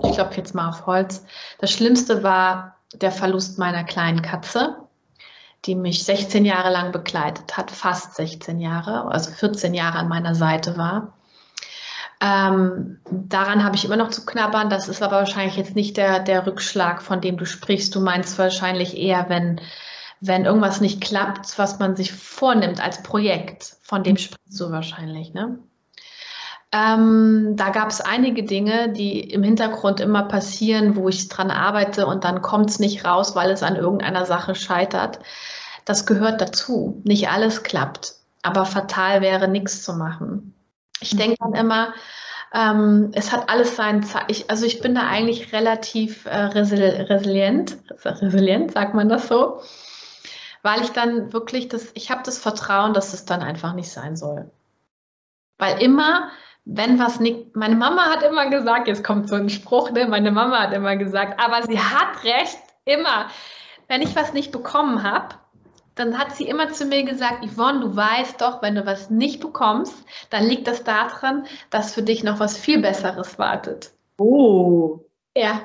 ich 0.04 0.14
klopfe 0.14 0.38
jetzt 0.38 0.54
mal 0.54 0.70
auf 0.70 0.86
Holz. 0.86 1.26
Das 1.58 1.72
Schlimmste 1.72 2.22
war 2.22 2.76
der 2.94 3.12
Verlust 3.12 3.58
meiner 3.58 3.84
kleinen 3.84 4.22
Katze, 4.22 4.76
die 5.66 5.74
mich 5.74 6.04
16 6.04 6.46
Jahre 6.46 6.72
lang 6.72 6.92
begleitet 6.92 7.58
hat, 7.58 7.72
fast 7.72 8.14
16 8.14 8.60
Jahre, 8.60 9.12
also 9.12 9.32
14 9.32 9.74
Jahre 9.74 9.98
an 9.98 10.08
meiner 10.08 10.36
Seite 10.36 10.78
war. 10.78 11.14
Ähm, 12.22 13.00
daran 13.10 13.64
habe 13.64 13.76
ich 13.76 13.86
immer 13.86 13.98
noch 13.98 14.10
zu 14.10 14.24
knabbern. 14.24 14.70
Das 14.70 14.88
ist 14.88 15.02
aber 15.02 15.16
wahrscheinlich 15.16 15.58
jetzt 15.58 15.76
nicht 15.76 15.98
der, 15.98 16.20
der 16.20 16.46
Rückschlag, 16.46 17.02
von 17.02 17.22
dem 17.22 17.38
du 17.38 17.46
sprichst. 17.46 17.96
Du 17.96 18.02
meinst 18.02 18.38
wahrscheinlich 18.38 18.96
eher, 18.96 19.30
wenn, 19.30 19.60
wenn 20.22 20.46
irgendwas 20.46 20.82
nicht 20.82 21.02
klappt, 21.02 21.58
was 21.58 21.80
man 21.80 21.96
sich 21.96 22.14
vornimmt 22.14 22.82
als 22.82 23.04
Projekt. 23.04 23.78
Von 23.82 24.04
dem 24.04 24.18
sprichst 24.18 24.60
du 24.60 24.72
wahrscheinlich, 24.72 25.34
ne? 25.34 25.60
Ähm, 26.72 27.54
da 27.56 27.70
gab 27.70 27.90
es 27.90 28.02
einige 28.02 28.44
Dinge, 28.44 28.90
die 28.90 29.20
im 29.20 29.44
Hintergrund 29.44 30.02
immer 30.02 30.24
passieren, 30.24 30.96
wo 30.98 31.08
ich 31.08 31.30
dran 31.30 31.50
arbeite 31.50 32.06
und 32.06 32.26
dann 32.26 32.42
kommt 32.42 32.70
es 32.70 32.80
nicht 32.80 33.06
raus, 33.06 33.36
weil 33.36 33.52
es 33.52 33.64
an 33.64 33.78
irgendeiner 33.78 34.26
Sache 34.26 34.56
scheitert. 34.56 35.20
Das 35.86 36.06
gehört 36.06 36.42
dazu. 36.42 37.02
Nicht 37.06 37.30
alles 37.30 37.64
klappt, 37.64 38.16
aber 38.42 38.66
fatal 38.66 39.22
wäre, 39.22 39.48
nichts 39.48 39.84
zu 39.84 39.94
machen. 39.94 40.54
Ich 41.00 41.14
mhm. 41.14 41.18
denke 41.18 41.38
dann 41.40 41.54
immer, 41.54 41.94
ähm, 42.54 43.12
es 43.14 43.32
hat 43.32 43.50
alles 43.50 43.76
seinen 43.76 44.04
Zeit. 44.04 44.46
Also 44.50 44.66
ich 44.66 44.82
bin 44.82 44.96
da 44.96 45.08
eigentlich 45.08 45.54
relativ 45.54 46.26
äh, 46.26 46.36
resilient, 46.36 47.78
resilient, 48.04 48.72
sagt 48.72 48.96
man 48.96 49.08
das 49.08 49.28
so, 49.28 49.62
weil 50.66 50.82
ich 50.82 50.90
dann 50.90 51.32
wirklich 51.32 51.68
das, 51.68 51.92
ich 51.94 52.10
habe 52.10 52.24
das 52.26 52.40
Vertrauen, 52.40 52.96
dass 52.96 53.14
es 53.14 53.24
dann 53.26 53.44
einfach 53.44 53.74
nicht 53.74 53.92
sein 53.92 54.16
soll. 54.16 54.50
Weil 55.60 55.80
immer, 55.80 56.32
wenn 56.66 56.98
was 56.98 57.20
nicht, 57.20 57.56
meine 57.56 57.76
Mama 57.76 58.06
hat 58.06 58.24
immer 58.24 58.50
gesagt, 58.50 58.88
jetzt 58.88 59.04
kommt 59.04 59.30
so 59.30 59.36
ein 59.36 59.50
Spruch, 59.50 59.92
ne? 59.92 60.08
meine 60.08 60.32
Mama 60.32 60.62
hat 60.62 60.74
immer 60.74 60.96
gesagt, 60.96 61.40
aber 61.40 61.62
sie 61.68 61.80
hat 61.80 62.24
recht, 62.24 62.58
immer. 62.84 63.28
Wenn 63.88 64.02
ich 64.02 64.16
was 64.16 64.34
nicht 64.34 64.52
bekommen 64.52 65.04
habe, 65.04 65.36
dann 65.94 66.18
hat 66.18 66.36
sie 66.36 66.48
immer 66.48 66.72
zu 66.72 66.86
mir 66.86 67.04
gesagt, 67.04 67.46
Yvonne, 67.46 67.82
du 67.82 67.96
weißt 67.96 68.42
doch, 68.42 68.64
wenn 68.64 68.74
du 68.74 68.88
was 68.88 69.12
nicht 69.12 69.42
bekommst, 69.42 70.04
dann 70.32 70.46
liegt 70.46 70.66
das 70.68 70.84
daran, 70.84 71.46
dass 71.70 71.94
für 71.94 72.02
dich 72.02 72.24
noch 72.24 72.40
was 72.40 72.58
viel 72.58 72.82
Besseres 72.82 73.38
wartet. 73.38 73.92
Oh. 74.18 75.02
Ja. 75.38 75.62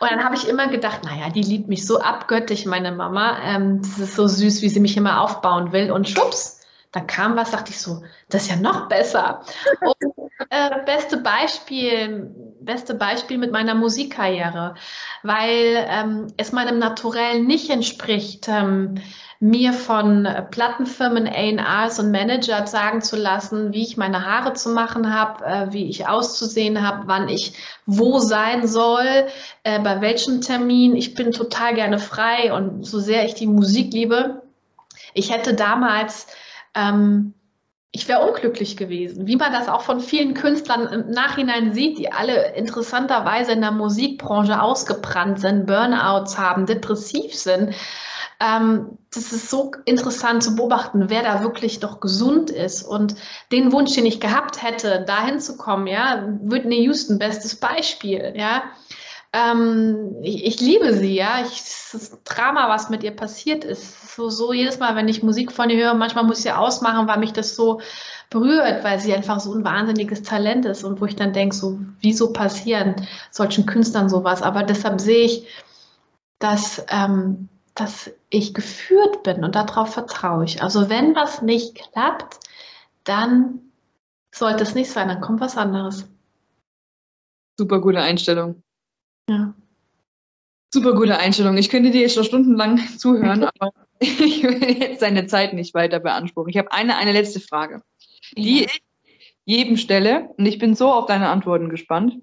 Und 0.00 0.10
dann 0.10 0.24
habe 0.24 0.34
ich 0.34 0.48
immer 0.48 0.68
gedacht, 0.68 1.04
naja, 1.04 1.30
die 1.30 1.42
liebt 1.42 1.68
mich 1.68 1.86
so 1.86 2.00
abgöttisch, 2.00 2.64
meine 2.66 2.92
Mama. 2.92 3.38
Ähm, 3.44 3.82
das 3.82 3.98
ist 3.98 4.16
so 4.16 4.26
süß, 4.26 4.62
wie 4.62 4.68
sie 4.68 4.80
mich 4.80 4.96
immer 4.96 5.20
aufbauen 5.20 5.72
will. 5.72 5.90
Und 5.90 6.08
schwupps, 6.08 6.60
dann 6.92 7.06
kam 7.06 7.36
was, 7.36 7.52
dachte 7.52 7.70
ich 7.70 7.80
so, 7.80 8.02
das 8.28 8.42
ist 8.42 8.50
ja 8.50 8.56
noch 8.56 8.88
besser. 8.88 9.42
Und 9.80 10.14
äh, 10.50 10.82
beste 10.84 11.18
Beispiel, 11.18 12.34
beste 12.60 12.94
Beispiel 12.94 13.38
mit 13.38 13.52
meiner 13.52 13.74
Musikkarriere, 13.74 14.74
weil 15.22 15.86
ähm, 15.88 16.26
es 16.36 16.52
meinem 16.52 16.78
Naturell 16.78 17.42
nicht 17.42 17.70
entspricht, 17.70 18.48
ähm, 18.48 18.96
mir 19.42 19.72
von 19.72 20.28
Plattenfirmen, 20.50 21.26
A&Rs 21.26 21.98
und 21.98 22.10
Manager 22.10 22.66
sagen 22.66 23.00
zu 23.00 23.16
lassen, 23.16 23.72
wie 23.72 23.82
ich 23.82 23.96
meine 23.96 24.26
Haare 24.26 24.52
zu 24.52 24.68
machen 24.68 25.12
habe, 25.12 25.44
äh, 25.44 25.72
wie 25.72 25.88
ich 25.88 26.06
auszusehen 26.06 26.86
habe, 26.86 27.04
wann 27.06 27.28
ich 27.28 27.54
wo 27.86 28.18
sein 28.18 28.66
soll, 28.66 29.26
äh, 29.64 29.80
bei 29.80 30.02
welchem 30.02 30.42
Termin. 30.42 30.94
Ich 30.94 31.14
bin 31.14 31.32
total 31.32 31.74
gerne 31.74 31.98
frei 31.98 32.52
und 32.52 32.84
so 32.84 33.00
sehr 33.00 33.24
ich 33.24 33.32
die 33.32 33.46
Musik 33.46 33.94
liebe. 33.94 34.42
Ich 35.14 35.32
hätte 35.32 35.54
damals 35.54 36.26
ähm, 36.74 37.32
ich 37.92 38.06
wäre 38.06 38.24
unglücklich 38.24 38.76
gewesen, 38.76 39.26
wie 39.26 39.34
man 39.34 39.52
das 39.52 39.68
auch 39.68 39.80
von 39.80 39.98
vielen 39.98 40.34
Künstlern 40.34 40.86
im 40.86 41.10
Nachhinein 41.10 41.72
sieht, 41.72 41.98
die 41.98 42.12
alle 42.12 42.54
interessanterweise 42.54 43.50
in 43.50 43.62
der 43.62 43.72
Musikbranche 43.72 44.62
ausgebrannt 44.62 45.40
sind, 45.40 45.66
Burnouts 45.66 46.38
haben, 46.38 46.66
depressiv 46.66 47.34
sind 47.34 47.74
ähm, 48.40 48.98
das 49.12 49.32
ist 49.32 49.50
so 49.50 49.72
interessant 49.84 50.42
zu 50.42 50.56
beobachten, 50.56 51.10
wer 51.10 51.22
da 51.22 51.42
wirklich 51.42 51.78
doch 51.80 52.00
gesund 52.00 52.50
ist. 52.50 52.82
Und 52.82 53.14
den 53.52 53.70
Wunsch, 53.72 53.94
den 53.94 54.06
ich 54.06 54.20
gehabt 54.20 54.62
hätte, 54.62 55.04
dahin 55.06 55.40
zu 55.40 55.56
kommen, 55.56 55.86
ja, 55.86 56.26
Whitney 56.42 56.82
Houston, 56.84 57.18
bestes 57.18 57.56
Beispiel, 57.56 58.32
ja. 58.36 58.62
Ähm, 59.32 60.16
ich, 60.22 60.44
ich, 60.46 60.60
liebe 60.60 60.94
sie, 60.94 61.14
ja. 61.14 61.42
Ich, 61.42 61.62
das 61.92 62.18
Drama, 62.24 62.68
was 62.68 62.88
mit 62.88 63.02
ihr 63.02 63.14
passiert 63.14 63.64
ist. 63.64 64.14
So, 64.16 64.30
so 64.30 64.52
jedes 64.52 64.78
Mal, 64.78 64.96
wenn 64.96 65.08
ich 65.08 65.22
Musik 65.22 65.52
von 65.52 65.68
ihr 65.68 65.84
höre, 65.84 65.94
manchmal 65.94 66.24
muss 66.24 66.38
ich 66.38 66.44
sie 66.44 66.52
ausmachen, 66.52 67.06
weil 67.08 67.18
mich 67.18 67.32
das 67.32 67.56
so 67.56 67.80
berührt, 68.30 68.84
weil 68.84 69.00
sie 69.00 69.14
einfach 69.14 69.38
so 69.40 69.52
ein 69.52 69.64
wahnsinniges 69.64 70.22
Talent 70.22 70.64
ist 70.64 70.82
und 70.84 71.00
wo 71.00 71.04
ich 71.04 71.16
dann 71.16 71.32
denke, 71.32 71.54
so, 71.54 71.78
wieso 72.00 72.32
passieren 72.32 72.94
solchen 73.30 73.66
Künstlern 73.66 74.08
sowas? 74.08 74.40
Aber 74.40 74.62
deshalb 74.62 75.00
sehe 75.00 75.26
ich, 75.26 75.46
dass, 76.38 76.84
ähm, 76.90 77.48
dass 77.74 78.10
ich 78.28 78.54
geführt 78.54 79.22
bin 79.22 79.44
und 79.44 79.54
darauf 79.54 79.94
vertraue 79.94 80.44
ich. 80.44 80.62
Also 80.62 80.88
wenn 80.88 81.14
was 81.14 81.42
nicht 81.42 81.76
klappt, 81.76 82.40
dann 83.04 83.60
sollte 84.32 84.62
es 84.62 84.74
nicht 84.74 84.90
sein, 84.90 85.08
dann 85.08 85.20
kommt 85.20 85.40
was 85.40 85.56
anderes. 85.56 86.08
Super 87.58 87.80
gute 87.80 88.00
Einstellung. 88.00 88.62
Ja. 89.28 89.54
Super 90.72 90.94
gute 90.94 91.18
Einstellung. 91.18 91.56
Ich 91.56 91.68
könnte 91.68 91.90
dir 91.90 92.02
jetzt 92.02 92.14
schon 92.14 92.24
stundenlang 92.24 92.78
zuhören, 92.98 93.44
aber 93.58 93.72
ich 93.98 94.42
will 94.42 94.78
jetzt 94.78 95.02
deine 95.02 95.26
Zeit 95.26 95.52
nicht 95.52 95.74
weiter 95.74 96.00
beanspruchen. 96.00 96.50
Ich 96.50 96.58
habe 96.58 96.72
eine, 96.72 96.96
eine 96.96 97.12
letzte 97.12 97.40
Frage 97.40 97.82
die 98.36 98.64
ich 98.64 98.82
jedem 99.44 99.76
stelle. 99.76 100.30
Und 100.36 100.46
ich 100.46 100.58
bin 100.58 100.74
so 100.74 100.92
auf 100.92 101.06
deine 101.06 101.28
Antworten 101.28 101.68
gespannt. 101.68 102.18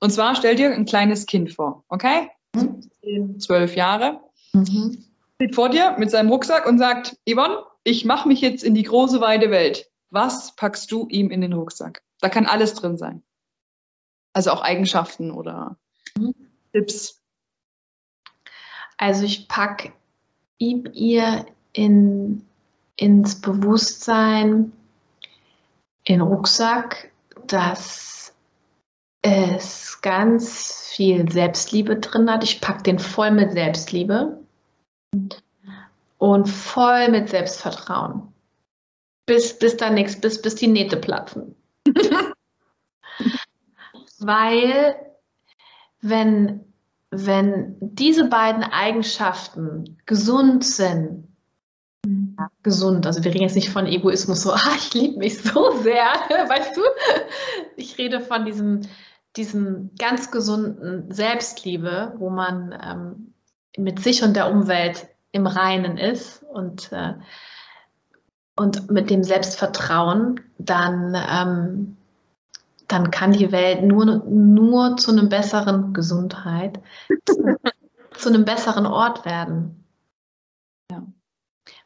Und 0.00 0.10
zwar 0.10 0.34
stell 0.36 0.56
dir 0.56 0.72
ein 0.72 0.84
kleines 0.84 1.26
Kind 1.26 1.52
vor, 1.52 1.84
okay? 1.88 2.28
Mhm. 2.54 3.38
Zwölf 3.40 3.76
Jahre. 3.76 4.20
Mhm. 4.56 5.04
Steht 5.36 5.54
vor 5.54 5.68
dir 5.68 5.96
mit 5.98 6.10
seinem 6.10 6.30
Rucksack 6.30 6.66
und 6.66 6.78
sagt, 6.78 7.18
Yvonne, 7.28 7.58
ich 7.84 8.04
mache 8.04 8.26
mich 8.26 8.40
jetzt 8.40 8.64
in 8.64 8.74
die 8.74 8.84
große, 8.84 9.20
weite 9.20 9.50
Welt. 9.50 9.90
Was 10.10 10.56
packst 10.56 10.90
du 10.90 11.06
ihm 11.08 11.30
in 11.30 11.42
den 11.42 11.52
Rucksack? 11.52 12.02
Da 12.20 12.28
kann 12.28 12.46
alles 12.46 12.74
drin 12.74 12.96
sein. 12.96 13.22
Also 14.32 14.50
auch 14.50 14.62
Eigenschaften 14.62 15.30
oder 15.30 15.76
mhm. 16.16 16.34
Tipps. 16.72 17.20
Also 18.96 19.24
ich 19.24 19.46
packe 19.46 19.92
ihm 20.58 20.88
ihr 20.94 21.44
in, 21.74 22.46
ins 22.96 23.40
Bewusstsein, 23.40 24.72
in 26.04 26.22
Rucksack, 26.22 27.12
dass 27.46 28.32
es 29.20 30.00
ganz 30.00 30.88
viel 30.94 31.30
Selbstliebe 31.30 31.96
drin 31.96 32.30
hat. 32.30 32.42
Ich 32.42 32.60
packe 32.62 32.84
den 32.84 32.98
voll 32.98 33.32
mit 33.32 33.52
Selbstliebe 33.52 34.45
und 36.18 36.48
voll 36.48 37.08
mit 37.10 37.28
Selbstvertrauen. 37.28 38.32
Bis, 39.26 39.58
bis 39.58 39.76
da 39.76 39.90
nichts, 39.90 40.20
bis, 40.20 40.40
bis 40.40 40.54
die 40.54 40.68
Nähte 40.68 40.96
platzen. 40.96 41.56
Weil, 44.18 44.96
wenn, 46.00 46.72
wenn 47.10 47.76
diese 47.80 48.28
beiden 48.28 48.62
Eigenschaften 48.62 49.98
gesund 50.06 50.64
sind, 50.64 51.26
gesund. 52.62 53.06
Also 53.06 53.24
wir 53.24 53.32
reden 53.32 53.42
jetzt 53.42 53.56
nicht 53.56 53.70
von 53.70 53.86
Egoismus, 53.86 54.42
so, 54.42 54.52
ah, 54.54 54.74
ich 54.76 54.94
liebe 54.94 55.18
mich 55.18 55.38
so 55.38 55.72
sehr, 55.82 56.04
weißt 56.28 56.76
du? 56.76 56.82
Ich 57.76 57.98
rede 57.98 58.20
von 58.20 58.44
diesem, 58.44 58.82
diesem 59.36 59.90
ganz 59.98 60.30
gesunden 60.30 61.12
Selbstliebe, 61.12 62.14
wo 62.18 62.30
man 62.30 62.74
ähm, 62.82 63.34
mit 63.76 64.02
sich 64.02 64.22
und 64.22 64.34
der 64.34 64.50
Umwelt 64.50 65.08
im 65.32 65.46
Reinen 65.46 65.98
ist 65.98 66.42
und, 66.42 66.92
äh, 66.92 67.14
und 68.56 68.90
mit 68.90 69.10
dem 69.10 69.22
Selbstvertrauen, 69.22 70.40
dann, 70.58 71.14
ähm, 71.14 71.96
dann 72.88 73.10
kann 73.10 73.32
die 73.32 73.52
Welt 73.52 73.82
nur, 73.82 74.04
nur 74.06 74.96
zu 74.96 75.10
einem 75.10 75.28
besseren 75.28 75.92
Gesundheit, 75.92 76.80
zu, 77.26 77.34
zu 78.16 78.28
einem 78.28 78.44
besseren 78.44 78.86
Ort 78.86 79.24
werden. 79.24 79.82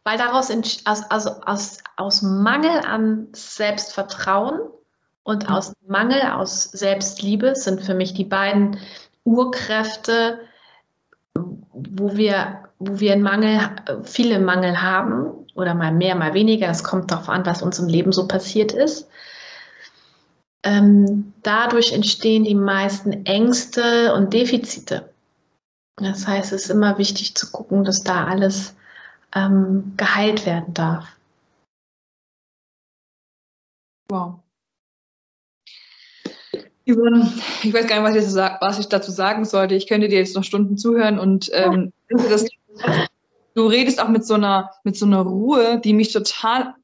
Weil 0.04 0.16
daraus 0.16 0.50
aus, 0.50 1.10
also 1.10 1.30
aus, 1.44 1.78
aus 1.96 2.22
Mangel 2.22 2.80
an 2.86 3.28
Selbstvertrauen 3.32 4.60
und 5.22 5.50
aus 5.50 5.74
Mangel 5.86 6.22
aus 6.22 6.64
Selbstliebe 6.64 7.54
sind 7.54 7.82
für 7.82 7.94
mich 7.94 8.14
die 8.14 8.24
beiden 8.24 8.78
Urkräfte, 9.24 10.40
wo 11.72 12.16
wir, 12.16 12.68
wo 12.78 13.00
wir 13.00 13.12
einen 13.12 13.22
Mangel, 13.22 13.60
viele 14.04 14.38
Mangel 14.40 14.80
haben 14.82 15.46
oder 15.54 15.74
mal 15.74 15.92
mehr, 15.92 16.14
mal 16.14 16.34
weniger. 16.34 16.68
Es 16.68 16.84
kommt 16.84 17.10
darauf 17.10 17.28
an, 17.28 17.46
was 17.46 17.62
uns 17.62 17.78
im 17.78 17.88
Leben 17.88 18.12
so 18.12 18.26
passiert 18.26 18.72
ist. 18.72 19.08
Ähm, 20.62 21.32
dadurch 21.42 21.92
entstehen 21.92 22.44
die 22.44 22.54
meisten 22.54 23.24
Ängste 23.24 24.14
und 24.14 24.32
Defizite. 24.32 25.10
Das 25.96 26.26
heißt, 26.26 26.52
es 26.52 26.64
ist 26.64 26.70
immer 26.70 26.98
wichtig 26.98 27.34
zu 27.34 27.50
gucken, 27.50 27.84
dass 27.84 28.02
da 28.02 28.24
alles 28.26 28.74
ähm, 29.34 29.94
geheilt 29.96 30.46
werden 30.46 30.74
darf. 30.74 31.16
Wow. 34.10 34.40
Yvonne, 36.94 37.32
ich 37.62 37.72
weiß 37.72 37.86
gar 37.86 38.00
nicht, 38.00 38.14
was 38.14 38.34
ich, 38.34 38.60
was 38.60 38.78
ich, 38.78 38.86
dazu 38.88 39.10
sagen 39.10 39.44
sollte. 39.44 39.74
Ich 39.74 39.86
könnte 39.86 40.08
dir 40.08 40.18
jetzt 40.18 40.36
noch 40.36 40.44
Stunden 40.44 40.76
zuhören 40.76 41.18
und 41.18 41.50
ähm, 41.52 41.92
das, 42.08 42.46
du 43.54 43.66
redest 43.66 44.02
auch 44.02 44.08
mit 44.08 44.26
so 44.26 44.34
einer 44.34 44.70
mit 44.84 44.96
so 44.96 45.06
einer 45.06 45.20
Ruhe, 45.20 45.80
die 45.82 45.92
mich 45.92 46.12
total, 46.12 46.74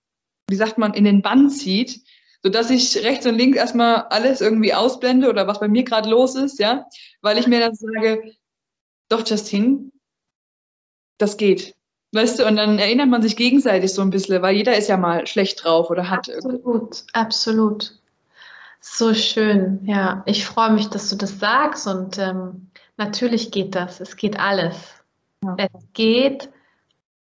wie 0.49 0.57
sagt 0.57 0.79
man, 0.79 0.95
in 0.95 1.05
den 1.05 1.23
Bann 1.23 1.51
zieht, 1.51 2.01
sodass 2.43 2.71
ich 2.71 3.03
rechts 3.05 3.27
und 3.27 3.37
links 3.37 3.59
erstmal 3.59 4.03
alles 4.11 4.41
irgendwie 4.41 4.75
ausblende 4.75 5.29
oder 5.29 5.47
was 5.47 5.61
bei 5.61 5.69
mir 5.69 5.85
gerade 5.85 6.09
los 6.09 6.35
ist, 6.35 6.59
ja, 6.59 6.87
weil 7.21 7.39
ich 7.39 7.47
mir 7.47 7.61
dann 7.61 7.75
sage, 7.75 8.33
doch 9.09 9.27
Justine, 9.27 9.91
das 11.19 11.37
geht. 11.37 11.75
Weißt 12.13 12.39
du, 12.39 12.47
und 12.47 12.57
dann 12.57 12.79
erinnert 12.79 13.09
man 13.09 13.23
sich 13.23 13.37
gegenseitig 13.37 13.93
so 13.93 14.01
ein 14.01 14.11
bisschen, 14.11 14.41
weil 14.43 14.57
jeder 14.57 14.77
ist 14.77 14.89
ja 14.89 14.97
mal 14.97 15.27
schlecht 15.27 15.65
drauf 15.65 15.91
oder 15.91 16.09
hat. 16.09 16.29
Absolut, 16.29 17.05
absolut. 17.13 17.99
So 18.89 19.13
schön, 19.13 19.81
ja. 19.85 20.23
Ich 20.27 20.47
freue 20.47 20.71
mich, 20.71 20.89
dass 20.89 21.11
du 21.11 21.17
das 21.17 21.39
sagst 21.39 21.87
und 21.87 22.19
ähm, 22.19 22.71
natürlich 22.97 23.51
geht 23.51 23.75
das. 23.75 24.01
Es 24.01 24.17
geht 24.17 24.41
alles. 24.41 24.77
Ja. 25.45 25.57
Es 25.59 25.93
geht 25.93 26.49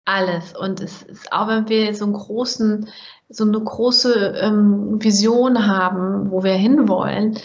alles. 0.06 0.56
Und 0.56 0.80
es 0.80 1.02
ist, 1.02 1.30
auch 1.32 1.48
wenn 1.48 1.68
wir 1.68 1.94
so 1.94 2.04
einen 2.04 2.14
großen, 2.14 2.88
so 3.28 3.44
eine 3.44 3.60
große 3.60 4.38
ähm, 4.40 5.02
Vision 5.02 5.66
haben, 5.66 6.30
wo 6.30 6.44
wir 6.44 6.54
hinwollen, 6.54 7.38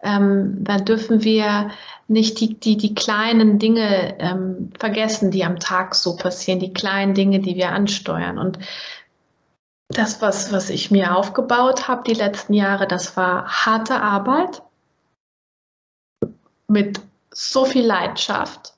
ähm, 0.00 0.58
dann 0.60 0.84
dürfen 0.84 1.24
wir 1.24 1.70
nicht 2.08 2.40
die, 2.40 2.58
die, 2.58 2.76
die 2.78 2.94
kleinen 2.94 3.58
Dinge 3.58 4.18
ähm, 4.20 4.70
vergessen, 4.78 5.30
die 5.32 5.44
am 5.44 5.58
Tag 5.58 5.96
so 5.96 6.16
passieren, 6.16 6.60
die 6.60 6.72
kleinen 6.72 7.12
Dinge, 7.14 7.40
die 7.40 7.56
wir 7.56 7.72
ansteuern. 7.72 8.38
Und 8.38 8.58
das, 9.88 10.20
was, 10.20 10.52
was 10.52 10.70
ich 10.70 10.90
mir 10.90 11.16
aufgebaut 11.16 11.88
habe 11.88 12.02
die 12.04 12.14
letzten 12.14 12.54
Jahre, 12.54 12.86
das 12.86 13.16
war 13.16 13.46
harte 13.46 14.00
Arbeit 14.00 14.62
mit 16.68 17.00
so 17.30 17.64
viel 17.64 17.86
Leidenschaft. 17.86 18.74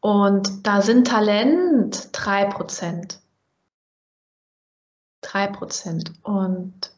Und 0.00 0.66
da 0.66 0.82
sind 0.82 1.06
Talent 1.06 2.10
drei 2.12 2.44
Prozent. 2.44 3.20
Drei 5.22 5.46
Prozent. 5.46 6.12
Und 6.22 6.92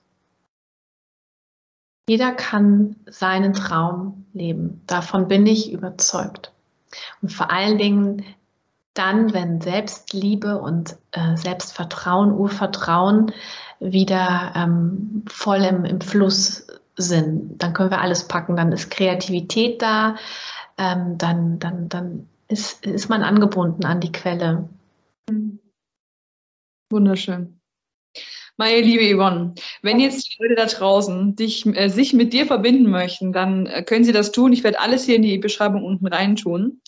jeder 2.08 2.32
kann 2.32 2.96
seinen 3.06 3.52
Traum 3.52 4.26
leben. 4.32 4.82
Davon 4.86 5.28
bin 5.28 5.46
ich 5.46 5.72
überzeugt. 5.72 6.52
Und 7.22 7.32
vor 7.32 7.50
allen 7.50 7.78
Dingen 7.78 8.24
dann, 8.98 9.32
wenn 9.32 9.60
Selbstliebe 9.60 10.58
und 10.58 10.96
äh, 11.12 11.36
Selbstvertrauen, 11.36 12.32
Urvertrauen 12.32 13.32
wieder 13.80 14.52
ähm, 14.56 15.24
voll 15.28 15.62
im, 15.62 15.84
im, 15.84 16.00
Fluss 16.00 16.66
sind, 16.96 17.62
dann 17.62 17.74
können 17.74 17.90
wir 17.90 18.00
alles 18.00 18.26
packen. 18.26 18.56
Dann 18.56 18.72
ist 18.72 18.90
Kreativität 18.90 19.82
da, 19.82 20.16
ähm, 20.78 21.18
dann, 21.18 21.58
dann, 21.58 21.88
dann 21.88 22.28
ist, 22.48 22.86
ist 22.86 23.08
man 23.08 23.22
angebunden 23.22 23.84
an 23.84 24.00
die 24.00 24.12
Quelle. 24.12 24.68
Wunderschön. 26.90 27.60
Meine 28.58 28.80
liebe 28.80 29.14
Yvonne, 29.14 29.54
wenn 29.82 30.00
jetzt 30.00 30.26
die 30.26 30.42
Leute 30.42 30.54
da 30.54 30.64
draußen 30.64 31.36
dich, 31.36 31.66
äh, 31.66 31.88
sich 31.88 32.14
mit 32.14 32.32
dir 32.32 32.46
verbinden 32.46 32.90
möchten, 32.90 33.32
dann 33.32 33.66
äh, 33.66 33.82
können 33.82 34.04
sie 34.04 34.12
das 34.12 34.32
tun. 34.32 34.52
Ich 34.54 34.64
werde 34.64 34.80
alles 34.80 35.04
hier 35.04 35.16
in 35.16 35.22
die 35.22 35.36
Beschreibung 35.36 35.84
unten 35.84 36.06
rein 36.06 36.36
tun. 36.36 36.80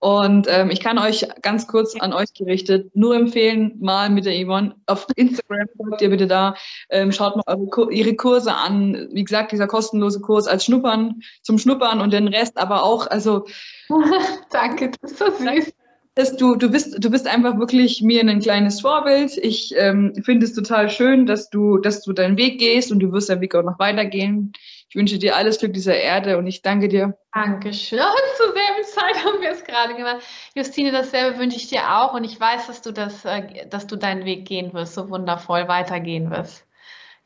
Und 0.00 0.46
ähm, 0.48 0.70
ich 0.70 0.80
kann 0.80 0.98
euch 0.98 1.26
ganz 1.42 1.66
kurz 1.66 1.96
an 1.98 2.12
euch 2.12 2.32
gerichtet 2.32 2.94
nur 2.94 3.16
empfehlen, 3.16 3.76
mal 3.80 4.10
mit 4.10 4.26
der 4.26 4.34
Yvonne 4.44 4.76
auf 4.86 5.06
Instagram, 5.16 5.66
folgt 5.76 6.02
ihr 6.02 6.10
bitte 6.10 6.28
da, 6.28 6.54
ähm, 6.88 7.10
schaut 7.10 7.34
mal 7.34 7.42
eure, 7.46 7.92
ihre 7.92 8.14
Kurse 8.14 8.54
an. 8.54 9.08
Wie 9.12 9.24
gesagt, 9.24 9.50
dieser 9.50 9.66
kostenlose 9.66 10.20
Kurs 10.20 10.46
als 10.46 10.64
Schnuppern, 10.64 11.20
zum 11.42 11.58
Schnuppern 11.58 12.00
und 12.00 12.12
den 12.12 12.28
Rest 12.28 12.58
aber 12.58 12.84
auch, 12.84 13.08
also. 13.08 13.46
Danke, 14.52 14.92
das 15.00 15.12
ist 15.12 15.18
so 15.18 15.30
süß. 15.32 16.36
du, 16.38 16.54
du 16.54 16.70
bist, 16.70 17.02
du 17.02 17.10
bist 17.10 17.26
einfach 17.26 17.58
wirklich 17.58 18.00
mir 18.00 18.20
ein 18.20 18.40
kleines 18.40 18.80
Vorbild. 18.80 19.36
Ich 19.36 19.74
ähm, 19.76 20.14
finde 20.24 20.46
es 20.46 20.54
total 20.54 20.90
schön, 20.90 21.26
dass 21.26 21.50
du, 21.50 21.78
dass 21.78 22.02
du 22.02 22.12
deinen 22.12 22.36
Weg 22.36 22.60
gehst 22.60 22.92
und 22.92 23.00
du 23.00 23.12
wirst 23.12 23.30
deinen 23.30 23.40
Weg 23.40 23.54
auch 23.56 23.64
noch 23.64 23.80
weitergehen. 23.80 24.52
Ich 24.88 24.96
wünsche 24.96 25.18
dir 25.18 25.36
alles 25.36 25.58
Glück 25.58 25.74
dieser 25.74 25.96
Erde 25.96 26.38
und 26.38 26.46
ich 26.46 26.62
danke 26.62 26.88
dir. 26.88 27.18
Dankeschön. 27.34 27.98
Und 27.98 28.36
zur 28.36 28.46
selben 28.46 28.84
Zeit 28.84 29.24
haben 29.24 29.42
wir 29.42 29.50
es 29.50 29.64
gerade 29.64 29.94
gemacht. 29.94 30.22
Justine, 30.54 30.92
dasselbe 30.92 31.38
wünsche 31.38 31.58
ich 31.58 31.68
dir 31.68 31.98
auch 31.98 32.14
und 32.14 32.24
ich 32.24 32.40
weiß, 32.40 32.68
dass 32.68 32.80
du 32.80 32.92
das, 32.92 33.24
äh, 33.26 33.66
dass 33.68 33.86
du 33.86 33.96
deinen 33.96 34.24
Weg 34.24 34.46
gehen 34.46 34.72
wirst, 34.72 34.94
so 34.94 35.10
wundervoll 35.10 35.68
weitergehen 35.68 36.30
wirst. 36.30 36.64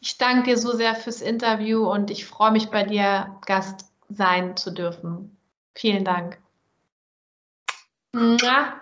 Ich 0.01 0.19
danke 0.19 0.51
dir 0.51 0.59
so 0.59 0.73
sehr 0.73 0.97
fürs 0.97 1.21
Interview 1.21 1.89
und 1.89 2.11
ich 2.11 2.27
freue 2.27 2.51
mich 2.51 2.71
bei 2.71 2.83
dir 2.83 3.37
Gast 3.47 3.87
sein 4.09 4.57
zu 4.57 4.73
dürfen. 4.73 5.37
Vielen 5.77 6.05
Dank. 6.05 6.39
Mua. 8.13 8.75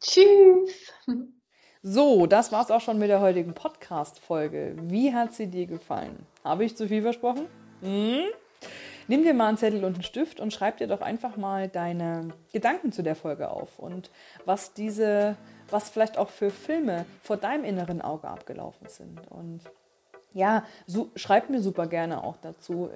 Tschüss. 0.00 0.92
So, 1.82 2.26
das 2.26 2.52
war's 2.52 2.70
auch 2.70 2.80
schon 2.80 2.98
mit 2.98 3.10
der 3.10 3.20
heutigen 3.20 3.54
Podcast-Folge. 3.54 4.76
Wie 4.82 5.12
hat 5.12 5.34
sie 5.34 5.48
dir 5.48 5.66
gefallen? 5.66 6.24
Habe 6.44 6.64
ich 6.64 6.76
zu 6.76 6.86
viel 6.86 7.02
versprochen? 7.02 7.46
Hm? 7.82 8.24
Nimm 9.08 9.24
dir 9.24 9.34
mal 9.34 9.48
einen 9.48 9.58
Zettel 9.58 9.84
und 9.84 9.94
einen 9.94 10.04
Stift 10.04 10.38
und 10.40 10.52
schreib 10.52 10.76
dir 10.78 10.86
doch 10.86 11.00
einfach 11.00 11.36
mal 11.36 11.68
deine 11.68 12.28
Gedanken 12.52 12.92
zu 12.92 13.02
der 13.02 13.16
Folge 13.16 13.50
auf 13.50 13.78
und 13.78 14.10
was 14.44 14.74
diese, 14.74 15.36
was 15.68 15.90
vielleicht 15.90 16.18
auch 16.18 16.30
für 16.30 16.50
Filme 16.50 17.04
vor 17.20 17.36
deinem 17.36 17.64
inneren 17.64 18.00
Auge 18.00 18.28
abgelaufen 18.28 18.88
sind. 18.88 19.20
Und 19.28 19.62
ja, 20.34 20.64
so, 20.86 21.10
schreib 21.16 21.50
mir 21.50 21.60
super 21.60 21.88
gerne 21.88 22.24
auch 22.24 22.36
dazu. 22.40 22.88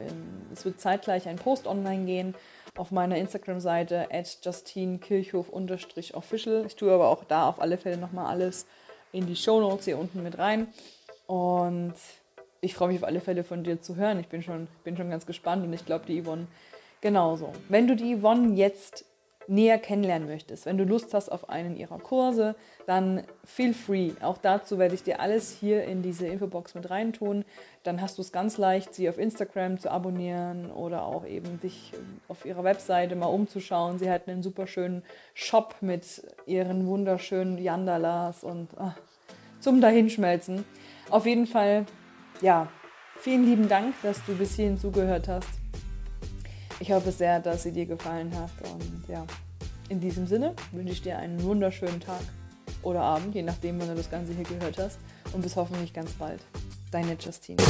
Es 0.52 0.64
wird 0.64 0.80
zeitgleich 0.80 1.28
ein 1.28 1.36
Post 1.36 1.66
online 1.66 2.06
gehen 2.06 2.34
auf 2.76 2.92
meiner 2.92 3.16
Instagram-Seite 3.16 4.08
at 4.10 4.38
justinkirchhof-official. 4.42 6.64
Ich 6.66 6.76
tue 6.76 6.92
aber 6.92 7.08
auch 7.08 7.24
da 7.24 7.48
auf 7.48 7.60
alle 7.60 7.76
Fälle 7.78 7.96
nochmal 7.98 8.26
alles 8.26 8.66
in 9.12 9.26
die 9.26 9.36
Show 9.36 9.60
Notes 9.60 9.84
hier 9.84 9.98
unten 9.98 10.22
mit 10.22 10.38
rein. 10.38 10.68
Und 11.26 11.94
ich 12.60 12.74
freue 12.74 12.88
mich 12.88 12.98
auf 12.98 13.04
alle 13.04 13.20
Fälle 13.20 13.44
von 13.44 13.64
dir 13.64 13.80
zu 13.80 13.96
hören. 13.96 14.18
Ich 14.20 14.28
bin 14.28 14.42
schon, 14.42 14.68
bin 14.84 14.96
schon 14.96 15.10
ganz 15.10 15.26
gespannt 15.26 15.64
und 15.64 15.72
ich 15.72 15.84
glaube, 15.86 16.06
die 16.06 16.22
Yvonne 16.22 16.46
genauso. 17.00 17.52
Wenn 17.68 17.86
du 17.86 17.96
die 17.96 18.16
Yvonne 18.16 18.54
jetzt 18.54 19.04
näher 19.48 19.78
kennenlernen 19.78 20.28
möchtest, 20.28 20.66
wenn 20.66 20.78
du 20.78 20.84
Lust 20.84 21.14
hast 21.14 21.30
auf 21.30 21.48
einen 21.48 21.76
ihrer 21.76 21.98
Kurse, 21.98 22.56
dann 22.86 23.22
feel 23.44 23.74
free. 23.74 24.12
Auch 24.20 24.38
dazu 24.38 24.78
werde 24.78 24.94
ich 24.94 25.02
dir 25.02 25.20
alles 25.20 25.50
hier 25.50 25.84
in 25.84 26.02
diese 26.02 26.26
Infobox 26.26 26.74
mit 26.74 26.90
reintun. 26.90 27.44
Dann 27.82 28.00
hast 28.00 28.18
du 28.18 28.22
es 28.22 28.32
ganz 28.32 28.58
leicht, 28.58 28.94
sie 28.94 29.08
auf 29.08 29.18
Instagram 29.18 29.78
zu 29.78 29.90
abonnieren 29.90 30.70
oder 30.70 31.04
auch 31.04 31.24
eben 31.24 31.60
dich 31.60 31.92
auf 32.28 32.44
ihrer 32.44 32.64
Webseite 32.64 33.14
mal 33.16 33.26
umzuschauen. 33.26 33.98
Sie 33.98 34.10
hat 34.10 34.28
einen 34.28 34.42
super 34.42 34.66
schönen 34.66 35.02
Shop 35.34 35.76
mit 35.80 36.22
ihren 36.46 36.86
wunderschönen 36.86 37.58
Yandalas 37.58 38.42
und 38.42 38.70
ach, 38.76 38.96
zum 39.60 39.80
Dahinschmelzen. 39.80 40.64
Auf 41.10 41.26
jeden 41.26 41.46
Fall, 41.46 41.86
ja, 42.40 42.68
vielen 43.20 43.44
lieben 43.44 43.68
Dank, 43.68 43.94
dass 44.02 44.24
du 44.24 44.34
bis 44.34 44.56
hierhin 44.56 44.78
zugehört 44.78 45.28
hast. 45.28 45.48
Ich 46.80 46.92
hoffe 46.92 47.10
sehr, 47.10 47.40
dass 47.40 47.62
sie 47.62 47.72
dir 47.72 47.86
gefallen 47.86 48.32
hat. 48.38 48.50
Und 48.70 49.08
ja, 49.08 49.24
in 49.88 50.00
diesem 50.00 50.26
Sinne 50.26 50.54
wünsche 50.72 50.92
ich 50.92 51.02
dir 51.02 51.18
einen 51.18 51.42
wunderschönen 51.42 52.00
Tag 52.00 52.20
oder 52.82 53.00
Abend, 53.02 53.34
je 53.34 53.42
nachdem, 53.42 53.80
wann 53.80 53.88
du 53.88 53.94
das 53.94 54.10
Ganze 54.10 54.32
hier 54.32 54.44
gehört 54.44 54.78
hast. 54.78 54.98
Und 55.32 55.42
bis 55.42 55.56
hoffentlich 55.56 55.92
ganz 55.92 56.12
bald. 56.12 56.40
Deine 56.90 57.16
Justine. 57.18 57.62